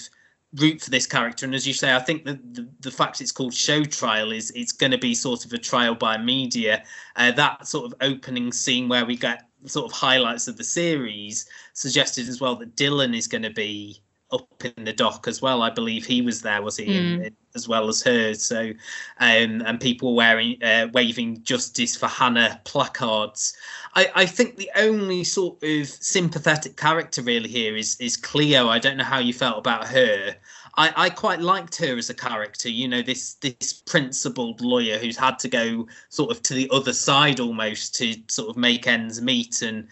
root 0.56 0.82
for 0.82 0.90
this 0.90 1.08
character. 1.08 1.46
And 1.46 1.56
as 1.56 1.68
you 1.68 1.74
say 1.74 1.94
i 1.94 2.00
think 2.00 2.26
that 2.26 2.54
the, 2.54 2.68
the 2.82 2.92
fact 2.92 3.22
it's 3.22 3.32
called 3.32 3.54
show 3.54 3.84
trial 3.84 4.32
is 4.32 4.52
it's 4.52 4.72
going 4.72 4.92
to 4.92 4.98
be 4.98 5.16
sort 5.16 5.46
of 5.46 5.54
a 5.54 5.58
trial 5.58 5.96
by 5.96 6.18
media. 6.18 6.84
Uh, 7.16 7.32
that 7.32 7.68
sort 7.68 7.86
of 7.86 7.96
opening 8.02 8.52
scene 8.52 8.88
where 8.88 9.06
we 9.06 9.16
get 9.16 9.48
sort 9.68 9.86
of 9.86 9.92
highlights 9.92 10.48
of 10.48 10.58
the 10.58 10.64
series 10.64 11.46
suggested 11.74 12.28
as 12.28 12.40
well 12.42 12.56
that 12.56 12.76
Dylan 12.76 13.16
is 13.16 13.28
going 13.28 13.44
to 13.44 13.50
be 13.50 14.02
up 14.32 14.66
in 14.66 14.86
the 14.86 14.94
dock 14.94 15.28
as 15.28 15.42
well. 15.42 15.62
I 15.62 15.70
believe 15.70 16.06
he 16.06 16.22
was 16.22 16.42
there, 16.42 16.62
was 16.62 16.78
he, 16.78 16.86
mm. 16.86 17.26
in, 17.26 17.36
as 17.54 17.68
well 17.68 17.88
as 17.88 18.02
her? 18.04 18.34
So, 18.34 18.72
um, 19.20 19.62
and 19.66 19.80
people 19.80 20.16
wearing 20.16 20.62
uh, 20.64 20.88
waving 20.94 21.44
justice 21.44 21.96
for 21.96 22.08
Hannah 22.08 22.60
placards. 22.66 23.56
I, 23.96 24.12
I 24.16 24.26
think 24.26 24.58
the 24.58 24.72
only 24.76 25.24
sort 25.24 25.62
of 25.64 25.88
sympathetic 25.88 26.76
character 26.78 27.22
really 27.22 27.50
here 27.50 27.76
is 27.76 27.96
is 28.00 28.18
Cleo. 28.18 28.68
I 28.68 28.80
don't 28.80 28.98
know 28.98 29.04
how 29.04 29.20
you 29.20 29.34
felt 29.34 29.58
about 29.58 29.88
her. 29.88 30.36
I, 30.78 30.94
I 30.96 31.10
quite 31.10 31.40
liked 31.40 31.76
her 31.78 31.98
as 31.98 32.10
a 32.10 32.14
character. 32.14 32.70
You 32.70 32.88
know, 32.88 33.02
this 33.02 33.36
this 33.36 33.74
principled 33.74 34.62
lawyer 34.62 34.98
who's 34.98 35.18
had 35.18 35.40
to 35.40 35.48
go 35.48 35.88
sort 36.10 36.32
of 36.32 36.42
to 36.44 36.54
the 36.54 36.70
other 36.72 36.94
side 36.94 37.40
almost 37.40 37.96
to 37.96 38.16
sort 38.28 38.50
of 38.50 38.58
make 38.58 38.88
ends 38.88 39.22
meet, 39.22 39.62
and 39.62 39.88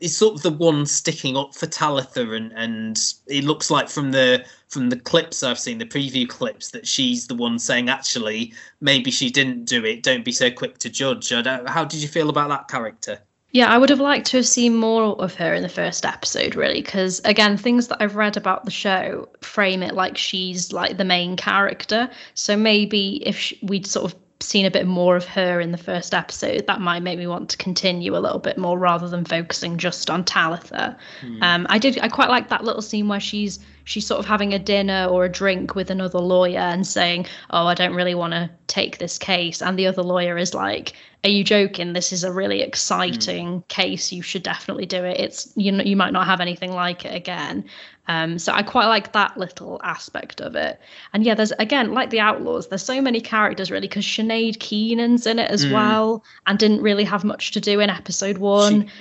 is 0.00 0.16
sort 0.16 0.34
of 0.34 0.42
the 0.42 0.50
one 0.50 0.86
sticking 0.86 1.36
up 1.36 1.54
for 1.54 1.66
Talitha, 1.66 2.32
and 2.32 2.52
and 2.52 2.98
it 3.26 3.44
looks 3.44 3.70
like 3.70 3.88
from 3.88 4.12
the 4.12 4.44
from 4.68 4.88
the 4.90 5.00
clips 5.00 5.42
I've 5.42 5.58
seen, 5.58 5.78
the 5.78 5.86
preview 5.86 6.28
clips, 6.28 6.70
that 6.70 6.86
she's 6.86 7.26
the 7.26 7.34
one 7.34 7.58
saying 7.58 7.88
actually 7.88 8.54
maybe 8.80 9.10
she 9.10 9.30
didn't 9.30 9.64
do 9.64 9.84
it. 9.84 10.02
Don't 10.02 10.24
be 10.24 10.32
so 10.32 10.50
quick 10.50 10.78
to 10.78 10.90
judge. 10.90 11.30
how 11.30 11.84
did 11.84 12.02
you 12.02 12.08
feel 12.08 12.30
about 12.30 12.48
that 12.50 12.68
character? 12.68 13.20
Yeah, 13.52 13.66
I 13.66 13.78
would 13.78 13.90
have 13.90 14.00
liked 14.00 14.26
to 14.28 14.36
have 14.38 14.46
seen 14.46 14.76
more 14.76 15.20
of 15.20 15.34
her 15.34 15.54
in 15.54 15.62
the 15.62 15.68
first 15.68 16.06
episode, 16.06 16.54
really, 16.54 16.82
because 16.82 17.20
again, 17.24 17.56
things 17.56 17.88
that 17.88 18.00
I've 18.00 18.14
read 18.14 18.36
about 18.36 18.64
the 18.64 18.70
show 18.70 19.28
frame 19.40 19.82
it 19.82 19.94
like 19.94 20.16
she's 20.16 20.72
like 20.72 20.96
the 20.98 21.04
main 21.04 21.36
character. 21.36 22.08
So 22.34 22.56
maybe 22.56 23.22
if 23.26 23.36
she, 23.36 23.58
we'd 23.62 23.86
sort 23.86 24.12
of 24.12 24.18
seen 24.42 24.66
a 24.66 24.70
bit 24.70 24.86
more 24.86 25.16
of 25.16 25.24
her 25.26 25.60
in 25.60 25.70
the 25.70 25.78
first 25.78 26.14
episode, 26.14 26.66
that 26.66 26.80
might 26.80 27.02
make 27.02 27.18
me 27.18 27.26
want 27.26 27.50
to 27.50 27.56
continue 27.56 28.16
a 28.16 28.18
little 28.18 28.38
bit 28.38 28.56
more 28.58 28.78
rather 28.78 29.08
than 29.08 29.24
focusing 29.24 29.76
just 29.76 30.10
on 30.10 30.24
Talitha. 30.24 30.96
Hmm. 31.20 31.42
Um, 31.42 31.66
I 31.68 31.78
did, 31.78 31.98
I 32.00 32.08
quite 32.08 32.30
like 32.30 32.48
that 32.48 32.64
little 32.64 32.82
scene 32.82 33.08
where 33.08 33.20
she's 33.20 33.60
she's 33.84 34.06
sort 34.06 34.20
of 34.20 34.26
having 34.26 34.54
a 34.54 34.58
dinner 34.58 35.06
or 35.06 35.24
a 35.24 35.28
drink 35.28 35.74
with 35.74 35.90
another 35.90 36.20
lawyer 36.20 36.58
and 36.58 36.86
saying, 36.86 37.26
"Oh, 37.50 37.66
I 37.66 37.74
don't 37.74 37.94
really 37.94 38.14
want 38.14 38.32
to 38.32 38.50
take 38.66 38.98
this 38.98 39.18
case," 39.18 39.60
and 39.60 39.78
the 39.78 39.86
other 39.86 40.02
lawyer 40.02 40.38
is 40.38 40.54
like, 40.54 40.92
"Are 41.24 41.30
you 41.30 41.44
joking? 41.44 41.92
This 41.92 42.12
is 42.12 42.24
a 42.24 42.32
really 42.32 42.62
exciting 42.62 43.60
mm. 43.60 43.68
case. 43.68 44.12
You 44.12 44.22
should 44.22 44.42
definitely 44.42 44.86
do 44.86 45.04
it. 45.04 45.18
It's 45.18 45.52
you 45.56 45.72
know 45.72 45.84
you 45.84 45.96
might 45.96 46.12
not 46.12 46.26
have 46.26 46.40
anything 46.40 46.72
like 46.72 47.04
it 47.04 47.14
again." 47.14 47.64
Um, 48.10 48.40
so 48.40 48.52
I 48.52 48.64
quite 48.64 48.86
like 48.86 49.12
that 49.12 49.36
little 49.36 49.80
aspect 49.84 50.40
of 50.40 50.56
it. 50.56 50.80
And 51.12 51.22
yeah, 51.22 51.36
there's 51.36 51.52
again 51.52 51.94
like 51.94 52.10
the 52.10 52.18
Outlaws. 52.18 52.66
There's 52.66 52.82
so 52.82 53.00
many 53.00 53.20
characters 53.20 53.70
really 53.70 53.86
because 53.86 54.04
Sinead 54.04 54.58
Keenan's 54.58 55.28
in 55.28 55.38
it 55.38 55.48
as 55.48 55.64
mm. 55.64 55.72
well, 55.72 56.24
and 56.48 56.58
didn't 56.58 56.82
really 56.82 57.04
have 57.04 57.22
much 57.22 57.52
to 57.52 57.60
do 57.60 57.78
in 57.78 57.88
episode 57.88 58.38
one. 58.38 58.88
She- 58.88 58.92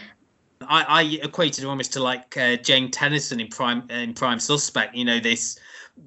I, 0.61 0.83
I 0.83 1.01
equated 1.23 1.63
almost 1.63 1.93
to 1.93 2.03
like 2.03 2.37
uh, 2.37 2.57
Jane 2.57 2.91
Tennyson 2.91 3.39
in 3.39 3.47
Prime 3.47 3.83
in 3.89 4.13
Prime 4.13 4.39
Suspect. 4.39 4.93
You 4.93 5.05
know, 5.05 5.19
this 5.19 5.57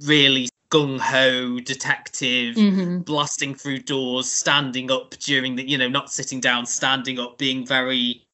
really 0.03 0.49
gung 0.71 1.01
ho 1.01 1.59
detective 1.59 2.55
mm-hmm. 2.55 2.99
blasting 2.99 3.57
through 3.57 3.79
doors, 3.79 4.31
standing 4.31 4.93
up 4.93 5.11
during 5.19 5.57
the, 5.57 5.69
you 5.69 5.77
know, 5.77 5.89
not 5.89 6.13
sitting 6.13 6.39
down, 6.39 6.67
standing 6.67 7.19
up, 7.19 7.37
being 7.37 7.67
very 7.67 8.25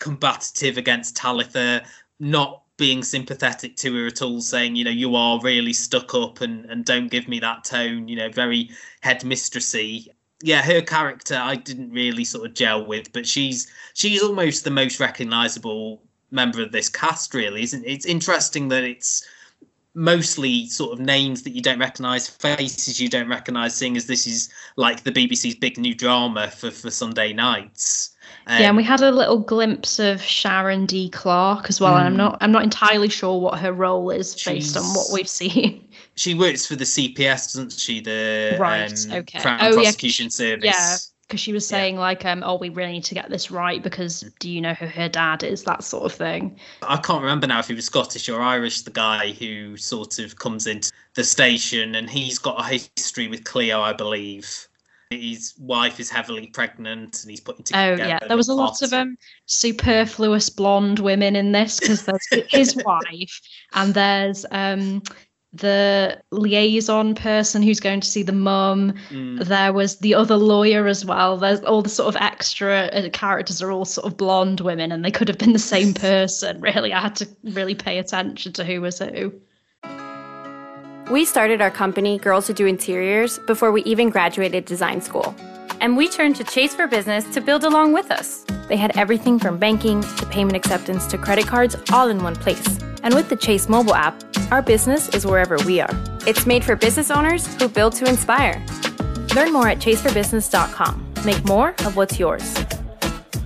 combative 0.00 0.78
against 0.78 1.14
Talitha, 1.14 1.84
not 2.18 2.62
being 2.76 3.02
sympathetic 3.02 3.76
to 3.76 3.94
her 3.94 4.06
at 4.06 4.22
all, 4.22 4.40
saying, 4.40 4.76
you 4.76 4.84
know, 4.84 4.90
you 4.90 5.16
are 5.16 5.40
really 5.40 5.72
stuck 5.72 6.14
up 6.14 6.40
and, 6.40 6.66
and 6.66 6.84
don't 6.84 7.08
give 7.10 7.26
me 7.28 7.40
that 7.40 7.64
tone, 7.64 8.08
you 8.08 8.16
know, 8.16 8.28
very 8.30 8.70
headmistressy 9.02 10.08
yeah, 10.42 10.62
her 10.62 10.82
character 10.82 11.36
I 11.36 11.56
didn't 11.56 11.90
really 11.90 12.24
sort 12.24 12.46
of 12.46 12.54
gel 12.54 12.84
with, 12.84 13.12
but 13.12 13.26
she's 13.26 13.70
she's 13.94 14.22
almost 14.22 14.64
the 14.64 14.70
most 14.70 15.00
recognizable 15.00 16.02
member 16.30 16.62
of 16.62 16.72
this 16.72 16.88
cast. 16.88 17.32
Really, 17.34 17.62
isn't 17.62 17.84
it? 17.84 17.90
It's 17.90 18.06
interesting 18.06 18.68
that 18.68 18.84
it's 18.84 19.26
mostly 19.96 20.68
sort 20.68 20.92
of 20.92 21.00
names 21.00 21.42
that 21.42 21.50
you 21.50 21.62
don't 21.62 21.78
recognize, 21.78 22.28
faces 22.28 23.00
you 23.00 23.08
don't 23.08 23.28
recognize, 23.28 23.74
seeing 23.74 23.96
as 23.96 24.06
this 24.06 24.26
is 24.26 24.50
like 24.76 25.02
the 25.02 25.10
BBC's 25.10 25.54
big 25.54 25.78
new 25.78 25.94
drama 25.94 26.50
for, 26.50 26.70
for 26.70 26.90
Sunday 26.90 27.32
nights. 27.32 28.14
Um, 28.46 28.60
yeah, 28.60 28.68
and 28.68 28.76
we 28.76 28.84
had 28.84 29.00
a 29.00 29.10
little 29.10 29.38
glimpse 29.38 29.98
of 29.98 30.20
Sharon 30.20 30.86
D. 30.86 31.08
Clarke 31.08 31.68
as 31.68 31.80
well. 31.80 31.94
Mm, 31.94 31.98
and 31.98 32.06
I'm 32.06 32.12
hmm. 32.12 32.18
not 32.18 32.38
I'm 32.40 32.52
not 32.52 32.62
entirely 32.62 33.08
sure 33.08 33.40
what 33.40 33.58
her 33.58 33.72
role 33.72 34.10
is 34.10 34.40
based 34.44 34.76
on 34.76 34.84
what 34.84 35.06
we've 35.12 35.28
seen. 35.28 35.88
She 36.14 36.34
works 36.34 36.66
for 36.66 36.76
the 36.76 36.84
CPS, 36.84 37.54
doesn't 37.54 37.72
she? 37.72 38.00
The 38.00 38.56
right, 38.58 38.90
um, 39.06 39.12
okay. 39.18 39.40
Crown 39.40 39.58
oh, 39.62 39.72
Prosecution 39.74 40.26
yeah, 40.26 40.30
Service. 40.30 40.64
Yeah, 40.64 40.96
because 41.26 41.40
she 41.40 41.52
was 41.52 41.66
saying 41.66 41.94
yeah. 41.94 42.00
like 42.00 42.24
um 42.24 42.42
oh 42.44 42.56
we 42.56 42.68
really 42.68 42.92
need 42.92 43.04
to 43.04 43.14
get 43.14 43.30
this 43.30 43.50
right 43.50 43.82
because 43.82 44.20
do 44.38 44.48
you 44.48 44.60
know 44.60 44.74
who 44.74 44.86
her 44.86 45.08
dad 45.08 45.42
is? 45.42 45.64
That 45.64 45.82
sort 45.82 46.04
of 46.04 46.12
thing. 46.12 46.58
I 46.82 46.96
can't 46.98 47.22
remember 47.22 47.46
now 47.46 47.58
if 47.58 47.68
he 47.68 47.74
was 47.74 47.86
scottish 47.86 48.28
or 48.28 48.40
irish 48.40 48.82
the 48.82 48.90
guy 48.90 49.32
who 49.32 49.76
sort 49.76 50.18
of 50.18 50.36
comes 50.36 50.66
into 50.66 50.92
the 51.14 51.24
station 51.24 51.94
and 51.94 52.08
he's 52.08 52.38
got 52.38 52.60
a 52.60 52.64
history 52.96 53.28
with 53.28 53.44
cleo 53.44 53.80
i 53.80 53.92
believe. 53.92 54.68
His 55.10 55.54
wife 55.56 56.00
is 56.00 56.10
heavily 56.10 56.48
pregnant 56.48 57.22
and 57.22 57.30
he's 57.30 57.40
putting 57.40 57.62
together 57.62 58.02
oh 58.02 58.06
yeah 58.06 58.18
there 58.26 58.36
was 58.36 58.48
a 58.48 58.54
lot 58.54 58.82
of 58.82 58.92
um 58.92 59.16
superfluous 59.46 60.50
blonde 60.50 60.98
women 60.98 61.36
in 61.36 61.52
this 61.52 61.78
because 61.78 62.04
there's 62.04 62.26
his 62.48 62.76
wife 62.84 63.40
and 63.72 63.94
there's 63.94 64.44
um 64.50 65.02
the 65.56 66.20
liaison 66.30 67.14
person 67.14 67.62
who's 67.62 67.80
going 67.80 68.00
to 68.00 68.08
see 68.08 68.22
the 68.22 68.32
mum. 68.32 68.94
Mm. 69.10 69.44
There 69.44 69.72
was 69.72 69.98
the 69.98 70.14
other 70.14 70.36
lawyer 70.36 70.86
as 70.86 71.04
well. 71.04 71.36
There's 71.36 71.60
all 71.60 71.82
the 71.82 71.88
sort 71.88 72.14
of 72.14 72.20
extra 72.20 72.86
uh, 72.86 73.08
characters 73.10 73.62
are 73.62 73.70
all 73.70 73.84
sort 73.84 74.06
of 74.06 74.16
blonde 74.16 74.60
women, 74.60 74.92
and 74.92 75.04
they 75.04 75.10
could 75.10 75.28
have 75.28 75.38
been 75.38 75.52
the 75.52 75.58
same 75.58 75.94
person. 76.08 76.60
Really, 76.60 76.92
I 76.92 77.00
had 77.00 77.16
to 77.16 77.28
really 77.44 77.74
pay 77.74 77.98
attention 77.98 78.52
to 78.54 78.64
who 78.64 78.80
was 78.80 78.98
who. 78.98 79.32
We 81.10 81.24
started 81.24 81.60
our 81.60 81.70
company, 81.70 82.18
Girls 82.18 82.48
Who 82.48 82.52
Do 82.52 82.66
Interiors, 82.66 83.38
before 83.46 83.70
we 83.70 83.82
even 83.84 84.10
graduated 84.10 84.64
design 84.64 85.00
school. 85.00 85.36
And 85.86 85.96
we 85.96 86.08
turned 86.08 86.34
to 86.34 86.42
Chase 86.42 86.74
for 86.74 86.88
Business 86.88 87.24
to 87.32 87.40
build 87.40 87.62
along 87.62 87.92
with 87.92 88.10
us. 88.10 88.44
They 88.66 88.76
had 88.76 88.96
everything 88.96 89.38
from 89.38 89.56
banking 89.56 90.02
to 90.02 90.26
payment 90.26 90.56
acceptance 90.56 91.06
to 91.06 91.16
credit 91.16 91.46
cards 91.46 91.76
all 91.92 92.08
in 92.08 92.24
one 92.24 92.34
place. 92.34 92.80
And 93.04 93.14
with 93.14 93.28
the 93.28 93.36
Chase 93.36 93.68
mobile 93.68 93.94
app, 93.94 94.20
our 94.50 94.60
business 94.60 95.08
is 95.10 95.24
wherever 95.24 95.56
we 95.58 95.80
are. 95.80 95.96
It's 96.26 96.44
made 96.44 96.64
for 96.64 96.74
business 96.74 97.08
owners 97.08 97.46
who 97.54 97.68
build 97.68 97.92
to 98.00 98.08
inspire. 98.08 98.60
Learn 99.36 99.52
more 99.52 99.68
at 99.68 99.78
chaseforbusiness.com. 99.78 101.06
Make 101.24 101.44
more 101.44 101.68
of 101.84 101.96
what's 101.96 102.18
yours. 102.18 102.52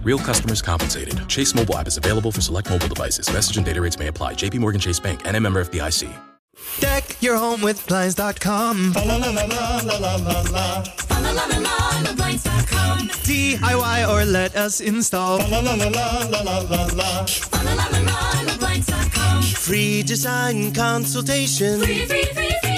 Real 0.03 0.19
customers 0.19 0.63
compensated. 0.63 1.29
Chase 1.29 1.55
mobile 1.55 1.77
app 1.77 1.89
is 1.89 1.99
available 1.99 2.33
for 2.33 2.41
select 2.41 2.71
mobile 2.71 2.89
devices. 2.89 3.31
Message 3.31 3.59
and 3.59 3.67
data 3.67 3.83
rates 3.83 3.99
may 3.99 4.07
apply. 4.07 4.33
JPMorgan 4.33 4.81
Chase 4.81 4.99
Bank 4.99 5.21
and 5.27 5.37
a 5.37 5.41
member 5.41 5.63
FDIC. 5.63 6.30
Deck 6.81 7.17
your 7.21 7.37
home 7.37 7.61
with 7.61 7.87
Blinds.com. 7.87 8.93
DIY 13.25 14.09
or 14.09 14.25
let 14.25 14.57
us 14.57 14.81
install. 14.81 15.41
Free 19.43 20.03
design 20.03 20.73
consultation. 20.73 21.81
Free, 21.81 22.07
free, 22.07 22.25
free, 22.25 22.70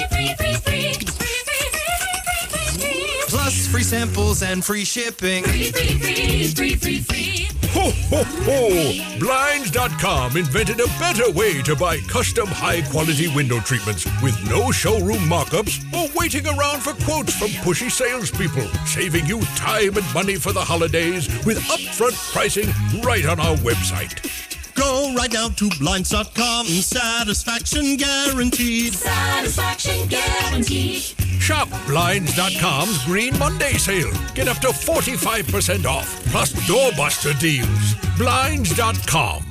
free 3.73 3.81
samples 3.81 4.43
and 4.43 4.63
free 4.63 4.85
shipping. 4.85 5.43
Free, 5.45 5.71
free, 5.71 5.97
free, 5.97 6.47
free, 6.47 6.75
free, 6.75 6.99
free. 6.99 7.47
Ho, 7.71 7.89
ho, 8.11 8.23
ho! 8.45 9.17
Blinds.com 9.17 10.37
invented 10.37 10.79
a 10.79 10.85
better 10.99 11.31
way 11.31 11.59
to 11.63 11.75
buy 11.75 11.97
custom 12.01 12.45
high 12.47 12.83
quality 12.91 13.29
window 13.29 13.59
treatments 13.61 14.05
with 14.21 14.37
no 14.47 14.69
showroom 14.69 15.23
markups 15.27 15.83
or 15.91 16.07
waiting 16.15 16.45
around 16.45 16.83
for 16.83 16.93
quotes 17.03 17.35
from 17.35 17.47
pushy 17.65 17.89
salespeople, 17.89 18.67
saving 18.85 19.25
you 19.25 19.41
time 19.55 19.97
and 19.97 20.13
money 20.13 20.35
for 20.35 20.53
the 20.53 20.61
holidays 20.61 21.27
with 21.43 21.57
upfront 21.61 22.13
pricing 22.31 22.69
right 23.01 23.25
on 23.25 23.39
our 23.39 23.55
website. 23.57 24.62
Go 24.75 25.13
right 25.15 25.31
now 25.31 25.49
to 25.49 25.69
Blinds.com. 25.79 26.65
Satisfaction 26.65 27.95
guaranteed. 27.97 28.93
Satisfaction 28.93 30.07
guaranteed. 30.07 31.01
Shop 31.41 31.67
Blinds.com's 31.87 33.03
Green 33.05 33.37
Monday 33.37 33.73
sale. 33.73 34.11
Get 34.33 34.47
up 34.47 34.57
to 34.59 34.67
45% 34.67 35.85
off, 35.85 36.07
plus 36.27 36.53
doorbuster 36.67 37.37
deals. 37.39 37.95
Blinds.com. 38.17 39.43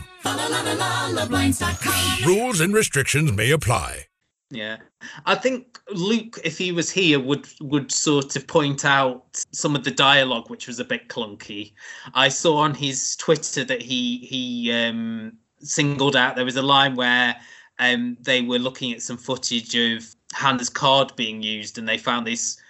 Rules 2.26 2.60
and 2.60 2.72
restrictions 2.72 3.32
may 3.32 3.50
apply. 3.50 4.06
Yeah, 4.52 4.76
I 5.24 5.34
think 5.34 5.80
Luke, 5.94 6.38
if 6.44 6.58
he 6.58 6.72
was 6.72 6.90
here, 6.90 7.18
would 7.18 7.48
would 7.62 7.90
sort 7.90 8.36
of 8.36 8.46
point 8.46 8.84
out 8.84 9.24
some 9.50 9.74
of 9.74 9.82
the 9.82 9.90
dialogue, 9.90 10.50
which 10.50 10.66
was 10.66 10.78
a 10.78 10.84
bit 10.84 11.08
clunky. 11.08 11.72
I 12.12 12.28
saw 12.28 12.58
on 12.58 12.74
his 12.74 13.16
Twitter 13.16 13.64
that 13.64 13.80
he 13.80 14.18
he 14.18 14.70
um, 14.70 15.32
singled 15.60 16.16
out 16.16 16.36
there 16.36 16.44
was 16.44 16.56
a 16.56 16.62
line 16.62 16.96
where 16.96 17.34
um, 17.78 18.18
they 18.20 18.42
were 18.42 18.58
looking 18.58 18.92
at 18.92 19.00
some 19.00 19.16
footage 19.16 19.74
of 19.74 20.14
Hannah's 20.34 20.68
card 20.68 21.16
being 21.16 21.42
used, 21.42 21.78
and 21.78 21.88
they 21.88 21.96
found 21.96 22.26
this 22.26 22.60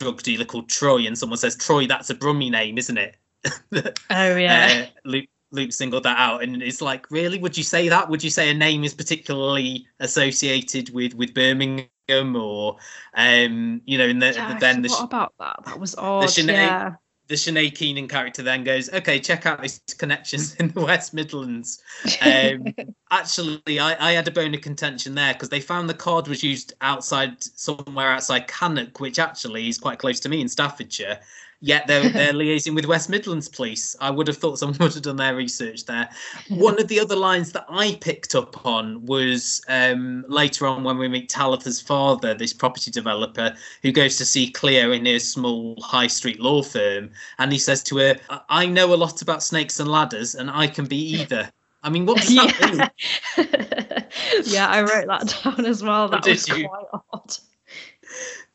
drug 0.00 0.22
dealer 0.22 0.44
called 0.44 0.68
Troy, 0.68 1.06
and 1.06 1.16
someone 1.16 1.38
says, 1.38 1.56
"Troy, 1.56 1.86
that's 1.86 2.10
a 2.10 2.14
Brummie 2.14 2.50
name, 2.50 2.76
isn't 2.76 2.98
it?" 2.98 3.16
oh 4.10 4.36
yeah. 4.36 4.84
Uh, 4.84 4.98
Luke 5.08 5.28
Luke 5.52 5.72
singled 5.72 6.02
that 6.04 6.18
out, 6.18 6.42
and 6.42 6.62
it's 6.62 6.80
like, 6.80 7.10
really, 7.10 7.38
would 7.38 7.56
you 7.56 7.62
say 7.62 7.88
that? 7.88 8.08
Would 8.08 8.24
you 8.24 8.30
say 8.30 8.50
a 8.50 8.54
name 8.54 8.84
is 8.84 8.94
particularly 8.94 9.86
associated 10.00 10.92
with 10.94 11.14
with 11.14 11.34
Birmingham, 11.34 12.36
or 12.36 12.76
um, 13.14 13.82
you 13.84 13.98
know, 13.98 14.08
and 14.08 14.20
the, 14.20 14.32
yeah, 14.32 14.58
then 14.58 14.82
the 14.82 14.88
what 14.88 15.04
about 15.04 15.34
that? 15.38 15.60
That 15.66 15.78
was 15.78 15.94
odd. 15.94 16.22
The 16.22 16.26
Sinead, 16.26 16.48
yeah. 16.48 16.92
The 17.28 17.34
Sinead 17.34 17.76
Keenan 17.76 18.08
character 18.08 18.42
then 18.42 18.64
goes, 18.64 18.92
okay, 18.92 19.18
check 19.20 19.46
out 19.46 19.62
these 19.62 19.80
connections 19.98 20.54
in 20.56 20.68
the 20.68 20.80
West 20.80 21.14
Midlands. 21.14 21.80
Um, 22.20 22.64
actually, 23.10 23.78
I, 23.78 24.08
I 24.08 24.12
had 24.12 24.26
a 24.26 24.32
bone 24.32 24.54
of 24.54 24.60
contention 24.60 25.14
there 25.14 25.32
because 25.32 25.48
they 25.48 25.60
found 25.60 25.88
the 25.88 25.94
card 25.94 26.28
was 26.28 26.42
used 26.42 26.74
outside 26.80 27.42
somewhere 27.42 28.08
outside 28.08 28.48
Cannock, 28.48 29.00
which 29.00 29.18
actually 29.18 29.68
is 29.68 29.78
quite 29.78 29.98
close 29.98 30.18
to 30.20 30.28
me 30.28 30.40
in 30.40 30.48
Staffordshire 30.48 31.20
yet 31.62 31.86
they're, 31.86 32.08
they're 32.10 32.32
liaising 32.34 32.74
with 32.74 32.84
West 32.84 33.08
Midlands 33.08 33.48
Police. 33.48 33.96
I 34.00 34.10
would 34.10 34.28
have 34.28 34.36
thought 34.36 34.58
someone 34.58 34.76
would 34.80 34.92
have 34.92 35.02
done 35.02 35.16
their 35.16 35.34
research 35.34 35.86
there. 35.86 36.10
One 36.48 36.78
of 36.78 36.88
the 36.88 37.00
other 37.00 37.16
lines 37.16 37.52
that 37.52 37.64
I 37.68 37.96
picked 38.00 38.34
up 38.34 38.66
on 38.66 39.06
was 39.06 39.62
um, 39.68 40.26
later 40.28 40.66
on 40.66 40.84
when 40.84 40.98
we 40.98 41.08
meet 41.08 41.30
Talitha's 41.30 41.80
father, 41.80 42.34
this 42.34 42.52
property 42.52 42.90
developer 42.90 43.54
who 43.82 43.92
goes 43.92 44.18
to 44.18 44.26
see 44.26 44.50
Cleo 44.50 44.92
in 44.92 45.06
his 45.06 45.30
small 45.30 45.80
high 45.80 46.08
street 46.08 46.40
law 46.40 46.62
firm, 46.62 47.10
and 47.38 47.52
he 47.52 47.58
says 47.58 47.82
to 47.84 47.96
her, 47.98 48.16
"I 48.48 48.66
know 48.66 48.92
a 48.92 48.96
lot 48.96 49.22
about 49.22 49.42
snakes 49.42 49.80
and 49.80 49.90
ladders, 49.90 50.34
and 50.34 50.50
I 50.50 50.66
can 50.66 50.84
be 50.84 50.96
either." 50.96 51.50
I 51.84 51.90
mean, 51.90 52.06
what 52.06 52.18
does 52.18 52.34
that 52.34 52.90
yeah. 53.36 53.46
mean? 53.46 54.44
yeah, 54.44 54.68
I 54.68 54.82
wrote 54.82 55.06
that 55.08 55.36
down 55.42 55.66
as 55.66 55.82
well. 55.82 56.08
That 56.08 56.24
was 56.24 56.44
quite 56.44 56.66
odd 57.12 57.36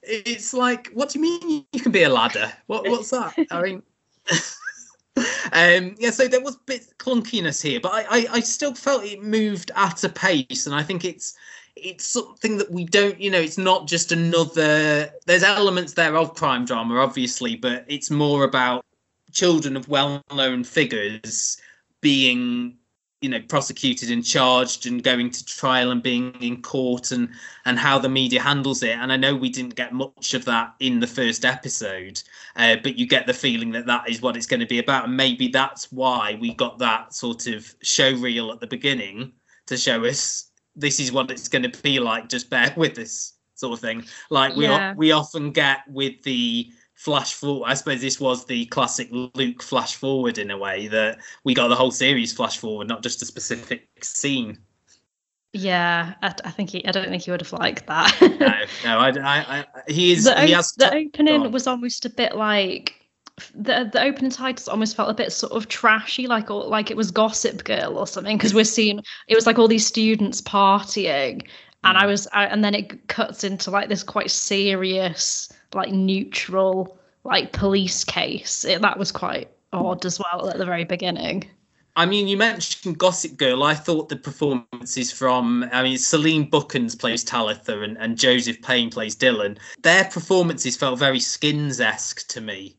it's 0.07 0.53
like, 0.53 0.89
what 0.93 1.09
do 1.09 1.19
you 1.19 1.23
mean 1.23 1.65
you 1.71 1.81
can 1.81 1.91
be 1.91 2.03
a 2.03 2.09
ladder? 2.09 2.51
What 2.67 2.87
what's 2.87 3.11
that? 3.11 3.33
I 3.51 3.61
mean. 3.63 3.83
um, 5.53 5.95
yeah, 5.97 6.11
so 6.11 6.27
there 6.27 6.41
was 6.41 6.55
a 6.55 6.59
bit 6.65 6.97
clunkiness 6.97 7.61
here, 7.61 7.79
but 7.79 7.93
I, 7.93 8.01
I, 8.09 8.27
I 8.33 8.39
still 8.39 8.73
felt 8.73 9.03
it 9.03 9.23
moved 9.23 9.71
at 9.75 10.03
a 10.03 10.09
pace, 10.09 10.65
and 10.65 10.75
I 10.75 10.83
think 10.83 11.05
it's 11.05 11.35
it's 11.75 12.05
something 12.05 12.57
that 12.57 12.71
we 12.71 12.85
don't, 12.85 13.19
you 13.19 13.29
know, 13.29 13.39
it's 13.39 13.57
not 13.57 13.87
just 13.87 14.11
another. 14.11 15.11
There's 15.25 15.43
elements 15.43 15.93
there 15.93 16.15
of 16.15 16.35
crime 16.35 16.65
drama, 16.65 16.97
obviously, 16.99 17.55
but 17.55 17.85
it's 17.87 18.09
more 18.09 18.43
about 18.43 18.85
children 19.31 19.77
of 19.77 19.87
well-known 19.87 20.63
figures 20.63 21.57
being 22.01 22.77
you 23.21 23.29
know 23.29 23.41
prosecuted 23.47 24.11
and 24.11 24.23
charged 24.23 24.85
and 24.85 25.03
going 25.03 25.31
to 25.31 25.43
trial 25.45 25.91
and 25.91 26.03
being 26.03 26.35
in 26.41 26.61
court 26.61 27.11
and 27.11 27.29
and 27.65 27.79
how 27.79 27.97
the 27.97 28.09
media 28.09 28.41
handles 28.41 28.83
it. 28.83 28.97
And 28.97 29.11
i 29.11 29.17
know 29.17 29.35
we 29.35 29.49
didn't 29.49 29.75
get 29.75 29.93
much 29.93 30.33
of 30.33 30.45
that 30.45 30.75
in 30.79 30.99
the 30.99 31.07
first 31.07 31.45
episode 31.45 32.21
uh, 32.57 32.75
but 32.81 32.97
you 32.97 33.07
get 33.07 33.27
the 33.27 33.33
feeling 33.33 33.71
that 33.71 33.85
that 33.85 34.09
is 34.09 34.21
what 34.21 34.35
it's 34.35 34.47
going 34.47 34.59
to 34.59 34.65
be 34.65 34.79
about. 34.79 35.05
And 35.05 35.15
maybe 35.15 35.47
that's 35.47 35.91
why 35.91 36.37
we 36.41 36.53
got 36.55 36.79
that 36.79 37.13
sort 37.13 37.47
of 37.47 37.73
show 37.83 38.11
reel 38.13 38.51
at 38.51 38.59
the 38.59 38.67
beginning 38.67 39.31
to 39.67 39.77
show 39.77 40.03
us 40.05 40.49
this 40.75 40.99
is 40.99 41.11
what 41.11 41.31
it's 41.31 41.47
going 41.47 41.69
to 41.69 41.81
be 41.81 41.99
like 41.99 42.29
just 42.29 42.49
bear 42.49 42.73
with 42.75 42.97
us 42.97 43.33
sort 43.53 43.73
of 43.73 43.79
thing. 43.79 44.05
Like 44.29 44.55
we 44.55 44.65
yeah. 44.65 44.93
we 44.95 45.11
often 45.11 45.51
get 45.51 45.79
with 45.87 46.21
the 46.23 46.71
flash 46.97 47.35
forward. 47.35 47.67
I 47.67 47.75
suppose 47.75 48.01
this 48.01 48.19
was 48.19 48.45
the 48.45 48.65
classic 48.65 49.09
Luke 49.11 49.61
flash 49.61 49.95
forward 49.95 50.37
in 50.37 50.51
a 50.51 50.57
way 50.57 50.87
that 50.87 51.19
we 51.43 51.53
got 51.53 51.69
the 51.69 51.75
whole 51.75 51.91
series 51.91 52.33
flash 52.33 52.57
forward, 52.57 52.87
not 52.87 53.03
just 53.03 53.21
a 53.21 53.25
specific 53.25 53.87
scene. 54.03 54.57
Yeah, 55.53 56.15
I, 56.21 56.33
I 56.43 56.51
think 56.51 56.71
he. 56.71 56.85
I 56.85 56.91
don't 56.91 57.07
think 57.07 57.23
he 57.23 57.31
would 57.31 57.41
have 57.41 57.53
liked 57.53 57.87
that. 57.87 58.17
no, 58.21 58.91
no, 58.91 58.99
I, 58.99 59.09
I, 59.09 59.59
I 59.59 59.65
he 59.87 60.11
is. 60.11 60.25
The, 60.25 60.39
he 60.41 60.51
has 60.51 60.73
the 60.73 60.93
opening 60.93 61.51
was 61.51 61.67
almost 61.67 62.05
a 62.05 62.09
bit 62.09 62.35
like 62.35 62.95
the 63.53 63.89
the 63.91 64.01
opening 64.01 64.31
titles 64.31 64.67
almost 64.67 64.95
felt 64.95 65.09
a 65.09 65.13
bit 65.13 65.31
sort 65.31 65.53
of 65.53 65.67
trashy, 65.67 66.27
like 66.27 66.51
or 66.51 66.63
like 66.65 66.91
it 66.91 66.97
was 66.97 67.11
Gossip 67.11 67.63
Girl 67.63 67.97
or 67.97 68.07
something, 68.07 68.37
because 68.37 68.53
we're 68.53 68.65
seeing 68.65 69.01
it 69.27 69.35
was 69.35 69.45
like 69.45 69.57
all 69.57 69.67
these 69.67 69.85
students 69.85 70.41
partying, 70.41 71.47
and 71.83 71.97
I 71.97 72.01
hmm. 72.01 72.07
was, 72.07 72.27
I, 72.33 72.45
and 72.45 72.63
then 72.63 72.75
it 72.75 73.07
cuts 73.07 73.43
into 73.43 73.71
like 73.71 73.87
this 73.87 74.03
quite 74.03 74.31
serious, 74.31 75.49
like 75.73 75.91
neutral, 75.91 76.97
like 77.23 77.51
police 77.53 78.03
case. 78.03 78.65
It, 78.65 78.81
that 78.81 78.97
was 78.97 79.11
quite 79.11 79.49
odd 79.73 80.05
as 80.05 80.19
well 80.19 80.49
at 80.49 80.57
the 80.57 80.65
very 80.65 80.85
beginning. 80.85 81.49
I 81.95 82.05
mean, 82.05 82.27
you 82.27 82.37
mentioned 82.37 82.99
Gossip 82.99 83.37
Girl. 83.37 83.63
I 83.63 83.73
thought 83.73 84.09
the 84.09 84.17
performances 84.17 85.11
from, 85.11 85.67
I 85.73 85.81
mean, 85.81 85.97
Celine 85.97 86.49
Buckens 86.49 86.95
plays 86.97 87.23
Talitha 87.23 87.81
and, 87.81 87.97
and 87.97 88.17
Joseph 88.17 88.61
Payne 88.61 88.91
plays 88.91 89.15
Dylan. 89.15 89.57
Their 89.81 90.05
performances 90.05 90.77
felt 90.77 90.99
very 90.99 91.19
Skins 91.19 91.81
esque 91.81 92.27
to 92.29 92.41
me. 92.41 92.77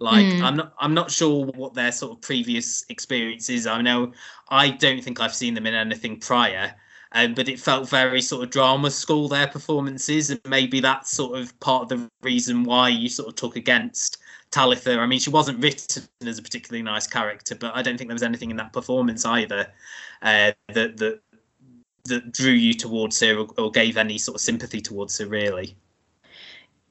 Like. 0.00 0.26
Mm. 0.26 0.42
I'm 0.42 0.56
not, 0.56 0.74
I'm 0.78 0.94
not 0.94 1.10
sure 1.10 1.46
what 1.46 1.72
their 1.72 1.92
sort 1.92 2.12
of 2.12 2.20
previous 2.20 2.84
experiences. 2.90 3.66
I 3.66 3.80
know 3.80 4.12
I 4.50 4.70
don't 4.70 5.02
think 5.02 5.18
I've 5.18 5.34
seen 5.34 5.54
them 5.54 5.66
in 5.66 5.74
anything 5.74 6.20
prior, 6.20 6.74
um, 7.12 7.34
but 7.34 7.48
it 7.48 7.58
felt 7.58 7.88
very 7.88 8.20
sort 8.20 8.44
of 8.44 8.50
drama 8.50 8.90
school 8.90 9.28
their 9.28 9.46
performances, 9.46 10.30
and 10.30 10.40
maybe 10.46 10.80
that's 10.80 11.10
sort 11.10 11.38
of 11.38 11.58
part 11.60 11.84
of 11.84 11.88
the 11.88 12.08
reason 12.22 12.64
why 12.64 12.88
you 12.88 13.08
sort 13.08 13.28
of 13.28 13.34
took 13.34 13.56
against 13.56 14.18
Talitha. 14.50 14.98
I 14.98 15.06
mean, 15.06 15.18
she 15.18 15.30
wasn't 15.30 15.62
written 15.62 16.04
as 16.26 16.38
a 16.38 16.42
particularly 16.42 16.82
nice 16.82 17.06
character, 17.06 17.54
but 17.54 17.74
I 17.74 17.82
don't 17.82 17.96
think 17.96 18.08
there 18.08 18.14
was 18.14 18.22
anything 18.22 18.50
in 18.50 18.56
that 18.56 18.72
performance 18.72 19.24
either 19.24 19.68
uh, 20.22 20.52
that 20.72 20.96
that 20.98 21.20
that 22.04 22.32
drew 22.32 22.52
you 22.52 22.74
towards 22.74 23.20
her 23.20 23.38
or, 23.38 23.48
or 23.58 23.70
gave 23.70 23.96
any 23.96 24.18
sort 24.18 24.36
of 24.36 24.40
sympathy 24.40 24.80
towards 24.80 25.18
her. 25.18 25.26
Really, 25.26 25.76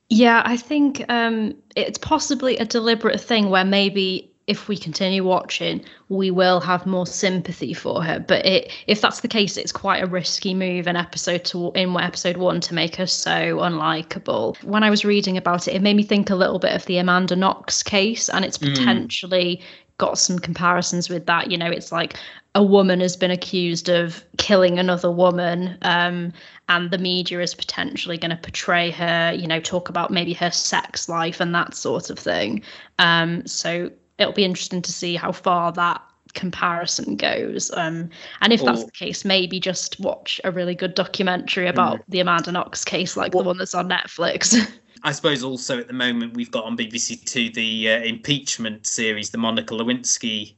Yeah, 0.10 0.42
I 0.46 0.58
think 0.58 1.04
um, 1.10 1.56
it's 1.76 1.98
possibly 1.98 2.58
a 2.58 2.66
deliberate 2.66 3.20
thing 3.20 3.50
where 3.50 3.66
maybe 3.66 4.32
if 4.48 4.70
we 4.70 4.78
continue 4.78 5.26
watching, 5.26 5.84
we 6.08 6.32
will 6.32 6.62
have 6.62 6.86
more 6.86 7.06
sympathy 7.06 7.74
for 7.74 8.02
her. 8.02 8.18
But 8.18 8.46
it, 8.46 8.72
if 8.88 9.02
that's 9.02 9.20
the 9.20 9.28
case, 9.28 9.58
it's 9.58 9.74
quite 9.74 10.02
a 10.02 10.08
risky 10.08 10.54
move 10.54 10.88
in 10.88 10.96
episode 10.96 11.52
in 11.76 11.96
episode 11.98 12.38
one 12.38 12.62
to 12.62 12.74
make 12.74 12.96
her 12.96 13.08
so 13.08 13.58
unlikable. 13.58 14.62
When 14.64 14.84
I 14.84 14.90
was 14.90 15.04
reading 15.04 15.36
about 15.36 15.68
it, 15.68 15.76
it 15.76 15.82
made 15.82 15.98
me 15.98 16.04
think 16.04 16.30
a 16.30 16.36
little 16.36 16.60
bit 16.60 16.74
of 16.74 16.86
the 16.86 16.98
Amanda 16.98 17.36
Knox 17.36 17.84
case, 17.84 18.30
and 18.30 18.46
it's 18.46 18.58
Mm. 18.58 18.70
potentially 18.74 19.62
got 19.98 20.18
some 20.18 20.40
comparisons 20.40 21.10
with 21.10 21.26
that. 21.26 21.52
You 21.52 21.58
know, 21.58 21.68
it's 21.70 21.92
like 21.92 22.18
a 22.56 22.64
woman 22.64 23.02
has 23.02 23.18
been 23.18 23.32
accused 23.32 23.90
of 23.90 24.24
killing 24.38 24.80
another 24.80 25.12
woman, 25.12 25.78
um, 25.82 26.32
and 26.70 26.90
the 26.92 26.98
media 26.98 27.42
is 27.42 27.54
potentially 27.54 28.18
going 28.18 28.32
to 28.32 28.38
portray 28.38 28.92
her, 28.92 29.34
you 29.36 29.48
know, 29.48 29.60
talk 29.60 29.90
about 29.90 30.10
maybe 30.10 30.34
her 30.34 30.52
sex 30.52 31.10
life 31.10 31.42
and 31.42 31.54
that 31.54 31.76
sort 31.76 32.10
of 32.10 32.18
thing. 32.18 32.62
Um, 32.98 33.46
so 33.46 33.92
it'll 34.18 34.34
be 34.34 34.46
interesting 34.46 34.82
to 34.82 34.92
see 34.92 35.16
how 35.16 35.32
far 35.32 35.72
that 35.74 36.02
comparison 36.34 37.16
goes. 37.16 37.72
Um, 37.76 38.10
and 38.42 38.54
if 38.54 38.64
that's 38.64 38.84
the 38.84 38.92
case, 38.92 39.26
maybe 39.26 39.60
just 39.60 40.00
watch 40.00 40.40
a 40.44 40.52
really 40.52 40.76
good 40.76 40.94
documentary 40.94 41.68
about 41.68 42.02
the 42.08 42.20
Amanda 42.20 42.52
Knox 42.52 42.86
case, 42.86 43.18
like 43.18 43.32
the 43.32 43.44
one 43.44 43.58
that's 43.58 43.76
on 43.76 43.90
Netflix. 43.90 44.56
I 45.04 45.12
suppose 45.12 45.44
also 45.44 45.80
at 45.80 45.88
the 45.88 45.94
moment 45.94 46.36
we've 46.36 46.52
got 46.52 46.66
on 46.66 46.76
BBC 46.76 47.24
Two 47.26 47.50
the 47.52 47.92
uh, 47.92 48.00
impeachment 48.00 48.88
series, 48.88 49.30
the 49.30 49.38
Monica 49.38 49.74
Lewinsky. 49.74 50.56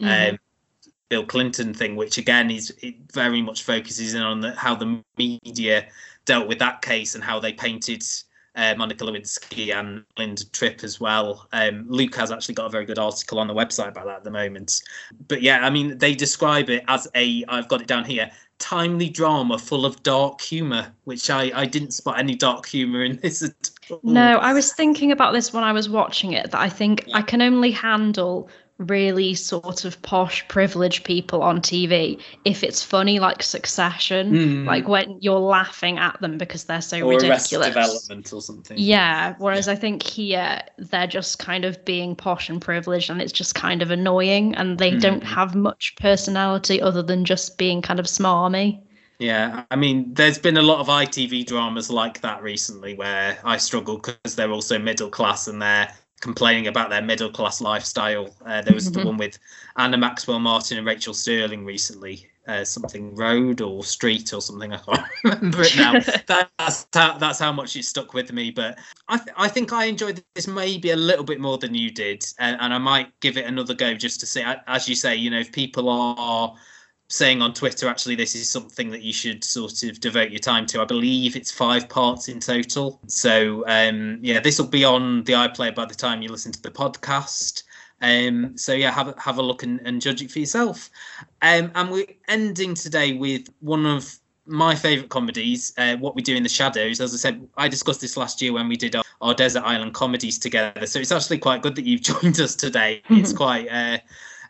Mhm. 0.00 0.30
Um, 0.30 0.38
Bill 1.08 1.26
Clinton 1.26 1.74
thing, 1.74 1.94
which 1.94 2.16
again 2.16 2.50
is 2.50 2.74
it 2.80 2.94
very 3.12 3.42
much 3.42 3.64
focuses 3.64 4.14
in 4.14 4.22
on 4.22 4.40
the, 4.40 4.52
how 4.54 4.74
the 4.74 5.02
media 5.18 5.86
dealt 6.24 6.48
with 6.48 6.58
that 6.58 6.80
case 6.80 7.14
and 7.14 7.22
how 7.22 7.38
they 7.38 7.52
painted 7.52 8.02
uh, 8.54 8.74
Monica 8.76 9.04
Lewinsky 9.04 9.74
and 9.74 10.04
Linda 10.18 10.44
Tripp 10.50 10.84
as 10.84 11.00
well. 11.00 11.46
Um, 11.52 11.86
Luke 11.88 12.14
has 12.16 12.30
actually 12.30 12.54
got 12.54 12.66
a 12.66 12.70
very 12.70 12.84
good 12.84 12.98
article 12.98 13.38
on 13.38 13.46
the 13.46 13.54
website 13.54 13.88
about 13.88 14.06
that 14.06 14.16
at 14.18 14.24
the 14.24 14.30
moment. 14.30 14.82
But 15.28 15.42
yeah, 15.42 15.64
I 15.64 15.70
mean, 15.70 15.98
they 15.98 16.14
describe 16.14 16.68
it 16.70 16.84
as 16.88 17.08
a, 17.14 17.44
I've 17.48 17.68
got 17.68 17.80
it 17.80 17.86
down 17.86 18.04
here, 18.04 18.30
timely 18.58 19.08
drama 19.08 19.58
full 19.58 19.84
of 19.84 20.02
dark 20.02 20.40
humour, 20.40 20.92
which 21.04 21.30
I, 21.30 21.50
I 21.54 21.66
didn't 21.66 21.92
spot 21.92 22.18
any 22.18 22.34
dark 22.34 22.66
humour 22.66 23.02
in 23.04 23.16
this 23.22 23.42
at 23.42 23.70
all. 23.90 24.00
No, 24.02 24.38
I 24.38 24.52
was 24.52 24.72
thinking 24.72 25.12
about 25.12 25.32
this 25.32 25.52
when 25.52 25.64
I 25.64 25.72
was 25.72 25.88
watching 25.88 26.32
it 26.32 26.50
that 26.50 26.60
I 26.60 26.68
think 26.68 27.06
I 27.14 27.22
can 27.22 27.42
only 27.42 27.70
handle 27.70 28.48
really 28.78 29.34
sort 29.34 29.84
of 29.84 30.00
posh 30.02 30.46
privileged 30.48 31.04
people 31.04 31.42
on 31.42 31.60
TV 31.60 32.20
if 32.44 32.64
it's 32.64 32.82
funny 32.82 33.20
like 33.20 33.42
Succession, 33.42 34.32
Mm. 34.32 34.66
like 34.66 34.88
when 34.88 35.18
you're 35.20 35.38
laughing 35.38 35.98
at 35.98 36.20
them 36.20 36.36
because 36.38 36.64
they're 36.64 36.80
so 36.80 37.00
or 37.00 37.10
ridiculous. 37.14 37.48
Development 37.48 38.32
or 38.32 38.42
something. 38.42 38.76
Yeah, 38.78 39.34
whereas 39.38 39.68
I 39.68 39.74
think 39.76 40.02
here 40.02 40.60
they're 40.78 41.06
just 41.06 41.38
kind 41.38 41.64
of 41.64 41.84
being 41.84 42.16
posh 42.16 42.48
and 42.50 42.60
privileged 42.60 43.10
and 43.10 43.22
it's 43.22 43.32
just 43.32 43.54
kind 43.54 43.82
of 43.82 43.90
annoying 43.90 44.54
and 44.56 44.78
they 44.78 44.96
don't 44.96 45.22
Mm. 45.22 45.26
have 45.26 45.54
much 45.54 45.94
personality 46.00 46.80
other 46.82 47.02
than 47.02 47.24
just 47.24 47.58
being 47.58 47.82
kind 47.82 48.00
of 48.00 48.06
smarmy. 48.06 48.80
Yeah, 49.18 49.64
I 49.70 49.76
mean, 49.76 50.14
there's 50.14 50.38
been 50.38 50.56
a 50.56 50.62
lot 50.62 50.80
of 50.80 50.88
ITV 50.88 51.44
dramas 51.44 51.88
like 51.90 52.20
that 52.22 52.42
recently 52.42 52.94
where 52.94 53.38
I 53.44 53.56
struggle 53.58 53.96
because 53.98 54.34
they're 54.34 54.50
also 54.50 54.78
middle 54.80 55.10
class 55.10 55.46
and 55.46 55.62
they're 55.62 55.92
complaining 56.22 56.68
about 56.68 56.88
their 56.88 57.02
middle 57.02 57.28
class 57.28 57.60
lifestyle. 57.60 58.34
Uh, 58.46 58.62
there 58.62 58.74
was 58.74 58.90
the 58.90 59.00
Mhm. 59.00 59.04
one 59.04 59.16
with 59.18 59.38
Anna 59.76 59.98
Maxwell 59.98 60.38
Martin 60.38 60.78
and 60.78 60.86
Rachael 60.86 61.12
Stirling 61.12 61.64
recently, 61.64 62.30
uh, 62.46 62.64
something 62.64 63.14
road 63.16 63.60
or 63.60 63.84
street 63.84 64.32
or 64.32 64.40
something. 64.40 64.72
I 64.72 64.78
can't 64.78 65.06
remember 65.24 65.62
it 65.62 65.76
now. 65.76 65.92
that's 66.58 66.86
how, 66.94 67.18
that's 67.18 67.40
how 67.40 67.52
much 67.52 67.74
it 67.76 67.84
stuck 67.84 68.14
with 68.14 68.32
me. 68.32 68.52
But 68.52 68.78
I 69.08 69.18
th- 69.18 69.34
I 69.36 69.48
think 69.48 69.72
I 69.72 69.86
enjoyed 69.86 70.22
this 70.34 70.46
maybe 70.46 70.90
a 70.90 70.96
little 70.96 71.24
bit 71.24 71.40
more 71.40 71.58
than 71.58 71.74
you 71.74 71.90
did, 71.90 72.24
and, 72.38 72.56
and 72.60 72.72
I 72.72 72.78
might 72.78 73.08
give 73.20 73.36
it 73.36 73.44
another 73.44 73.74
go 73.74 73.92
just 73.94 74.20
to 74.20 74.26
see. 74.26 74.44
As 74.66 74.88
you 74.88 74.94
say, 74.94 75.16
you 75.16 75.28
know, 75.28 75.40
if 75.40 75.50
people 75.50 75.88
are 75.88 76.54
saying 77.12 77.42
on 77.42 77.52
Twitter, 77.52 77.88
actually, 77.88 78.14
this 78.14 78.34
is 78.34 78.48
something 78.48 78.88
that 78.88 79.02
you 79.02 79.12
should 79.12 79.44
sort 79.44 79.82
of 79.82 80.00
devote 80.00 80.30
your 80.30 80.38
time 80.38 80.64
to. 80.64 80.80
I 80.80 80.86
believe 80.86 81.36
it's 81.36 81.50
five 81.50 81.86
parts 81.86 82.28
in 82.28 82.40
total. 82.40 82.98
So, 83.06 83.64
um, 83.68 84.18
yeah, 84.22 84.40
this 84.40 84.58
will 84.58 84.68
be 84.68 84.82
on 84.82 85.22
the 85.24 85.34
iPlayer 85.34 85.74
by 85.74 85.84
the 85.84 85.94
time 85.94 86.22
you 86.22 86.30
listen 86.30 86.52
to 86.52 86.62
the 86.62 86.70
podcast. 86.70 87.64
Um, 88.00 88.56
so 88.56 88.72
yeah, 88.72 88.90
have 88.90 89.08
a, 89.08 89.14
have 89.20 89.36
a 89.36 89.42
look 89.42 89.62
and, 89.62 89.78
and 89.84 90.00
judge 90.00 90.22
it 90.22 90.30
for 90.30 90.38
yourself. 90.38 90.88
Um, 91.42 91.70
and 91.74 91.90
we're 91.90 92.06
ending 92.28 92.74
today 92.74 93.12
with 93.12 93.46
one 93.60 93.84
of 93.84 94.18
my 94.46 94.74
favourite 94.74 95.10
comedies, 95.10 95.74
uh, 95.76 95.96
What 95.96 96.16
We 96.16 96.22
Do 96.22 96.34
in 96.34 96.42
the 96.42 96.48
Shadows. 96.48 96.98
As 96.98 97.12
I 97.12 97.18
said, 97.18 97.46
I 97.58 97.68
discussed 97.68 98.00
this 98.00 98.16
last 98.16 98.40
year 98.40 98.54
when 98.54 98.68
we 98.68 98.76
did 98.76 98.96
our, 98.96 99.04
our 99.20 99.34
Desert 99.34 99.64
Island 99.64 99.92
comedies 99.92 100.38
together. 100.38 100.86
So 100.86 100.98
it's 100.98 101.12
actually 101.12 101.38
quite 101.38 101.60
good 101.60 101.74
that 101.76 101.84
you've 101.84 102.00
joined 102.22 102.40
us 102.40 102.56
today. 102.56 103.02
It's 103.10 103.32
quite 103.44 103.68
uh, 103.68 103.98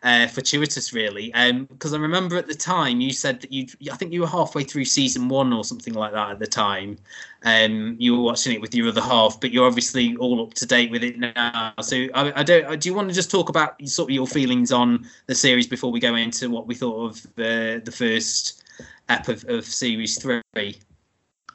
uh, 0.03 0.27
fortuitous, 0.27 0.91
really. 0.93 1.31
Because 1.69 1.93
I 1.93 1.97
remember 1.97 2.37
at 2.37 2.47
the 2.47 2.53
time 2.53 2.99
you 2.99 3.13
said 3.13 3.41
that 3.41 3.51
you, 3.51 3.67
I 3.91 3.95
think 3.95 4.11
you 4.11 4.21
were 4.21 4.27
halfway 4.27 4.63
through 4.63 4.85
season 4.85 5.29
one 5.29 5.53
or 5.53 5.63
something 5.63 5.93
like 5.93 6.11
that 6.11 6.31
at 6.31 6.39
the 6.39 6.47
time. 6.47 6.97
Um, 7.43 7.95
you 7.99 8.15
were 8.15 8.23
watching 8.23 8.53
it 8.53 8.61
with 8.61 8.75
your 8.75 8.89
other 8.89 9.01
half, 9.01 9.39
but 9.39 9.51
you're 9.51 9.65
obviously 9.65 10.15
all 10.17 10.43
up 10.43 10.53
to 10.55 10.65
date 10.65 10.91
with 10.91 11.03
it 11.03 11.17
now. 11.17 11.73
So 11.81 12.07
I, 12.13 12.41
I 12.41 12.43
don't. 12.43 12.79
Do 12.79 12.89
you 12.89 12.95
want 12.95 13.09
to 13.09 13.15
just 13.15 13.31
talk 13.31 13.49
about 13.49 13.81
sort 13.87 14.09
of 14.09 14.13
your 14.13 14.27
feelings 14.27 14.71
on 14.71 15.07
the 15.27 15.35
series 15.35 15.67
before 15.67 15.91
we 15.91 15.99
go 15.99 16.15
into 16.15 16.49
what 16.49 16.67
we 16.67 16.75
thought 16.75 17.09
of 17.09 17.35
the 17.35 17.81
the 17.83 17.91
first 17.91 18.63
ep 19.09 19.27
of, 19.29 19.45
of 19.47 19.65
series 19.65 20.21
three? 20.21 20.77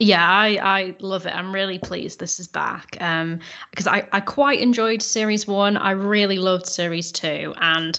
Yeah, 0.00 0.24
I, 0.24 0.58
I 0.62 0.96
love 1.00 1.26
it. 1.26 1.34
I'm 1.34 1.52
really 1.52 1.78
pleased 1.78 2.20
this 2.20 2.38
is 2.38 2.46
back. 2.46 2.96
Um, 3.00 3.40
because 3.70 3.88
I, 3.88 4.08
I 4.12 4.20
quite 4.20 4.60
enjoyed 4.60 5.02
series 5.02 5.46
one. 5.46 5.76
I 5.76 5.90
really 5.90 6.38
loved 6.38 6.66
series 6.66 7.10
two. 7.10 7.52
And 7.60 7.98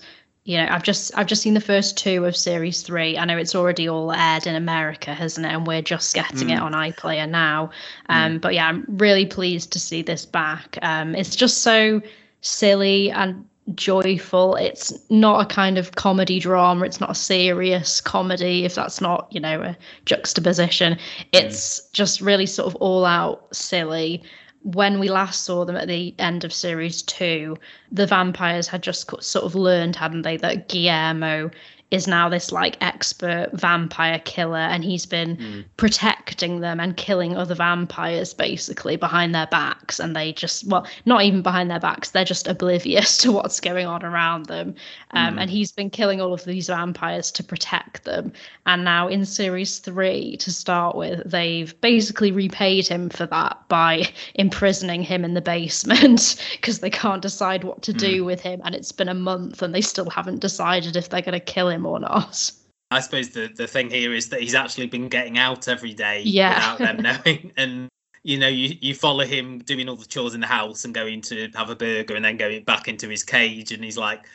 you 0.49 0.57
know, 0.57 0.67
I've 0.71 0.81
just 0.81 1.11
I've 1.15 1.27
just 1.27 1.43
seen 1.43 1.53
the 1.53 1.61
first 1.61 1.95
two 1.95 2.25
of 2.25 2.35
series 2.35 2.81
three. 2.81 3.15
I 3.19 3.25
know 3.25 3.37
it's 3.37 3.53
already 3.53 3.87
all 3.87 4.11
aired 4.11 4.47
in 4.47 4.55
America, 4.55 5.13
hasn't 5.13 5.45
it? 5.45 5.53
And 5.53 5.67
we're 5.67 5.83
just 5.83 6.15
getting 6.15 6.49
it 6.49 6.57
Mm. 6.59 6.63
on 6.63 6.71
iPlayer 6.73 7.29
now. 7.29 7.69
Um, 8.09 8.39
but 8.39 8.55
yeah, 8.55 8.67
I'm 8.67 8.83
really 8.87 9.27
pleased 9.27 9.71
to 9.73 9.79
see 9.79 10.01
this 10.01 10.25
back. 10.25 10.79
Um, 10.81 11.13
it's 11.13 11.35
just 11.35 11.59
so 11.59 12.01
silly 12.41 13.11
and 13.11 13.45
joyful. 13.75 14.55
It's 14.55 14.91
not 15.11 15.39
a 15.41 15.45
kind 15.45 15.77
of 15.77 15.91
comedy 15.91 16.39
drama. 16.39 16.83
It's 16.83 16.99
not 16.99 17.11
a 17.11 17.15
serious 17.15 18.01
comedy, 18.01 18.65
if 18.65 18.73
that's 18.73 18.99
not, 18.99 19.27
you 19.29 19.39
know, 19.39 19.61
a 19.61 19.77
juxtaposition. 20.05 20.97
It's 21.31 21.87
just 21.91 22.21
really 22.21 22.47
sort 22.47 22.65
of 22.67 22.75
all 22.77 23.05
out 23.05 23.55
silly. 23.55 24.23
When 24.63 24.99
we 24.99 25.09
last 25.09 25.43
saw 25.43 25.63
them 25.65 25.77
at 25.77 25.87
the 25.87 26.13
end 26.19 26.43
of 26.43 26.53
series 26.53 27.01
two, 27.01 27.57
the 27.91 28.05
vampires 28.05 28.67
had 28.67 28.83
just 28.83 29.09
sort 29.23 29.45
of 29.45 29.55
learned, 29.55 29.95
hadn't 29.95 30.23
they, 30.23 30.37
that 30.37 30.67
Guillermo 30.67 31.51
is 31.91 32.07
now 32.07 32.29
this 32.29 32.51
like 32.51 32.77
expert 32.81 33.49
vampire 33.53 34.19
killer 34.23 34.57
and 34.57 34.83
he's 34.83 35.05
been 35.07 35.65
protecting 35.77 36.59
them 36.59 36.79
and 36.79 36.95
killing 36.97 37.35
other 37.35 37.55
vampires 37.55 38.33
basically 38.33 38.95
behind 38.95 39.33
their 39.33 39.47
backs 39.47 39.99
and 39.99 40.15
they 40.15 40.31
just 40.31 40.67
well 40.67 40.85
not 41.05 41.23
even 41.23 41.41
behind 41.41 41.69
their 41.71 41.79
backs 41.79 42.11
they're 42.11 42.23
just 42.23 42.47
oblivious 42.47 43.17
to 43.21 43.31
what's 43.31 43.59
going 43.59 43.87
on 43.87 44.03
around 44.03 44.45
them. 44.45 44.75
Um, 45.11 45.29
Mm. 45.29 45.41
and 45.41 45.49
he's 45.49 45.71
been 45.71 45.89
killing 45.89 46.21
all 46.21 46.33
of 46.33 46.45
these 46.45 46.67
vampires 46.67 47.31
to 47.31 47.43
protect 47.43 48.03
them. 48.05 48.31
And 48.65 48.83
now 48.83 49.07
in 49.07 49.25
series 49.25 49.79
three 49.79 50.37
to 50.37 50.51
start 50.51 50.95
with 50.95 51.21
they've 51.29 51.73
basically 51.81 52.31
repaid 52.31 52.87
him 52.87 53.09
for 53.09 53.25
that 53.27 53.57
by 53.67 54.03
imprisoning 54.35 55.01
him 55.03 55.25
in 55.25 55.33
the 55.33 55.41
basement 55.41 56.35
because 56.51 56.79
they 56.79 56.89
can't 56.89 57.21
decide 57.21 57.63
what 57.63 57.81
to 57.83 57.93
do 57.93 58.23
with 58.23 58.41
him 58.41 58.61
and 58.63 58.75
it's 58.75 58.91
been 58.91 59.09
a 59.09 59.13
month 59.13 59.61
and 59.61 59.73
they 59.73 59.81
still 59.81 60.09
haven't 60.09 60.39
decided 60.39 60.95
if 60.95 61.09
they're 61.09 61.21
going 61.21 61.33
to 61.33 61.39
kill 61.39 61.69
him 61.69 61.78
or 61.85 61.99
not 61.99 62.51
I 62.91 63.01
suppose 63.01 63.29
the, 63.29 63.49
the 63.55 63.67
thing 63.67 63.91
here 63.91 64.13
is 64.15 64.29
that 64.29 64.41
he's 64.41 64.55
actually 64.55 64.87
been 64.87 65.09
getting 65.09 65.37
out 65.37 65.67
every 65.67 65.93
day 65.93 66.21
Yeah. 66.23 66.73
without 66.73 66.77
them 66.79 67.03
knowing. 67.25 67.51
And 67.55 67.87
you 68.23 68.39
know, 68.39 68.47
you, 68.47 68.75
you 68.81 68.95
follow 68.95 69.23
him 69.25 69.59
doing 69.59 69.87
all 69.87 69.95
the 69.95 70.07
chores 70.07 70.33
in 70.33 70.41
the 70.41 70.47
house 70.47 70.85
and 70.85 70.93
going 70.93 71.21
to 71.21 71.49
have 71.53 71.69
a 71.69 71.75
burger 71.75 72.15
and 72.15 72.25
then 72.25 72.35
going 72.37 72.63
back 72.63 72.87
into 72.87 73.07
his 73.07 73.23
cage 73.23 73.71
and 73.71 73.83
he's 73.83 73.97
like, 73.97 74.25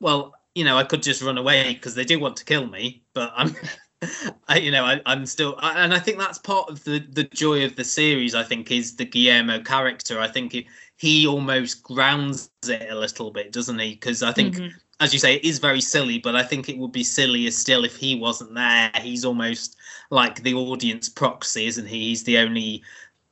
Well, 0.00 0.34
you 0.54 0.64
know, 0.64 0.78
I 0.78 0.84
could 0.84 1.02
just 1.02 1.20
run 1.22 1.36
away 1.36 1.74
because 1.74 1.94
they 1.94 2.04
do 2.04 2.18
want 2.18 2.36
to 2.38 2.44
kill 2.46 2.66
me, 2.66 3.02
but 3.14 3.30
I'm 3.36 3.54
I, 4.48 4.58
you 4.58 4.70
know, 4.70 4.84
I, 4.84 5.00
I'm 5.06 5.26
still, 5.26 5.56
I- 5.58 5.84
and 5.84 5.92
I 5.92 5.98
think 5.98 6.18
that's 6.18 6.38
part 6.38 6.70
of 6.70 6.82
the 6.84 7.00
the 7.12 7.24
joy 7.24 7.64
of 7.64 7.76
the 7.76 7.84
series. 7.84 8.34
I 8.34 8.42
think 8.42 8.70
is 8.70 8.96
the 8.96 9.04
Guillermo 9.04 9.60
character. 9.60 10.18
I 10.20 10.28
think 10.28 10.54
it, 10.54 10.64
he 10.96 11.26
almost 11.26 11.82
grounds 11.82 12.48
it 12.66 12.90
a 12.90 12.94
little 12.98 13.30
bit, 13.32 13.52
doesn't 13.52 13.78
he? 13.78 13.90
Because 13.94 14.22
I 14.22 14.32
think, 14.32 14.54
Mhm. 14.56 14.70
As 15.00 15.12
you 15.12 15.18
say, 15.18 15.36
it 15.36 15.44
is 15.44 15.58
very 15.58 15.80
silly, 15.80 16.18
but 16.18 16.34
I 16.34 16.42
think 16.42 16.68
it 16.68 16.76
would 16.78 16.92
be 16.92 17.04
sillier 17.04 17.50
still 17.50 17.84
if 17.84 17.96
he 17.96 18.16
wasn't 18.16 18.54
there. 18.54 18.90
He's 19.00 19.24
almost 19.24 19.76
like 20.10 20.42
the 20.42 20.54
audience 20.54 21.08
proxy, 21.08 21.66
isn't 21.66 21.86
he? 21.86 22.08
He's 22.08 22.24
the 22.24 22.38
only 22.38 22.82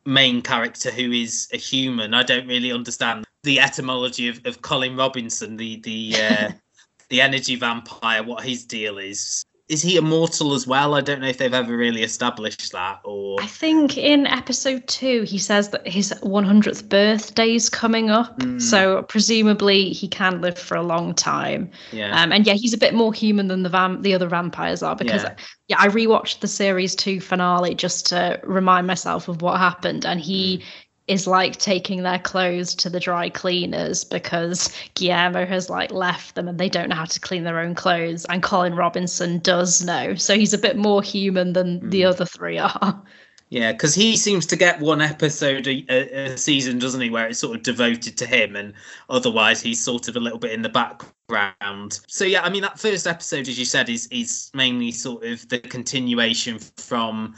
main 0.04 0.42
character 0.42 0.90
who 0.90 1.10
is 1.10 1.48
a 1.52 1.56
human. 1.56 2.14
I 2.14 2.22
don't 2.22 2.46
really 2.46 2.70
understand 2.70 3.24
the 3.42 3.58
etymology 3.58 4.28
of, 4.28 4.40
of 4.44 4.62
Colin 4.62 4.96
Robinson, 4.96 5.56
the 5.56 5.80
the 5.80 6.14
uh, 6.16 6.52
the 7.08 7.20
energy 7.20 7.56
vampire, 7.56 8.22
what 8.22 8.44
his 8.44 8.64
deal 8.64 8.98
is. 8.98 9.44
Is 9.68 9.82
he 9.82 9.96
immortal 9.96 10.54
as 10.54 10.64
well? 10.64 10.94
I 10.94 11.00
don't 11.00 11.20
know 11.20 11.26
if 11.26 11.38
they've 11.38 11.52
ever 11.52 11.76
really 11.76 12.02
established 12.04 12.70
that 12.70 13.00
or 13.02 13.40
I 13.42 13.46
think 13.46 13.98
in 13.98 14.24
episode 14.26 14.86
two, 14.86 15.22
he 15.22 15.38
says 15.38 15.70
that 15.70 15.86
his 15.88 16.12
100th 16.22 16.88
birthday's 16.88 17.68
coming 17.68 18.08
up. 18.08 18.38
Mm. 18.38 18.62
So 18.62 19.02
presumably 19.02 19.90
he 19.90 20.06
can 20.06 20.40
live 20.40 20.56
for 20.56 20.76
a 20.76 20.82
long 20.84 21.14
time. 21.14 21.70
yeah. 21.90 22.22
Um, 22.22 22.30
and 22.32 22.46
yeah, 22.46 22.54
he's 22.54 22.74
a 22.74 22.78
bit 22.78 22.94
more 22.94 23.12
human 23.12 23.48
than 23.48 23.64
the 23.64 23.68
vam- 23.70 24.02
the 24.02 24.14
other 24.14 24.28
vampires 24.28 24.84
are 24.84 24.94
because 24.94 25.24
Yeah. 25.24 25.34
yeah. 25.68 25.76
I 25.80 25.88
rewatched 25.88 26.40
the 26.40 26.48
series 26.48 26.94
two 26.94 27.20
finale 27.20 27.74
just 27.74 28.06
to 28.06 28.40
remind 28.44 28.86
myself 28.86 29.26
of 29.26 29.42
what 29.42 29.58
happened, 29.58 30.04
and 30.06 30.20
he 30.20 30.62
is 31.08 31.26
like 31.26 31.56
taking 31.56 32.02
their 32.02 32.18
clothes 32.18 32.74
to 32.74 32.90
the 32.90 32.98
dry 32.98 33.30
cleaners 33.30 34.04
because 34.04 34.72
Guillermo 34.94 35.46
has 35.46 35.70
like 35.70 35.92
left 35.92 36.34
them 36.34 36.48
and 36.48 36.58
they 36.58 36.68
don't 36.68 36.88
know 36.88 36.96
how 36.96 37.04
to 37.04 37.20
clean 37.20 37.44
their 37.44 37.60
own 37.60 37.74
clothes, 37.74 38.24
and 38.26 38.42
Colin 38.42 38.74
Robinson 38.74 39.38
does 39.38 39.84
know, 39.84 40.14
so 40.14 40.36
he's 40.36 40.54
a 40.54 40.58
bit 40.58 40.76
more 40.76 41.02
human 41.02 41.52
than 41.52 41.90
the 41.90 42.02
hmm. 42.02 42.08
other 42.08 42.24
three 42.24 42.58
are. 42.58 43.02
Yeah, 43.48 43.70
because 43.72 43.94
he 43.94 44.16
seems 44.16 44.44
to 44.46 44.56
get 44.56 44.80
one 44.80 45.00
episode 45.00 45.68
a, 45.68 45.84
a, 45.88 46.32
a 46.32 46.36
season, 46.36 46.80
doesn't 46.80 47.00
he, 47.00 47.10
where 47.10 47.28
it's 47.28 47.38
sort 47.38 47.56
of 47.56 47.62
devoted 47.62 48.16
to 48.16 48.26
him, 48.26 48.56
and 48.56 48.74
otherwise 49.08 49.62
he's 49.62 49.80
sort 49.80 50.08
of 50.08 50.16
a 50.16 50.20
little 50.20 50.40
bit 50.40 50.50
in 50.50 50.62
the 50.62 50.68
background. 50.68 52.00
So 52.08 52.24
yeah, 52.24 52.42
I 52.42 52.50
mean 52.50 52.62
that 52.62 52.80
first 52.80 53.06
episode, 53.06 53.46
as 53.46 53.56
you 53.56 53.64
said, 53.64 53.88
is 53.88 54.08
is 54.08 54.50
mainly 54.52 54.90
sort 54.90 55.24
of 55.24 55.48
the 55.48 55.60
continuation 55.60 56.58
from 56.58 57.36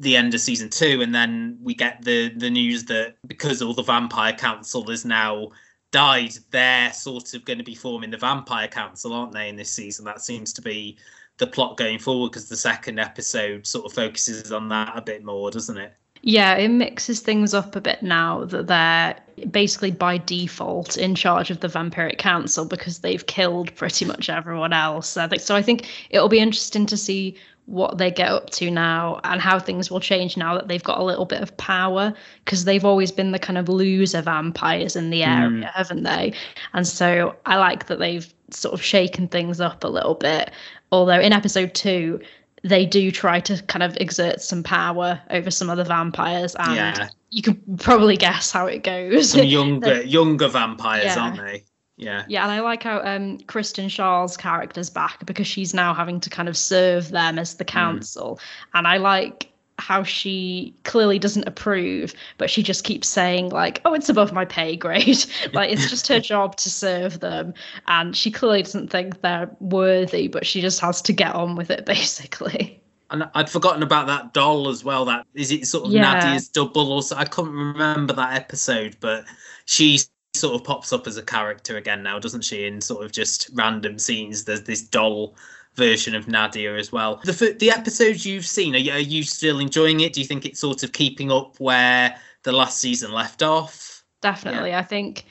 the 0.00 0.16
end 0.16 0.34
of 0.34 0.40
season 0.40 0.68
two, 0.68 1.02
and 1.02 1.14
then 1.14 1.58
we 1.62 1.74
get 1.74 2.02
the 2.02 2.30
the 2.30 2.50
news 2.50 2.84
that 2.86 3.14
because 3.26 3.62
all 3.62 3.74
the 3.74 3.82
Vampire 3.82 4.32
Council 4.32 4.86
has 4.88 5.04
now 5.04 5.50
died, 5.92 6.32
they're 6.50 6.92
sort 6.92 7.34
of 7.34 7.44
going 7.44 7.58
to 7.58 7.64
be 7.64 7.74
forming 7.74 8.10
the 8.10 8.16
Vampire 8.16 8.68
Council, 8.68 9.12
aren't 9.12 9.32
they? 9.32 9.48
In 9.48 9.56
this 9.56 9.70
season, 9.70 10.04
that 10.06 10.22
seems 10.22 10.52
to 10.54 10.62
be 10.62 10.96
the 11.38 11.46
plot 11.46 11.76
going 11.76 11.98
forward 11.98 12.30
because 12.30 12.48
the 12.48 12.56
second 12.56 12.98
episode 12.98 13.66
sort 13.66 13.86
of 13.86 13.92
focuses 13.92 14.52
on 14.52 14.68
that 14.68 14.92
a 14.96 15.02
bit 15.02 15.24
more, 15.24 15.50
doesn't 15.50 15.76
it? 15.76 15.92
Yeah, 16.22 16.54
it 16.56 16.68
mixes 16.68 17.20
things 17.20 17.54
up 17.54 17.76
a 17.76 17.80
bit 17.80 18.02
now 18.02 18.44
that 18.44 18.66
they're 18.66 19.46
basically 19.46 19.90
by 19.90 20.18
default 20.18 20.98
in 20.98 21.14
charge 21.14 21.50
of 21.50 21.60
the 21.60 21.68
Vampiric 21.68 22.18
Council 22.18 22.66
because 22.66 22.98
they've 22.98 23.26
killed 23.26 23.74
pretty 23.74 24.04
much 24.04 24.28
everyone 24.28 24.74
else. 24.74 25.08
So 25.08 25.56
I 25.56 25.62
think 25.62 25.88
it'll 26.10 26.28
be 26.28 26.38
interesting 26.38 26.84
to 26.86 26.96
see 26.96 27.36
what 27.70 27.98
they 27.98 28.10
get 28.10 28.28
up 28.28 28.50
to 28.50 28.68
now 28.70 29.20
and 29.22 29.40
how 29.40 29.58
things 29.58 29.90
will 29.92 30.00
change 30.00 30.36
now 30.36 30.54
that 30.54 30.66
they've 30.66 30.82
got 30.82 30.98
a 30.98 31.04
little 31.04 31.24
bit 31.24 31.40
of 31.40 31.56
power 31.56 32.12
because 32.44 32.64
they've 32.64 32.84
always 32.84 33.12
been 33.12 33.30
the 33.30 33.38
kind 33.38 33.56
of 33.56 33.68
loser 33.68 34.20
vampires 34.20 34.96
in 34.96 35.10
the 35.10 35.22
area, 35.22 35.48
Mm. 35.48 35.72
haven't 35.72 36.02
they? 36.02 36.32
And 36.72 36.86
so 36.86 37.36
I 37.46 37.56
like 37.56 37.86
that 37.86 38.00
they've 38.00 38.26
sort 38.50 38.74
of 38.74 38.82
shaken 38.82 39.28
things 39.28 39.60
up 39.60 39.84
a 39.84 39.88
little 39.88 40.16
bit. 40.16 40.50
Although 40.90 41.20
in 41.20 41.32
episode 41.32 41.72
two, 41.74 42.20
they 42.64 42.84
do 42.84 43.10
try 43.12 43.38
to 43.40 43.62
kind 43.62 43.84
of 43.84 43.96
exert 43.98 44.40
some 44.42 44.62
power 44.64 45.20
over 45.30 45.50
some 45.50 45.70
other 45.70 45.84
vampires, 45.84 46.56
and 46.56 46.74
Yeah. 46.74 47.08
you 47.30 47.40
can 47.40 47.54
probably 47.78 48.16
guess 48.16 48.50
how 48.50 48.66
it 48.66 48.82
goes. 48.82 49.30
Some 49.30 49.44
younger 49.46 50.02
younger 50.18 50.48
vampires, 50.48 51.04
Yeah. 51.04 51.20
aren't 51.20 51.36
they? 51.36 51.62
Yeah. 52.00 52.24
Yeah, 52.28 52.42
and 52.42 52.50
I 52.50 52.60
like 52.60 52.82
how 52.82 53.02
um, 53.02 53.38
Kristen 53.40 53.88
Schaal's 53.88 54.36
character's 54.36 54.88
back 54.88 55.24
because 55.26 55.46
she's 55.46 55.74
now 55.74 55.92
having 55.92 56.18
to 56.20 56.30
kind 56.30 56.48
of 56.48 56.56
serve 56.56 57.10
them 57.10 57.38
as 57.38 57.54
the 57.54 57.64
council. 57.64 58.40
And 58.72 58.88
I 58.88 58.96
like 58.96 59.50
how 59.78 60.02
she 60.02 60.74
clearly 60.84 61.18
doesn't 61.18 61.46
approve, 61.46 62.14
but 62.38 62.48
she 62.48 62.62
just 62.62 62.84
keeps 62.84 63.06
saying, 63.06 63.50
like, 63.50 63.82
oh, 63.84 63.92
it's 63.92 64.08
above 64.08 64.32
my 64.32 64.46
pay 64.46 64.76
grade. 64.76 65.24
like, 65.52 65.70
it's 65.70 65.90
just 65.90 66.08
her 66.08 66.20
job 66.32 66.56
to 66.56 66.70
serve 66.70 67.20
them. 67.20 67.52
And 67.86 68.16
she 68.16 68.30
clearly 68.30 68.62
doesn't 68.62 68.90
think 68.90 69.20
they're 69.20 69.50
worthy, 69.60 70.28
but 70.28 70.46
she 70.46 70.62
just 70.62 70.80
has 70.80 71.02
to 71.02 71.12
get 71.12 71.34
on 71.34 71.54
with 71.54 71.70
it, 71.70 71.84
basically. 71.86 72.82
And 73.10 73.28
I'd 73.34 73.50
forgotten 73.50 73.82
about 73.82 74.06
that 74.06 74.32
doll 74.32 74.68
as 74.68 74.84
well. 74.84 75.04
That 75.04 75.26
is 75.34 75.50
it 75.50 75.66
sort 75.66 75.86
of 75.86 75.92
Yeah. 75.92 76.14
Nadia's 76.14 76.48
double 76.48 76.92
or 76.92 77.02
so 77.02 77.16
I 77.16 77.24
couldn't 77.24 77.52
remember 77.52 78.14
that 78.14 78.34
episode, 78.34 78.96
but 79.00 79.24
she 79.64 79.98
sort 80.40 80.54
of 80.54 80.64
pops 80.64 80.92
up 80.92 81.06
as 81.06 81.16
a 81.16 81.22
character 81.22 81.76
again 81.76 82.02
now, 82.02 82.18
doesn't 82.18 82.42
she? 82.42 82.66
In 82.66 82.80
sort 82.80 83.04
of 83.04 83.12
just 83.12 83.50
random 83.54 83.98
scenes. 83.98 84.44
There's 84.44 84.62
this 84.62 84.82
doll 84.82 85.36
version 85.74 86.14
of 86.14 86.28
Nadia 86.28 86.76
as 86.76 86.90
well. 86.90 87.20
The 87.24 87.56
the 87.58 87.70
episodes 87.70 88.26
you've 88.26 88.46
seen, 88.46 88.74
are 88.74 88.78
you, 88.78 88.92
are 88.92 88.98
you 88.98 89.22
still 89.22 89.58
enjoying 89.58 90.00
it? 90.00 90.12
Do 90.12 90.20
you 90.20 90.26
think 90.26 90.44
it's 90.44 90.60
sort 90.60 90.82
of 90.82 90.92
keeping 90.92 91.30
up 91.30 91.58
where 91.60 92.16
the 92.42 92.52
last 92.52 92.78
season 92.78 93.12
left 93.12 93.42
off? 93.42 94.02
Definitely. 94.20 94.74
I 94.74 94.82
think 94.82 95.24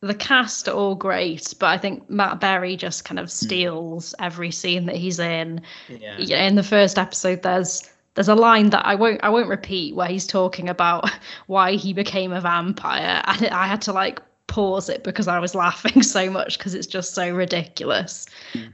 the 0.00 0.14
cast 0.14 0.68
are 0.68 0.74
all 0.74 0.94
great, 0.94 1.54
but 1.58 1.66
I 1.66 1.78
think 1.78 2.08
Matt 2.10 2.40
Berry 2.40 2.76
just 2.76 3.04
kind 3.04 3.18
of 3.18 3.26
hmm. 3.26 3.46
steals 3.46 4.14
every 4.18 4.50
scene 4.50 4.86
that 4.86 4.96
he's 4.96 5.18
in. 5.18 5.60
Yeah. 5.88 6.16
Yeah, 6.18 6.46
in 6.46 6.54
the 6.54 6.62
first 6.62 6.98
episode 6.98 7.42
there's 7.42 7.88
there's 8.14 8.28
a 8.28 8.34
line 8.34 8.70
that 8.70 8.84
I 8.86 8.94
won't 8.94 9.22
I 9.22 9.28
won't 9.28 9.48
repeat 9.48 9.94
where 9.94 10.08
he's 10.08 10.26
talking 10.26 10.68
about 10.68 11.10
why 11.46 11.72
he 11.72 11.92
became 11.92 12.32
a 12.32 12.40
vampire 12.40 13.22
and 13.26 13.46
I 13.48 13.66
had 13.66 13.82
to 13.82 13.92
like 13.92 14.20
pause 14.56 14.88
it 14.88 15.04
because 15.04 15.28
I 15.28 15.38
was 15.38 15.54
laughing 15.54 16.02
so 16.16 16.30
much 16.30 16.56
because 16.56 16.74
it's 16.74 16.86
just 16.86 17.12
so 17.12 17.30
ridiculous. 17.30 18.24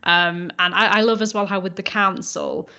Um 0.04 0.52
and 0.60 0.74
I, 0.74 0.98
I 0.98 1.00
love 1.00 1.20
as 1.20 1.34
well 1.34 1.44
how 1.44 1.58
with 1.58 1.74
the 1.74 1.82
council 1.82 2.70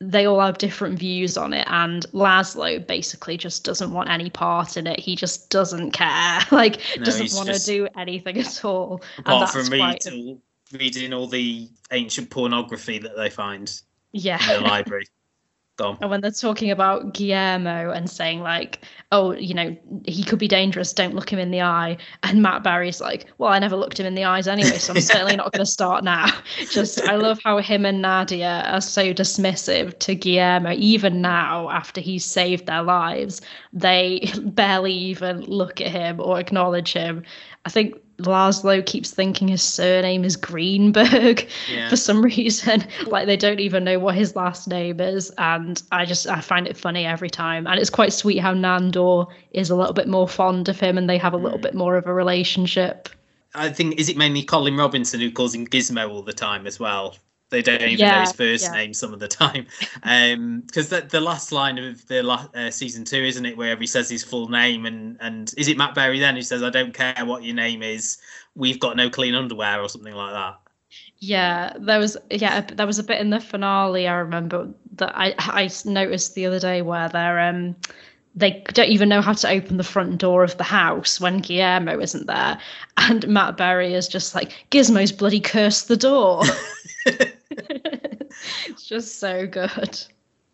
they 0.00 0.26
all 0.26 0.40
have 0.40 0.58
different 0.58 0.98
views 0.98 1.36
on 1.36 1.52
it 1.52 1.66
and 1.70 2.04
Laszlo 2.12 2.84
basically 2.84 3.36
just 3.36 3.62
doesn't 3.62 3.92
want 3.92 4.10
any 4.10 4.28
part 4.28 4.76
in 4.76 4.88
it. 4.88 4.98
He 4.98 5.14
just 5.14 5.50
doesn't 5.50 5.92
care. 5.92 6.40
Like 6.50 6.80
No, 6.96 7.04
doesn't 7.04 7.32
want 7.34 7.48
to 7.56 7.64
do 7.64 7.86
anything 7.96 8.38
at 8.38 8.64
all. 8.64 9.02
and 9.18 9.26
Apart 9.26 9.52
that's 9.52 9.68
from 9.68 9.78
quite 9.78 10.04
read 10.04 10.14
all, 10.14 10.42
reading 10.72 11.12
all 11.12 11.28
the 11.28 11.68
ancient 11.92 12.28
pornography 12.28 12.98
that 12.98 13.16
they 13.16 13.30
find 13.30 13.72
yeah. 14.10 14.42
in 14.52 14.62
the 14.62 14.68
library. 14.68 15.06
On. 15.80 15.96
And 16.00 16.10
when 16.10 16.20
they're 16.20 16.30
talking 16.30 16.70
about 16.70 17.14
Guillermo 17.14 17.90
and 17.90 18.10
saying 18.10 18.40
like, 18.40 18.84
oh, 19.12 19.32
you 19.32 19.54
know, 19.54 19.76
he 20.06 20.24
could 20.24 20.38
be 20.38 20.48
dangerous, 20.48 20.92
don't 20.92 21.14
look 21.14 21.32
him 21.32 21.38
in 21.38 21.50
the 21.50 21.62
eye. 21.62 21.96
And 22.22 22.42
Matt 22.42 22.62
Berry's 22.62 23.00
like, 23.00 23.26
well, 23.38 23.52
I 23.52 23.58
never 23.58 23.76
looked 23.76 23.98
him 23.98 24.06
in 24.06 24.14
the 24.14 24.24
eyes 24.24 24.48
anyway, 24.48 24.78
so 24.78 24.92
I'm 24.92 25.00
certainly 25.00 25.36
not 25.36 25.52
going 25.52 25.64
to 25.64 25.70
start 25.70 26.04
now. 26.04 26.26
Just, 26.70 27.00
I 27.02 27.16
love 27.16 27.38
how 27.44 27.58
him 27.58 27.84
and 27.84 28.02
Nadia 28.02 28.64
are 28.66 28.80
so 28.80 29.12
dismissive 29.14 29.98
to 30.00 30.14
Guillermo, 30.14 30.72
even 30.72 31.20
now 31.20 31.70
after 31.70 32.00
he's 32.00 32.24
saved 32.24 32.66
their 32.66 32.82
lives. 32.82 33.40
They 33.72 34.30
barely 34.42 34.92
even 34.92 35.42
look 35.42 35.80
at 35.80 35.88
him 35.88 36.20
or 36.20 36.38
acknowledge 36.38 36.92
him. 36.92 37.24
I 37.64 37.70
think 37.70 37.94
Laszlo 38.20 38.84
keeps 38.84 39.10
thinking 39.12 39.48
his 39.48 39.62
surname 39.62 40.24
is 40.24 40.36
Greenberg 40.36 41.48
Yeah. 41.70 41.88
for 41.88 41.96
some 41.96 42.22
reason. 42.36 42.84
Like 43.06 43.26
they 43.26 43.36
don't 43.36 43.60
even 43.60 43.84
know 43.84 43.98
what 43.98 44.14
his 44.16 44.34
last 44.34 44.68
name 44.68 45.00
is, 45.00 45.30
and 45.38 45.80
I 45.92 46.04
just 46.04 46.26
I 46.26 46.40
find 46.40 46.66
it 46.66 46.76
funny 46.76 47.06
every 47.06 47.30
time. 47.30 47.66
And 47.66 47.78
it's 47.78 47.90
quite 47.90 48.12
sweet 48.12 48.38
how 48.38 48.54
Nandor 48.54 49.26
is 49.52 49.70
a 49.70 49.76
little 49.76 49.94
bit 49.94 50.08
more 50.08 50.28
fond 50.28 50.68
of 50.68 50.80
him, 50.80 50.98
and 50.98 51.08
they 51.08 51.18
have 51.18 51.32
a 51.32 51.38
little 51.38 51.58
mm. 51.58 51.62
bit 51.62 51.74
more 51.74 51.96
of 51.96 52.06
a 52.06 52.14
relationship. 52.14 53.08
I 53.54 53.70
think 53.70 53.98
is 53.98 54.08
it 54.08 54.16
mainly 54.16 54.42
Colin 54.42 54.76
Robinson 54.76 55.20
who 55.20 55.30
calls 55.30 55.54
him 55.54 55.66
Gizmo 55.66 56.10
all 56.10 56.22
the 56.22 56.32
time 56.32 56.66
as 56.66 56.78
well. 56.78 57.16
They 57.50 57.62
don't 57.62 57.80
even 57.80 58.06
know 58.06 58.20
his 58.20 58.32
first 58.32 58.64
yeah. 58.64 58.72
name 58.72 58.92
some 58.92 59.14
of 59.14 59.20
the 59.20 59.28
time, 59.28 59.66
because 60.66 60.90
the 60.90 61.06
the 61.08 61.20
last 61.20 61.50
line 61.50 61.78
of 61.78 62.06
the 62.06 62.22
last, 62.22 62.54
uh, 62.54 62.70
season 62.70 63.04
two, 63.04 63.24
isn't 63.24 63.46
it, 63.46 63.56
where 63.56 63.74
he 63.76 63.86
says 63.86 64.10
his 64.10 64.22
full 64.22 64.48
name 64.48 64.84
and 64.84 65.16
and 65.20 65.54
is 65.56 65.68
it 65.68 65.78
Matt 65.78 65.94
Berry 65.94 66.18
then 66.18 66.36
who 66.36 66.42
says 66.42 66.62
I 66.62 66.70
don't 66.70 66.92
care 66.92 67.24
what 67.24 67.44
your 67.44 67.54
name 67.54 67.82
is, 67.82 68.18
we've 68.54 68.78
got 68.78 68.96
no 68.96 69.08
clean 69.08 69.34
underwear 69.34 69.80
or 69.80 69.88
something 69.88 70.12
like 70.12 70.32
that. 70.32 70.58
Yeah, 71.20 71.72
there 71.78 71.98
was 71.98 72.18
yeah 72.30 72.60
there 72.60 72.86
was 72.86 72.98
a 72.98 73.04
bit 73.04 73.20
in 73.20 73.30
the 73.30 73.40
finale 73.40 74.06
I 74.06 74.14
remember 74.16 74.68
that 74.96 75.12
I 75.16 75.34
I 75.38 75.70
noticed 75.86 76.34
the 76.34 76.46
other 76.46 76.60
day 76.60 76.82
where 76.82 77.08
they're 77.08 77.40
um 77.40 77.76
they 78.34 78.62
don't 78.72 78.90
even 78.90 79.08
know 79.08 79.20
how 79.20 79.32
to 79.32 79.48
open 79.48 79.78
the 79.78 79.84
front 79.84 80.18
door 80.18 80.44
of 80.44 80.56
the 80.58 80.64
house 80.64 81.20
when 81.20 81.38
Guillermo 81.38 81.98
isn't 81.98 82.26
there, 82.26 82.58
and 82.98 83.26
Matt 83.26 83.56
Berry 83.56 83.94
is 83.94 84.06
just 84.06 84.34
like 84.34 84.66
Gizmo's 84.70 85.12
bloody 85.12 85.40
cursed 85.40 85.88
the 85.88 85.96
door. 85.96 86.42
it's 88.66 88.86
just 88.86 89.18
so 89.18 89.46
good. 89.46 90.00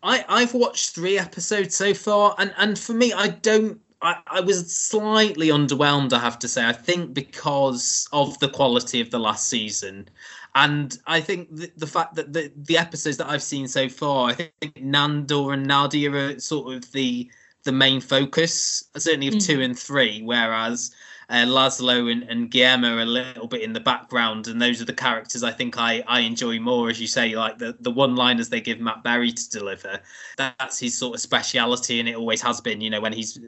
I, 0.03 0.23
I've 0.29 0.53
watched 0.53 0.91
three 0.91 1.17
episodes 1.17 1.75
so 1.75 1.93
far, 1.93 2.35
and, 2.37 2.53
and 2.57 2.77
for 2.77 2.93
me, 2.93 3.13
I 3.13 3.29
don't. 3.29 3.79
I, 4.01 4.17
I 4.27 4.39
was 4.41 4.75
slightly 4.75 5.47
underwhelmed, 5.47 6.13
I 6.13 6.19
have 6.19 6.37
to 6.39 6.47
say. 6.47 6.65
I 6.65 6.73
think 6.73 7.13
because 7.13 8.07
of 8.13 8.37
the 8.39 8.49
quality 8.49 9.01
of 9.01 9.09
the 9.09 9.19
last 9.19 9.49
season. 9.49 10.07
And 10.53 10.97
I 11.07 11.21
think 11.21 11.53
the, 11.53 11.71
the 11.75 11.87
fact 11.87 12.15
that 12.15 12.31
the, 12.31 12.51
the 12.55 12.77
episodes 12.77 13.17
that 13.17 13.29
I've 13.29 13.43
seen 13.43 13.67
so 13.67 13.89
far, 13.89 14.29
I 14.29 14.33
think 14.33 14.75
Nandor 14.75 15.53
and 15.53 15.65
Nadia 15.65 16.11
are 16.11 16.39
sort 16.39 16.73
of 16.73 16.91
the 16.91 17.29
the 17.63 17.71
main 17.71 17.99
focus, 17.99 18.83
certainly 18.95 19.27
of 19.27 19.33
mm. 19.33 19.45
two 19.45 19.59
and 19.61 19.77
three, 19.77 20.21
whereas 20.21 20.93
uh, 21.29 21.45
Laszlo 21.45 22.11
and, 22.11 22.23
and 22.23 22.51
Guillermo 22.51 23.03
a 23.03 23.05
little 23.05 23.47
bit 23.47 23.61
in 23.61 23.73
the 23.73 23.79
background, 23.79 24.47
and 24.47 24.61
those 24.61 24.81
are 24.81 24.85
the 24.85 24.93
characters 24.93 25.43
I 25.43 25.51
think 25.51 25.77
I, 25.77 26.03
I 26.07 26.21
enjoy 26.21 26.59
more, 26.59 26.89
as 26.89 26.99
you 26.99 27.07
say, 27.07 27.35
like 27.35 27.57
the, 27.57 27.75
the 27.79 27.91
one 27.91 28.15
liners 28.15 28.49
they 28.49 28.61
give 28.61 28.79
Matt 28.79 29.03
Berry 29.03 29.31
to 29.31 29.49
deliver. 29.49 29.99
That's 30.37 30.79
his 30.79 30.97
sort 30.97 31.15
of 31.15 31.21
speciality, 31.21 31.99
and 31.99 32.09
it 32.09 32.15
always 32.15 32.41
has 32.41 32.61
been. 32.61 32.81
You 32.81 32.89
know, 32.89 33.01
when 33.01 33.13
he's 33.13 33.39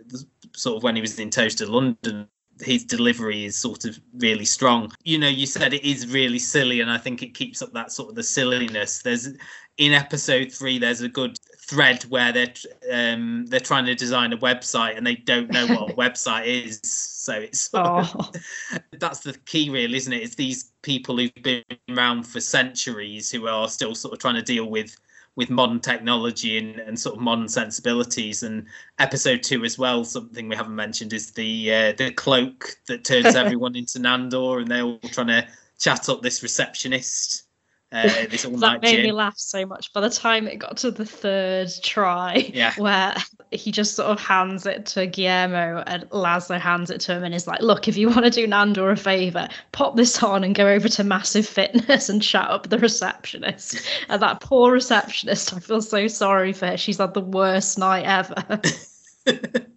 sort 0.55 0.77
of 0.77 0.83
when 0.83 0.95
he 0.95 1.01
was 1.01 1.19
in 1.19 1.29
Toast 1.29 1.61
of 1.61 1.69
London, 1.69 2.27
his 2.61 2.83
delivery 2.83 3.45
is 3.45 3.55
sort 3.55 3.85
of 3.85 3.99
really 4.15 4.45
strong. 4.45 4.91
You 5.03 5.19
know, 5.19 5.27
you 5.27 5.45
said 5.45 5.73
it 5.73 5.83
is 5.83 6.07
really 6.07 6.39
silly, 6.39 6.81
and 6.81 6.89
I 6.91 6.97
think 6.97 7.21
it 7.21 7.33
keeps 7.33 7.61
up 7.61 7.73
that 7.73 7.91
sort 7.91 8.09
of 8.09 8.15
the 8.15 8.23
silliness. 8.23 9.01
There's 9.01 9.29
in 9.77 9.93
episode 9.93 10.51
three, 10.51 10.79
there's 10.79 11.01
a 11.01 11.09
good 11.09 11.37
thread 11.67 12.03
where 12.03 12.31
they're 12.31 12.53
um, 12.91 13.45
they're 13.47 13.59
trying 13.59 13.85
to 13.85 13.95
design 13.95 14.31
a 14.31 14.37
website 14.37 14.97
and 14.97 15.05
they 15.05 15.15
don't 15.15 15.51
know 15.51 15.67
what 15.67 15.91
a 15.91 15.93
website 15.97 16.45
is. 16.45 16.79
So 16.83 17.33
it's 17.33 17.69
oh. 17.73 18.31
that's 18.99 19.19
the 19.19 19.33
key, 19.45 19.69
really, 19.69 19.97
isn't 19.97 20.13
it? 20.13 20.23
It's 20.23 20.35
these 20.35 20.71
people 20.81 21.17
who've 21.17 21.33
been 21.41 21.63
around 21.89 22.23
for 22.23 22.39
centuries 22.39 23.29
who 23.29 23.47
are 23.47 23.67
still 23.67 23.95
sort 23.95 24.13
of 24.13 24.19
trying 24.19 24.35
to 24.35 24.41
deal 24.41 24.69
with 24.69 24.95
with 25.35 25.51
modern 25.51 25.79
technology 25.79 26.57
and, 26.57 26.79
and 26.79 26.99
sort 26.99 27.15
of 27.15 27.21
modern 27.21 27.47
sensibilities. 27.47 28.41
And 28.41 28.65
episode 28.97 29.43
two 29.43 29.63
as 29.65 29.77
well, 29.77 30.03
something 30.03 30.49
we 30.49 30.55
haven't 30.55 30.75
mentioned 30.75 31.13
is 31.13 31.31
the 31.31 31.73
uh, 31.73 31.93
the 31.93 32.11
cloak 32.11 32.77
that 32.87 33.03
turns 33.03 33.35
everyone 33.35 33.75
into 33.75 33.99
Nandor, 33.99 34.61
and 34.61 34.71
they're 34.71 34.83
all 34.83 34.99
trying 35.11 35.27
to 35.27 35.47
chat 35.79 36.07
up 36.09 36.21
this 36.21 36.41
receptionist 36.41 37.46
uh, 37.91 38.03
that 38.03 38.79
made 38.81 38.97
gin. 38.97 39.03
me 39.03 39.11
laugh 39.13 39.37
so 39.37 39.65
much. 39.65 39.93
By 39.93 40.01
the 40.01 40.09
time 40.09 40.47
it 40.47 40.57
got 40.57 40.75
to 40.77 40.91
the 40.91 41.05
third 41.05 41.69
try, 41.83 42.49
yeah. 42.53 42.73
where 42.77 43.15
he 43.51 43.71
just 43.71 43.95
sort 43.95 44.09
of 44.09 44.19
hands 44.19 44.65
it 44.65 44.85
to 44.87 45.07
Guillermo 45.07 45.83
and 45.87 46.03
Laszlo 46.09 46.59
hands 46.59 46.89
it 46.89 46.99
to 47.01 47.13
him 47.13 47.23
and 47.23 47.33
is 47.33 47.47
like, 47.47 47.61
"Look, 47.61 47.87
if 47.87 47.95
you 47.95 48.09
want 48.09 48.25
to 48.25 48.29
do 48.29 48.45
Nandor 48.45 48.91
a 48.91 48.97
favor, 48.97 49.47
pop 49.71 49.95
this 49.95 50.21
on 50.21 50.43
and 50.43 50.53
go 50.53 50.67
over 50.67 50.89
to 50.89 51.03
Massive 51.03 51.47
Fitness 51.47 52.09
and 52.09 52.21
chat 52.21 52.49
up 52.49 52.69
the 52.69 52.77
receptionist." 52.77 53.79
and 54.09 54.21
that 54.21 54.41
poor 54.41 54.73
receptionist, 54.73 55.53
I 55.53 55.59
feel 55.59 55.81
so 55.81 56.07
sorry 56.07 56.51
for 56.51 56.67
her. 56.67 56.77
She's 56.77 56.97
had 56.97 57.13
the 57.13 57.21
worst 57.21 57.77
night 57.77 58.05
ever. 58.05 58.61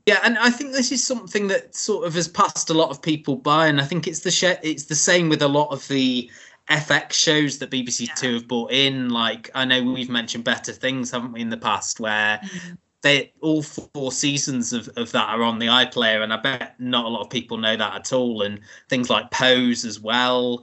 yeah, 0.07 0.19
and 0.25 0.37
I 0.37 0.51
think 0.51 0.73
this 0.73 0.91
is 0.91 1.07
something 1.07 1.47
that 1.47 1.77
sort 1.77 2.09
of 2.09 2.15
has 2.15 2.27
passed 2.27 2.71
a 2.71 2.75
lot 2.75 2.91
of 2.91 3.01
people 3.01 3.37
by, 3.37 3.69
and 3.69 3.81
I 3.81 3.85
think 3.85 4.09
it's 4.09 4.21
the 4.21 4.33
sh- 4.33 4.59
it's 4.65 4.87
the 4.87 4.97
same 4.97 5.29
with 5.29 5.43
a 5.43 5.49
lot 5.49 5.69
of 5.69 5.87
the 5.87 6.29
FX 6.69 7.13
shows 7.13 7.59
that 7.59 7.71
BBC 7.71 8.07
yeah. 8.07 8.15
Two 8.15 8.35
have 8.35 8.49
brought 8.49 8.73
in. 8.73 9.11
Like 9.11 9.51
I 9.55 9.65
know 9.65 9.83
we've 9.83 10.11
mentioned 10.11 10.45
better 10.45 10.73
things, 10.73 11.11
haven't 11.11 11.33
we, 11.33 11.41
in 11.41 11.51
the 11.51 11.57
past, 11.57 12.01
where 12.01 12.39
mm-hmm. 12.39 12.75
they 13.03 13.33
all 13.41 13.63
four 13.63 14.13
seasons 14.13 14.73
of, 14.73 14.89
of 14.97 15.11
that 15.13 15.29
are 15.29 15.43
on 15.43 15.59
the 15.59 15.67
iPlayer, 15.67 16.23
and 16.23 16.33
I 16.33 16.37
bet 16.37 16.79
not 16.79 17.05
a 17.05 17.09
lot 17.09 17.23
of 17.23 17.31
people 17.31 17.57
know 17.59 17.77
that 17.77 17.95
at 17.95 18.13
all. 18.13 18.43
And 18.43 18.61
things 18.89 19.11
like 19.11 19.31
Pose 19.31 19.85
as 19.85 20.01
well. 20.01 20.63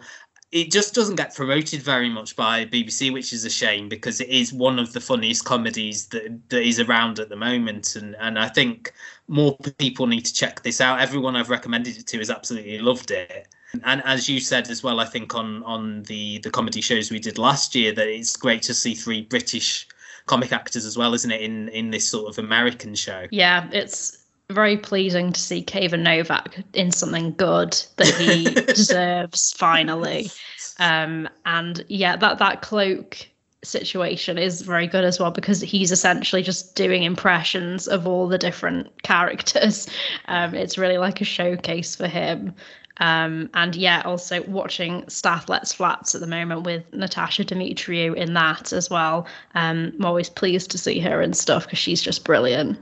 It 0.54 0.72
just 0.72 0.96
doesn't 0.96 1.18
get 1.18 1.36
promoted 1.36 1.82
very 1.82 2.08
much 2.08 2.38
by 2.38 2.66
BBC, 2.66 3.12
which 3.12 3.34
is 3.34 3.44
a 3.44 3.50
shame 3.50 3.90
because 3.90 4.22
it 4.22 4.30
is 4.30 4.54
one 4.54 4.80
of 4.80 4.94
the 4.94 5.02
funniest 5.02 5.44
comedies 5.44 6.08
that 6.08 6.40
that 6.48 6.62
is 6.62 6.80
around 6.80 7.20
at 7.20 7.28
the 7.28 7.36
moment, 7.36 7.98
and 7.98 8.16
and 8.18 8.40
I 8.40 8.48
think 8.48 8.94
more 9.28 9.58
people 9.78 10.08
need 10.08 10.24
to 10.26 10.34
check 10.34 10.64
this 10.64 10.80
out. 10.80 11.02
Everyone 11.02 11.36
I've 11.36 11.50
recommended 11.50 11.98
it 11.98 12.08
to 12.08 12.20
has 12.20 12.30
absolutely 12.30 12.80
loved 12.80 13.12
it 13.12 13.50
and 13.84 14.02
as 14.06 14.30
you 14.30 14.40
said 14.40 14.70
as 14.70 14.84
well, 14.84 15.00
I 15.00 15.06
think 15.06 15.36
on 15.36 15.64
on 15.64 16.04
the 16.04 16.40
the 16.40 16.50
comedy 16.50 16.82
shows 16.82 17.12
we 17.12 17.20
did 17.20 17.38
last 17.38 17.76
year, 17.76 17.92
that 17.94 18.08
it's 18.08 18.36
great 18.36 18.62
to 18.64 18.74
see 18.74 18.96
three 18.96 19.22
British 19.22 19.88
comic 20.26 20.52
actors 20.52 20.86
as 20.86 20.98
well, 20.98 21.14
isn't 21.14 21.32
it? 21.32 21.42
In 21.42 21.70
in 21.70 21.92
this 21.92 22.08
sort 22.08 22.30
of 22.30 22.44
American 22.44 22.96
show. 22.96 23.28
Yeah, 23.32 23.70
it's 23.72 24.26
very 24.50 24.78
pleasing 24.78 25.34
to 25.34 25.40
see 25.40 25.62
Kayvan 25.64 26.02
Novak 26.02 26.64
in 26.74 26.92
something 26.92 27.34
good 27.34 27.78
that 27.98 28.14
he 28.16 28.46
deserves 28.74 29.54
finally. 29.54 30.32
Um, 30.80 31.28
and 31.46 31.84
yeah, 31.90 32.16
that 32.16 32.38
that 32.40 32.62
cloak 32.62 33.28
situation 33.64 34.38
is 34.38 34.62
very 34.62 34.88
good 34.88 35.04
as 35.04 35.20
well 35.20 35.32
because 35.32 35.60
he's 35.62 35.92
essentially 35.92 36.42
just 36.44 36.76
doing 36.76 37.04
impressions 37.04 37.88
of 37.88 38.08
all 38.08 38.28
the 38.28 38.38
different 38.38 39.04
characters. 39.04 39.88
Um, 40.28 40.54
it's 40.54 40.78
really 40.78 40.98
like 40.98 41.22
a 41.22 41.26
showcase 41.26 41.96
for 41.96 42.08
him. 42.08 42.54
Um, 43.00 43.50
and 43.54 43.76
yeah, 43.76 44.02
also 44.06 44.42
watching 44.44 45.08
Stath 45.08 45.50
Lets 45.50 45.74
Flats 45.74 46.16
at 46.16 46.22
the 46.22 46.28
moment 46.28 46.64
with 46.64 46.92
Natasha 46.94 47.46
Demetriou 47.46 48.16
in 48.16 48.34
that 48.34 48.74
as 48.74 48.90
well. 48.90 49.28
Um, 49.56 49.94
I'm 49.98 50.06
always 50.06 50.30
pleased 50.30 50.72
to 50.72 50.78
see 50.78 51.00
her 51.00 51.22
and 51.22 51.36
stuff 51.36 51.66
because 51.66 51.80
she's 51.80 52.02
just 52.02 52.24
brilliant. 52.24 52.80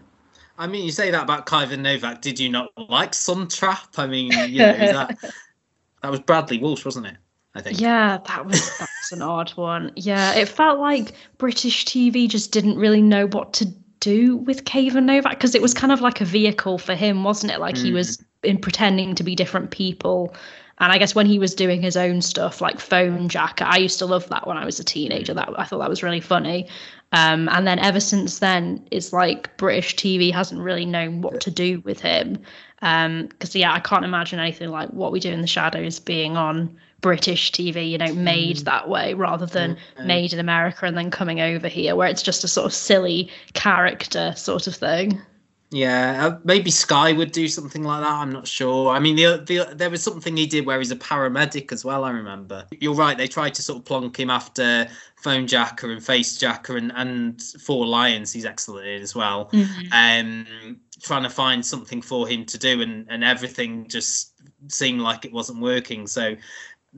I 0.58 0.68
mean, 0.68 0.86
you 0.86 0.92
say 0.92 1.12
that 1.12 1.24
about 1.24 1.46
Kayvan 1.46 1.80
Novak. 1.80 2.22
Did 2.22 2.40
you 2.40 2.50
not 2.50 2.70
like 2.90 3.14
Sun 3.14 3.50
Trap? 3.50 3.90
I 3.98 4.08
mean, 4.08 4.32
you 4.50 4.60
know, 4.60 4.74
that 4.74 5.18
that 6.02 6.12
was 6.12 6.22
Bradley 6.22 6.60
Walsh, 6.60 6.86
wasn't 6.86 7.08
it? 7.08 7.18
I 7.56 7.62
think. 7.62 7.80
Yeah, 7.80 8.20
that 8.26 8.46
was 8.46 8.78
that's 8.78 9.12
an 9.12 9.22
odd 9.22 9.50
one. 9.52 9.92
Yeah, 9.96 10.34
it 10.34 10.48
felt 10.48 10.80
like 10.80 11.14
British 11.38 11.86
TV 11.86 12.30
just 12.30 12.52
didn't 12.52 12.78
really 12.78 13.02
know 13.02 13.28
what 13.28 13.54
to 13.54 13.68
do 14.00 14.38
with 14.38 14.66
Kayvan 14.66 15.06
Novak 15.06 15.32
because 15.34 15.56
it 15.56 15.62
was 15.62 15.74
kind 15.74 15.92
of 15.92 16.02
like 16.02 16.22
a 16.22 16.26
vehicle 16.26 16.78
for 16.78 16.96
him, 16.96 17.24
wasn't 17.24 17.52
it? 17.52 17.60
Like 17.60 17.76
mm. 17.76 17.84
he 17.84 17.92
was 17.92 18.18
hmm 18.18 18.24
in 18.46 18.58
pretending 18.58 19.16
to 19.16 19.24
be 19.24 19.36
different 19.36 19.72
people. 19.72 20.34
And 20.80 20.92
I 20.92 20.98
guess 20.98 21.16
when 21.16 21.26
he 21.26 21.40
was 21.40 21.56
doing 21.56 21.82
his 21.82 21.96
own 21.96 22.22
stuff, 22.22 22.60
like 22.60 22.78
Fonejacker, 22.78 23.66
I 23.66 23.78
used 23.78 23.98
to 24.00 24.06
love 24.06 24.28
that 24.30 24.46
when 24.46 24.58
I 24.58 24.66
was 24.66 24.80
a 24.80 24.84
teenager. 24.84 25.34
That 25.34 25.50
I 25.58 25.64
thought 25.64 25.80
that 25.80 25.90
was 25.90 26.04
really 26.04 26.20
funny. 26.20 26.68
Um, 27.14 27.48
and 27.50 27.66
then 27.66 27.80
ever 27.80 28.02
since 28.02 28.40
then, 28.40 28.86
it's 28.92 29.14
like 29.14 29.56
British 29.56 29.96
TV 29.96 30.34
hasn't 30.34 30.62
really 30.62 30.86
known 30.86 31.22
what 31.22 31.40
to 31.42 31.52
do 31.52 31.80
with 31.86 32.02
him. 32.02 32.40
Because 32.82 33.56
um, 33.56 33.60
yeah, 33.60 33.74
I 33.74 33.80
can't 33.80 34.04
imagine 34.04 34.40
anything 34.40 34.70
like 34.70 34.90
what 34.90 35.14
we 35.14 35.20
do 35.22 35.32
in 35.32 35.42
the 35.42 35.48
shadows 35.48 36.00
being 36.00 36.36
on 36.36 36.78
British 37.06 37.52
TV, 37.52 37.88
you 37.92 38.00
know, 38.00 38.12
made 38.16 38.58
mm. 38.58 38.64
that 38.64 38.90
way 38.90 39.14
rather 39.14 39.46
than 39.46 39.78
mm. 39.96 40.06
made 40.08 40.34
in 40.34 40.40
America 40.40 40.88
and 40.88 40.98
then 40.98 41.12
coming 41.12 41.40
over 41.40 41.68
here, 41.68 41.96
where 41.96 42.08
it's 42.08 42.24
just 42.24 42.44
a 42.44 42.48
sort 42.48 42.66
of 42.66 42.74
silly 42.74 43.30
character 43.54 44.34
sort 44.36 44.66
of 44.66 44.76
thing. 44.76 45.22
Yeah, 45.70 46.26
uh, 46.26 46.40
maybe 46.44 46.72
Sky 46.72 47.12
would 47.12 47.32
do 47.32 47.48
something 47.48 47.84
like 47.84 48.02
that. 48.02 48.10
I'm 48.10 48.32
not 48.32 48.48
sure. 48.48 48.90
I 48.90 48.98
mean, 48.98 49.18
the, 49.18 49.38
the 49.46 49.76
there 49.76 49.92
was 49.92 50.02
something 50.02 50.36
he 50.36 50.48
did 50.48 50.66
where 50.66 50.80
he's 50.80 50.90
a 50.90 50.96
paramedic 50.96 51.72
as 51.72 51.86
well. 51.86 52.06
I 52.06 52.10
remember. 52.10 52.66
You're 52.80 52.96
right. 52.96 53.16
They 53.16 53.28
tried 53.28 53.54
to 53.54 53.62
sort 53.62 53.78
of 53.78 53.86
plonk 53.86 54.20
him 54.20 54.32
after 54.32 54.88
Fonejacker 55.22 55.92
and 55.92 56.02
Facejacker 56.02 56.76
and 56.76 56.92
and 56.96 57.40
Four 57.62 57.86
Lions. 57.86 58.34
He's 58.34 58.46
excellent 58.46 58.88
in 58.88 59.04
as 59.04 59.14
well. 59.14 59.52
Mm-hmm. 59.52 59.94
Um, 59.94 60.78
trying 61.04 61.24
to 61.24 61.30
find 61.30 61.64
something 61.64 62.02
for 62.02 62.28
him 62.28 62.46
to 62.46 62.58
do, 62.58 62.82
and 62.82 63.06
and 63.12 63.24
everything 63.24 63.88
just 63.88 64.32
seemed 64.70 65.02
like 65.02 65.24
it 65.24 65.32
wasn't 65.32 65.62
working. 65.62 66.08
So 66.08 66.36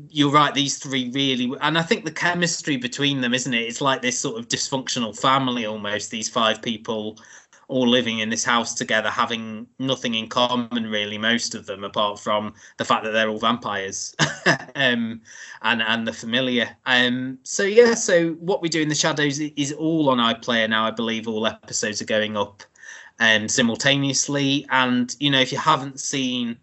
you're 0.09 0.31
right 0.31 0.53
these 0.53 0.77
three 0.77 1.09
really 1.11 1.51
and 1.61 1.77
i 1.77 1.81
think 1.81 2.05
the 2.05 2.11
chemistry 2.11 2.77
between 2.77 3.21
them 3.21 3.33
isn't 3.33 3.53
it 3.53 3.63
it's 3.63 3.81
like 3.81 4.01
this 4.01 4.19
sort 4.19 4.37
of 4.37 4.47
dysfunctional 4.47 5.17
family 5.19 5.65
almost 5.65 6.11
these 6.11 6.29
five 6.29 6.61
people 6.61 7.17
all 7.69 7.87
living 7.87 8.19
in 8.19 8.29
this 8.29 8.45
house 8.45 8.73
together, 8.73 9.09
having 9.09 9.67
nothing 9.79 10.15
in 10.15 10.27
common 10.27 10.89
really, 10.89 11.17
most 11.17 11.53
of 11.53 11.65
them, 11.65 11.83
apart 11.83 12.19
from 12.19 12.53
the 12.77 12.85
fact 12.85 13.03
that 13.03 13.11
they're 13.11 13.29
all 13.29 13.39
vampires 13.39 14.15
um, 14.75 15.21
and 15.61 15.81
and 15.81 16.07
the 16.07 16.13
familiar. 16.13 16.69
Um, 16.85 17.37
so 17.43 17.63
yeah, 17.63 17.93
so 17.93 18.31
what 18.33 18.61
we 18.61 18.69
do 18.69 18.81
in 18.81 18.89
the 18.89 18.95
shadows 18.95 19.39
is 19.39 19.73
all 19.73 20.09
on 20.09 20.17
iPlayer 20.17 20.69
now. 20.69 20.85
I 20.85 20.91
believe 20.91 21.27
all 21.27 21.45
episodes 21.45 22.01
are 22.01 22.05
going 22.05 22.37
up 22.37 22.63
um, 23.19 23.49
simultaneously, 23.49 24.65
and 24.69 25.13
you 25.19 25.29
know 25.29 25.39
if 25.41 25.51
you 25.51 25.57
haven't 25.57 25.99
seen 25.99 26.57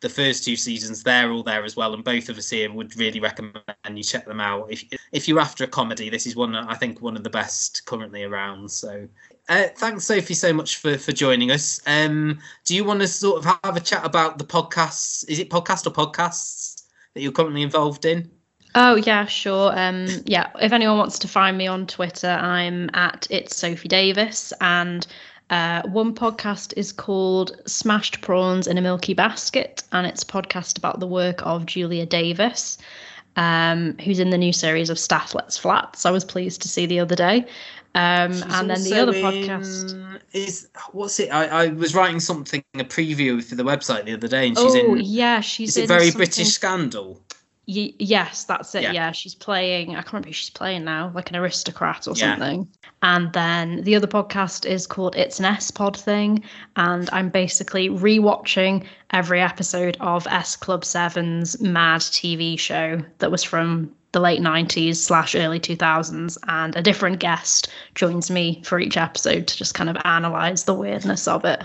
the 0.00 0.08
first 0.08 0.44
two 0.44 0.56
seasons, 0.56 1.02
they're 1.02 1.30
all 1.30 1.42
there 1.42 1.64
as 1.64 1.76
well, 1.76 1.94
and 1.94 2.04
both 2.04 2.28
of 2.28 2.36
us 2.36 2.50
here 2.50 2.70
would 2.72 2.96
really 2.96 3.20
recommend 3.20 3.64
you 3.90 4.02
check 4.02 4.26
them 4.26 4.40
out. 4.40 4.70
If 4.70 4.84
if 5.12 5.26
you're 5.26 5.40
after 5.40 5.64
a 5.64 5.68
comedy, 5.68 6.10
this 6.10 6.26
is 6.26 6.36
one 6.36 6.54
I 6.54 6.74
think 6.74 7.00
one 7.00 7.16
of 7.16 7.24
the 7.24 7.30
best 7.30 7.86
currently 7.86 8.24
around. 8.24 8.70
So 8.70 9.08
uh, 9.48 9.64
thanks, 9.76 10.04
Sophie, 10.04 10.34
so 10.34 10.52
much 10.52 10.76
for 10.76 10.98
for 10.98 11.12
joining 11.12 11.50
us. 11.50 11.80
Um, 11.86 12.38
do 12.64 12.74
you 12.74 12.84
want 12.84 13.00
to 13.00 13.08
sort 13.08 13.38
of 13.38 13.58
have 13.64 13.76
a 13.76 13.80
chat 13.80 14.04
about 14.04 14.38
the 14.38 14.44
podcasts? 14.44 15.28
Is 15.28 15.38
it 15.38 15.50
podcast 15.50 15.86
or 15.86 15.90
podcasts 15.90 16.84
that 17.14 17.22
you're 17.22 17.32
currently 17.32 17.62
involved 17.62 18.04
in? 18.04 18.30
Oh 18.74 18.96
yeah, 18.96 19.24
sure. 19.24 19.72
Um, 19.78 20.06
yeah, 20.26 20.50
if 20.60 20.72
anyone 20.72 20.98
wants 20.98 21.18
to 21.20 21.28
find 21.28 21.56
me 21.56 21.66
on 21.66 21.86
Twitter, 21.86 22.28
I'm 22.28 22.90
at 22.92 23.26
it's 23.30 23.56
Sophie 23.56 23.88
Davies, 23.88 24.52
and 24.60 25.06
uh, 25.50 25.82
one 25.88 26.14
podcast 26.14 26.72
is 26.76 26.92
called 26.92 27.60
Smashed 27.66 28.20
Prawns 28.20 28.66
in 28.66 28.78
a 28.78 28.82
Milky 28.82 29.14
Basket, 29.14 29.82
and 29.92 30.06
it's 30.06 30.22
a 30.22 30.26
podcast 30.26 30.76
about 30.78 31.00
the 31.00 31.06
work 31.06 31.44
of 31.46 31.66
Julia 31.66 32.06
Davis. 32.06 32.78
um, 33.36 33.94
who's 33.98 34.18
in 34.18 34.30
the 34.30 34.38
new 34.38 34.52
series 34.52 34.88
of 34.88 34.98
Stath 34.98 35.34
Lets 35.34 35.58
Flats. 35.58 36.06
I 36.06 36.10
was 36.10 36.24
pleased 36.24 36.62
to 36.62 36.68
see 36.68 36.86
the 36.86 36.98
other 37.00 37.14
day. 37.14 37.40
Um, 37.94 38.32
and 38.50 38.70
then 38.70 38.82
the 38.82 38.98
other 38.98 39.12
podcast. 39.12 40.20
is 40.32 40.68
what's 40.92 41.20
it? 41.20 41.28
I, 41.28 41.44
I 41.46 41.66
was 41.68 41.94
writing 41.94 42.18
something 42.18 42.64
a 42.76 42.84
preview 42.84 43.44
for 43.44 43.54
the 43.54 43.62
website 43.62 44.06
the 44.06 44.14
other 44.14 44.26
day, 44.28 44.48
and 44.48 44.56
she's 44.58 44.74
oh 44.74 44.94
in. 44.94 45.00
yeah, 45.04 45.40
she's 45.40 45.76
is 45.76 45.82
in 45.82 45.88
very 45.88 46.04
something- 46.10 46.18
British 46.18 46.48
Scandal? 46.48 47.20
Y- 47.68 47.92
yes, 47.98 48.44
that's 48.44 48.74
it. 48.76 48.82
Yeah. 48.84 48.92
Yeah. 48.92 49.12
she's 49.12 49.34
playing. 49.34 49.90
I 49.90 49.94
can't 49.94 50.12
remember 50.12 50.28
who 50.28 50.32
she's 50.34 50.50
playing 50.50 50.84
now, 50.84 51.10
like 51.14 51.30
an 51.30 51.36
aristocrat 51.36 52.06
or 52.06 52.12
Yeah. 52.16 52.32
something. 52.36 52.68
And 53.02 53.32
then 53.32 53.82
the 53.82 53.96
other 53.96 54.06
podcast 54.06 54.64
is 54.66 54.86
called 54.86 55.16
It's 55.16 55.38
an 55.40 55.46
S 55.46 55.70
Pod 55.72 55.96
thing, 55.96 56.44
and 56.76 57.10
I'm 57.12 57.28
basically 57.28 57.88
rewatching 57.88 58.84
every 59.10 59.40
episode 59.40 59.96
of 60.00 60.26
S 60.28 60.54
Club 60.56 60.82
7's 60.84 61.60
Mad 61.60 62.00
TV 62.02 62.56
show 62.58 63.00
that 63.18 63.30
was 63.32 63.42
from 63.42 63.90
the 64.12 64.20
late 64.20 64.40
90s 64.40 64.96
slash 64.96 65.34
early 65.34 65.60
2000s, 65.60 66.38
and 66.48 66.74
a 66.76 66.80
different 66.82 67.18
guest 67.18 67.68
joins 67.94 68.30
me 68.30 68.62
for 68.64 68.78
each 68.80 68.96
episode 68.96 69.46
to 69.48 69.56
just 69.56 69.74
kind 69.74 69.90
of 69.90 69.96
analyze 70.04 70.64
the 70.64 70.72
weirdness 70.74 71.28
of 71.28 71.44
it. 71.44 71.62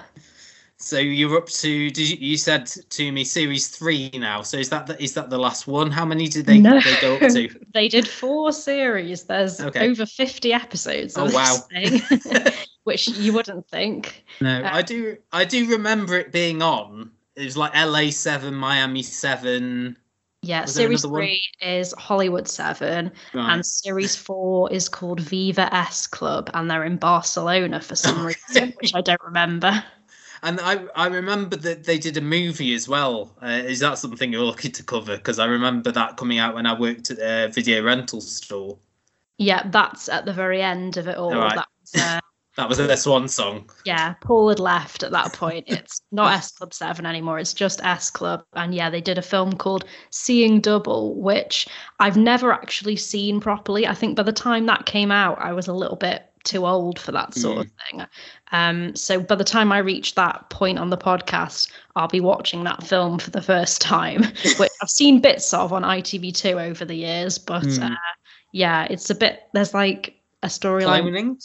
So 0.82 0.98
you're 0.98 1.38
up 1.38 1.48
to? 1.48 1.90
Did 1.92 2.10
you, 2.10 2.18
you 2.20 2.38
said 2.38 2.66
to 2.66 3.12
me 3.12 3.24
series 3.24 3.68
three 3.68 4.10
now? 4.14 4.42
So 4.42 4.58
is 4.58 4.70
that 4.70 4.88
the, 4.88 5.02
is 5.02 5.14
that 5.14 5.30
the 5.30 5.38
last 5.38 5.68
one? 5.68 5.92
How 5.92 6.06
many 6.06 6.28
did 6.28 6.46
they, 6.46 6.60
no, 6.60 6.80
they 6.82 6.96
go 7.02 7.16
up 7.16 7.22
to? 7.34 7.50
they 7.74 7.88
did 7.88 8.08
four 8.08 8.52
series. 8.52 9.24
There's 9.24 9.62
Okay. 9.62 9.88
over 9.90 10.06
50 10.06 10.54
episodes. 10.54 11.18
Oh, 11.18 11.26
of 11.26 11.34
wow. 11.34 11.58
this 11.72 12.02
thing, 12.10 12.54
which 12.84 13.08
you 13.08 13.34
wouldn't 13.34 13.68
think. 13.70 14.24
No, 14.42 14.62
Uh, 14.64 14.70
I 14.74 14.82
do. 14.82 15.18
I 15.32 15.46
do 15.46 15.70
remember 15.70 16.18
it 16.18 16.32
being 16.32 16.62
on. 16.62 17.12
It 17.36 17.46
was 17.46 17.58
like 17.58 17.74
LA 17.76 18.10
seven, 18.10 18.56
Miami 18.56 19.04
seven. 19.04 19.98
Yeah, 20.44 20.64
Was 20.64 20.74
series 20.74 21.04
three 21.04 21.44
is 21.62 21.94
Hollywood 22.00 22.48
Seven, 22.48 23.12
Right. 23.36 23.54
and 23.54 23.64
series 23.64 24.16
four 24.16 24.72
is 24.74 24.90
called 24.90 25.20
Viva 25.20 25.72
S 25.74 26.08
Club, 26.08 26.50
and 26.56 26.70
they're 26.70 26.84
in 26.84 26.98
Barcelona 26.98 27.80
for 27.80 27.96
some 27.96 28.26
reason, 28.50 28.74
which 28.82 28.96
I 28.96 29.02
don't 29.02 29.22
remember. 29.24 29.84
And 30.44 30.60
I, 30.60 30.86
I 30.96 31.08
remember 31.08 31.56
that 31.58 31.84
they 31.84 32.00
did 32.00 32.18
a 32.18 32.22
movie 32.22 32.74
as 32.74 32.88
well. 32.88 33.36
Uh, 33.42 33.62
is 33.64 33.80
that 33.80 34.00
something 34.00 34.32
you're 34.32 34.44
lucky 34.44 34.70
to 34.70 34.84
cover? 34.84 35.16
Because 35.18 35.38
I 35.38 35.46
remember 35.46 35.92
that 35.92 36.18
coming 36.18 36.40
out 36.40 36.56
when 36.56 36.66
I 36.66 36.78
worked 36.80 37.12
at 37.12 37.20
a 37.20 37.52
video 37.52 37.84
rental 37.84 38.22
store. 38.22 38.78
Yeah, 39.38 39.68
that's 39.70 40.10
at 40.10 40.26
the 40.26 40.34
very 40.34 40.62
end 40.62 40.98
of 40.98 41.08
it 41.08 41.18
all. 41.18 41.34
Alright. 41.34 41.56
That 41.56 41.68
was, 41.82 42.02
uh, 42.02 42.20
That 42.58 42.68
was 42.68 42.80
their 42.80 42.98
swan 42.98 43.30
song. 43.30 43.70
yeah, 43.86 44.16
Paul 44.20 44.50
had 44.50 44.60
left 44.60 45.04
at 45.04 45.12
that 45.12 45.32
point. 45.32 45.64
It's 45.68 46.02
not 46.12 46.34
S 46.34 46.52
Club 46.52 46.74
7 46.74 47.06
anymore, 47.06 47.40
it's 47.40 47.54
just 47.54 47.82
S 47.84 48.10
Club. 48.10 48.44
And 48.54 48.76
yeah, 48.76 48.90
they 48.90 49.00
did 49.00 49.18
a 49.18 49.22
film 49.22 49.54
called 49.54 49.86
Seeing 50.10 50.60
Double, 50.60 51.16
which 51.16 51.66
I've 52.00 52.18
never 52.18 52.52
actually 52.52 52.98
seen 52.98 53.40
properly. 53.40 53.88
I 53.88 53.94
think 53.94 54.18
by 54.18 54.24
the 54.24 54.34
time 54.34 54.66
that 54.66 54.86
came 54.86 55.12
out, 55.12 55.40
I 55.40 55.54
was 55.54 55.70
a 55.70 55.74
little 55.74 55.96
bit 55.96 56.24
too 56.44 56.66
old 56.66 57.00
for 57.00 57.12
that 57.12 57.34
sort 57.34 57.58
of 57.66 57.72
thing. 57.90 58.06
Um, 58.52 58.96
so 58.96 59.22
by 59.22 59.36
the 59.36 59.44
time 59.44 59.72
I 59.72 59.78
reach 59.80 60.16
that 60.16 60.50
point 60.50 60.80
on 60.80 60.90
the 60.90 60.98
podcast, 60.98 61.72
I'll 61.96 62.08
be 62.08 62.20
watching 62.20 62.64
that 62.64 62.84
film 62.84 63.20
for 63.20 63.32
the 63.32 63.42
first 63.42 63.82
time, 63.82 64.24
which 64.58 64.72
I've 64.82 64.90
seen 64.90 65.22
bits 65.22 65.54
of 65.54 65.74
on 65.74 65.84
ITV2 65.84 66.62
over 66.70 66.86
the 66.86 66.96
years. 66.96 67.38
But 67.38 67.64
Hmm. 67.64 67.84
uh, 67.84 67.96
yeah, 68.54 68.88
it's 68.90 69.10
a 69.10 69.16
bit, 69.16 69.44
there's 69.54 69.74
like 69.74 70.16
a 70.44 70.48
storyline. 70.48 71.38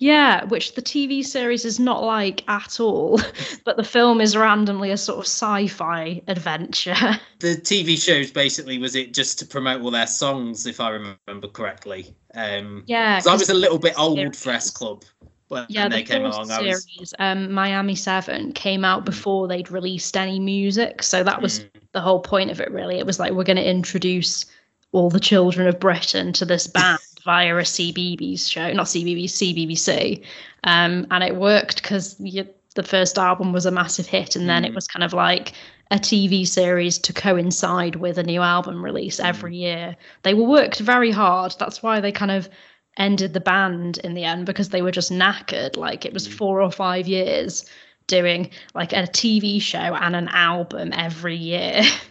Yeah, 0.00 0.44
which 0.44 0.74
the 0.74 0.82
TV 0.82 1.24
series 1.24 1.64
is 1.64 1.80
not 1.80 2.04
like 2.04 2.48
at 2.48 2.78
all, 2.78 3.20
but 3.64 3.76
the 3.76 3.84
film 3.84 4.20
is 4.20 4.36
randomly 4.36 4.92
a 4.92 4.96
sort 4.96 5.18
of 5.18 5.24
sci-fi 5.24 6.22
adventure. 6.28 6.94
The 7.40 7.54
TV 7.56 7.96
shows 7.96 8.32
basically 8.32 8.78
was 8.78 8.96
it 8.96 9.14
just 9.14 9.38
to 9.38 9.46
promote 9.46 9.80
all 9.82 9.92
their 9.92 10.08
songs, 10.08 10.66
if 10.66 10.80
I 10.80 10.90
remember 10.90 11.46
correctly. 11.48 12.14
Um, 12.34 12.82
Yeah, 12.86 13.20
I 13.24 13.32
was 13.32 13.48
a 13.48 13.54
little 13.54 13.78
bit 13.78 13.94
old 13.96 14.34
for 14.34 14.50
S 14.50 14.70
Club 14.70 15.04
when 15.46 15.64
yeah, 15.68 15.88
they 15.88 16.02
the 16.02 16.08
came 16.08 16.24
along. 16.24 16.50
I 16.50 16.60
was 16.62 16.84
series, 16.84 17.14
um, 17.20 17.52
Miami 17.52 17.94
Seven, 17.94 18.52
came 18.52 18.84
out 18.84 19.04
before 19.04 19.46
they'd 19.46 19.70
released 19.70 20.16
any 20.16 20.40
music, 20.40 21.02
so 21.02 21.22
that 21.22 21.40
was 21.40 21.60
Mm. 21.60 21.70
the 21.92 22.00
whole 22.00 22.20
point 22.20 22.50
of 22.50 22.60
it. 22.60 22.70
Really, 22.72 22.98
it 22.98 23.06
was 23.06 23.18
like 23.20 23.32
we're 23.32 23.44
going 23.44 23.56
to 23.56 23.68
introduce 23.68 24.46
all 24.92 25.10
the 25.10 25.20
children 25.20 25.68
of 25.68 25.78
Britain 25.78 26.32
to 26.32 26.44
this 26.44 26.66
band 26.66 26.98
via 27.28 27.54
a 27.58 27.60
CBBS 27.62 28.48
show, 28.50 28.72
not 28.72 28.86
CBBS, 28.86 29.36
CBBC, 29.40 30.24
um, 30.64 31.06
and 31.10 31.22
it 31.22 31.36
worked 31.36 31.82
because 31.82 32.14
the 32.16 32.82
first 32.82 33.18
album 33.18 33.52
was 33.52 33.66
a 33.66 33.70
massive 33.70 34.06
hit, 34.06 34.34
and 34.34 34.48
then 34.48 34.64
it 34.64 34.72
Mm. 34.72 34.76
was 34.76 34.86
kind 34.88 35.04
of 35.04 35.12
like 35.12 35.52
a 35.90 35.98
TV 35.98 36.46
series 36.46 36.96
to 37.00 37.12
coincide 37.12 37.96
with 37.96 38.16
a 38.16 38.22
new 38.22 38.40
album 38.40 38.82
release 38.82 39.20
every 39.20 39.56
year. 39.56 39.94
They 40.22 40.32
were 40.32 40.48
worked 40.48 40.78
very 40.78 41.10
hard. 41.10 41.54
That's 41.58 41.82
why 41.82 42.00
they 42.00 42.12
kind 42.12 42.30
of 42.30 42.48
ended 42.96 43.34
the 43.34 43.40
band 43.40 43.98
in 43.98 44.14
the 44.14 44.24
end 44.24 44.46
because 44.46 44.70
they 44.70 44.80
were 44.80 44.90
just 45.00 45.12
knackered. 45.12 45.76
Like 45.76 46.06
it 46.06 46.14
was 46.14 46.26
four 46.26 46.62
or 46.62 46.70
five 46.72 47.06
years 47.06 47.64
doing 48.06 48.50
like 48.74 48.94
a 48.94 49.06
TV 49.06 49.60
show 49.60 49.94
and 50.04 50.16
an 50.16 50.28
album 50.28 50.94
every 50.94 51.36
year. 51.36 51.82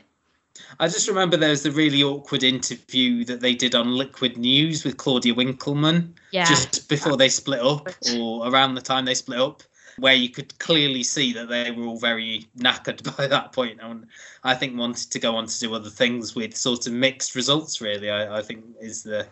I 0.80 0.88
just 0.88 1.08
remember 1.08 1.38
there 1.38 1.50
was 1.50 1.64
the 1.64 1.72
really 1.72 2.04
awkward 2.04 2.44
interview 2.44 3.26
that 3.26 3.42
they 3.42 3.56
did 3.56 3.74
on 3.74 3.96
Liquid 3.96 4.38
News 4.38 4.84
with 4.84 4.98
Claudia 4.98 5.34
Winkleman 5.34 6.16
Yeah. 6.32 6.46
just 6.46 6.88
before 6.88 7.18
they 7.18 7.30
split 7.30 7.62
up 7.62 7.90
or 8.16 8.48
around 8.48 8.76
the 8.76 8.82
time 8.82 9.06
they 9.06 9.16
split 9.16 9.40
up, 9.40 9.64
where 9.98 10.14
you 10.14 10.30
could 10.30 10.58
clearly 10.60 11.04
see 11.04 11.34
that 11.34 11.50
they 11.50 11.72
were 11.72 11.86
all 11.86 12.00
very 12.00 12.48
knackered 12.58 13.04
by 13.18 13.28
that 13.28 13.54
point 13.54 13.80
and 13.82 14.06
I 14.44 14.54
think 14.54 14.78
wanted 14.78 15.12
to 15.12 15.20
go 15.20 15.36
on 15.36 15.48
to 15.48 15.60
do 15.60 15.74
other 15.74 15.90
things 15.90 16.36
with 16.36 16.56
sort 16.56 16.86
of 16.86 16.94
mixed 16.94 17.36
results. 17.36 17.82
Really, 17.82 18.10
I, 18.10 18.38
I 18.38 18.42
think 18.42 18.64
is 18.80 19.04
the 19.04 19.26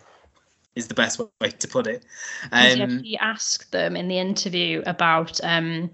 is 0.75 0.87
the 0.87 0.93
best 0.93 1.21
way 1.39 1.49
to 1.51 1.67
put 1.67 1.87
it. 1.87 2.03
Um, 2.51 3.01
he 3.01 3.17
asked 3.17 3.71
them 3.71 3.95
in 3.95 4.09
the 4.09 4.19
interview 4.19 4.83
about 4.85 5.39
um, 5.43 5.89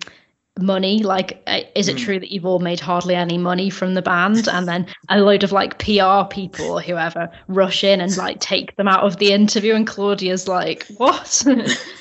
money. 0.59 0.99
Like, 1.03 1.41
uh, 1.47 1.61
is 1.75 1.87
it 1.87 1.95
Mm. 1.97 1.99
true 1.99 2.19
that 2.19 2.31
you've 2.31 2.45
all 2.45 2.59
made 2.59 2.79
hardly 2.79 3.15
any 3.15 3.37
money 3.37 3.69
from 3.69 3.93
the 3.93 4.01
band? 4.01 4.47
And 4.47 4.67
then 4.67 4.87
a 5.09 5.19
load 5.19 5.43
of 5.43 5.51
like 5.51 5.77
PR 5.79 6.25
people 6.29 6.71
or 6.71 6.81
whoever 6.81 7.29
rush 7.47 7.83
in 7.83 8.01
and 8.01 8.15
like 8.17 8.39
take 8.39 8.75
them 8.75 8.87
out 8.87 9.03
of 9.03 9.17
the 9.17 9.31
interview. 9.31 9.75
And 9.75 9.87
Claudia's 9.87 10.47
like, 10.47 10.85
what? 10.97 11.43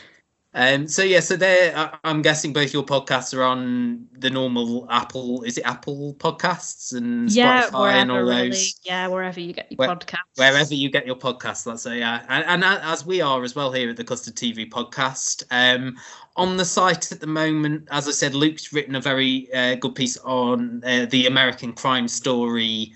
Um, 0.52 0.88
so 0.88 1.02
yeah, 1.04 1.20
so 1.20 1.36
there. 1.36 1.92
I'm 2.02 2.22
guessing 2.22 2.52
both 2.52 2.72
your 2.72 2.82
podcasts 2.82 3.36
are 3.36 3.42
on 3.44 4.08
the 4.18 4.30
normal 4.30 4.86
Apple. 4.90 5.42
Is 5.44 5.58
it 5.58 5.62
Apple 5.64 6.14
Podcasts 6.18 6.92
and 6.92 7.30
yeah, 7.30 7.68
Spotify 7.70 7.92
and 7.92 8.10
all 8.10 8.26
those? 8.26 8.34
really. 8.50 8.58
Yeah, 8.82 9.06
wherever 9.06 9.38
you 9.38 9.52
get 9.52 9.70
your 9.70 9.76
Where- 9.76 9.88
podcast. 9.90 10.16
wherever 10.36 10.74
you 10.74 10.90
get 10.90 11.06
your 11.06 11.16
podcast 11.16 11.66
let's 11.66 11.82
say 11.82 11.98
yeah 11.98 12.24
and, 12.28 12.44
and 12.44 12.64
as 12.64 13.04
we 13.06 13.20
are 13.20 13.44
as 13.44 13.54
well 13.54 13.70
here 13.72 13.90
at 13.90 13.96
the 13.96 14.04
custard 14.04 14.34
tv 14.36 14.68
podcast 14.68 15.42
um 15.50 15.96
on 16.36 16.56
the 16.56 16.64
site 16.64 17.12
at 17.12 17.20
the 17.20 17.26
moment 17.26 17.86
as 17.90 18.08
i 18.08 18.10
said 18.10 18.34
luke's 18.34 18.72
written 18.72 18.94
a 18.94 19.00
very 19.00 19.52
uh, 19.52 19.74
good 19.76 19.94
piece 19.94 20.16
on 20.18 20.82
uh, 20.84 21.04
the 21.10 21.26
american 21.26 21.72
crime 21.72 22.08
story 22.08 22.92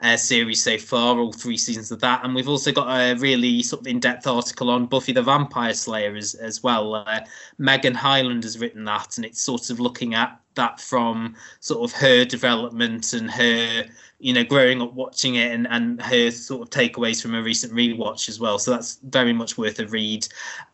uh, 0.00 0.16
series 0.16 0.62
so 0.62 0.76
far, 0.76 1.18
all 1.18 1.32
three 1.32 1.56
seasons 1.56 1.90
of 1.90 2.00
that, 2.00 2.24
and 2.24 2.34
we've 2.34 2.48
also 2.48 2.72
got 2.72 2.88
a 2.88 3.14
really 3.18 3.62
sort 3.62 3.80
of 3.80 3.86
in-depth 3.86 4.26
article 4.26 4.70
on 4.70 4.86
Buffy 4.86 5.12
the 5.12 5.22
Vampire 5.22 5.74
Slayer 5.74 6.14
as 6.16 6.34
as 6.34 6.62
well. 6.62 6.94
Uh, 6.94 7.20
Megan 7.58 7.94
Highland 7.94 8.44
has 8.44 8.58
written 8.58 8.84
that, 8.84 9.16
and 9.16 9.24
it's 9.24 9.40
sort 9.40 9.70
of 9.70 9.80
looking 9.80 10.14
at 10.14 10.40
that 10.54 10.80
from 10.80 11.34
sort 11.60 11.88
of 11.88 11.96
her 11.96 12.24
development 12.24 13.12
and 13.12 13.30
her, 13.30 13.84
you 14.18 14.32
know, 14.32 14.44
growing 14.44 14.82
up 14.82 14.92
watching 14.92 15.36
it, 15.36 15.52
and 15.52 15.66
and 15.70 16.00
her 16.02 16.30
sort 16.30 16.62
of 16.62 16.70
takeaways 16.70 17.22
from 17.22 17.34
a 17.34 17.42
recent 17.42 17.72
rewatch 17.72 18.28
as 18.28 18.38
well. 18.38 18.58
So 18.58 18.72
that's 18.72 18.98
very 19.04 19.32
much 19.32 19.56
worth 19.56 19.80
a 19.80 19.86
read. 19.86 20.26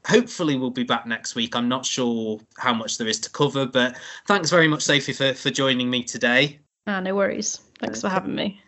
Hopefully, 0.06 0.56
we'll 0.56 0.70
be 0.70 0.84
back 0.84 1.06
next 1.06 1.34
week. 1.34 1.54
I'm 1.54 1.68
not 1.68 1.86
sure 1.86 2.40
how 2.58 2.74
much 2.74 2.98
there 2.98 3.08
is 3.08 3.20
to 3.20 3.30
cover, 3.30 3.66
but 3.66 3.96
thanks 4.26 4.50
very 4.50 4.66
much, 4.66 4.82
Sophie, 4.82 5.12
for 5.12 5.32
for 5.34 5.50
joining 5.50 5.90
me 5.90 6.02
today. 6.02 6.58
Ah, 6.88 6.98
no 6.98 7.14
worries. 7.14 7.60
Thanks 7.78 8.00
for 8.00 8.08
having 8.08 8.34
me. 8.34 8.60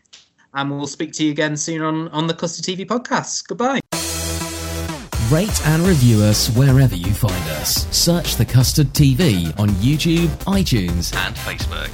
And 0.55 0.71
we'll 0.71 0.87
speak 0.87 1.13
to 1.15 1.25
you 1.25 1.31
again 1.31 1.57
soon 1.57 1.83
on 1.83 2.09
on 2.09 2.27
the 2.27 2.35
Custard 2.35 2.65
TV 2.65 2.87
podcast. 2.87 3.47
Goodbye. 3.49 3.81
Rate 5.31 5.67
and 5.67 5.83
review 5.83 6.23
us 6.23 6.49
wherever 6.55 6.95
you 6.95 7.13
find 7.13 7.33
us. 7.53 7.87
Search 7.97 8.37
The 8.37 8.45
Custard 8.45 8.89
TV 8.89 9.59
on 9.59 9.71
YouTube, 9.71 10.29
iTunes, 10.45 11.15
and 11.17 11.35
Facebook. 11.37 11.91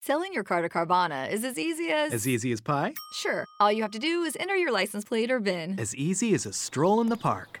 Selling 0.00 0.32
your 0.32 0.44
car 0.44 0.62
to 0.62 0.68
Carvana 0.68 1.30
is 1.30 1.44
as 1.44 1.58
easy 1.58 1.90
as. 1.90 2.12
As 2.12 2.26
easy 2.26 2.52
as 2.52 2.60
pie? 2.60 2.94
Sure. 3.12 3.44
All 3.60 3.70
you 3.70 3.82
have 3.82 3.90
to 3.90 3.98
do 3.98 4.22
is 4.22 4.36
enter 4.40 4.56
your 4.56 4.72
license 4.72 5.04
plate 5.04 5.30
or 5.30 5.38
VIN. 5.38 5.78
As 5.78 5.94
easy 5.94 6.34
as 6.34 6.46
a 6.46 6.52
stroll 6.52 7.00
in 7.00 7.08
the 7.08 7.16
park. 7.16 7.60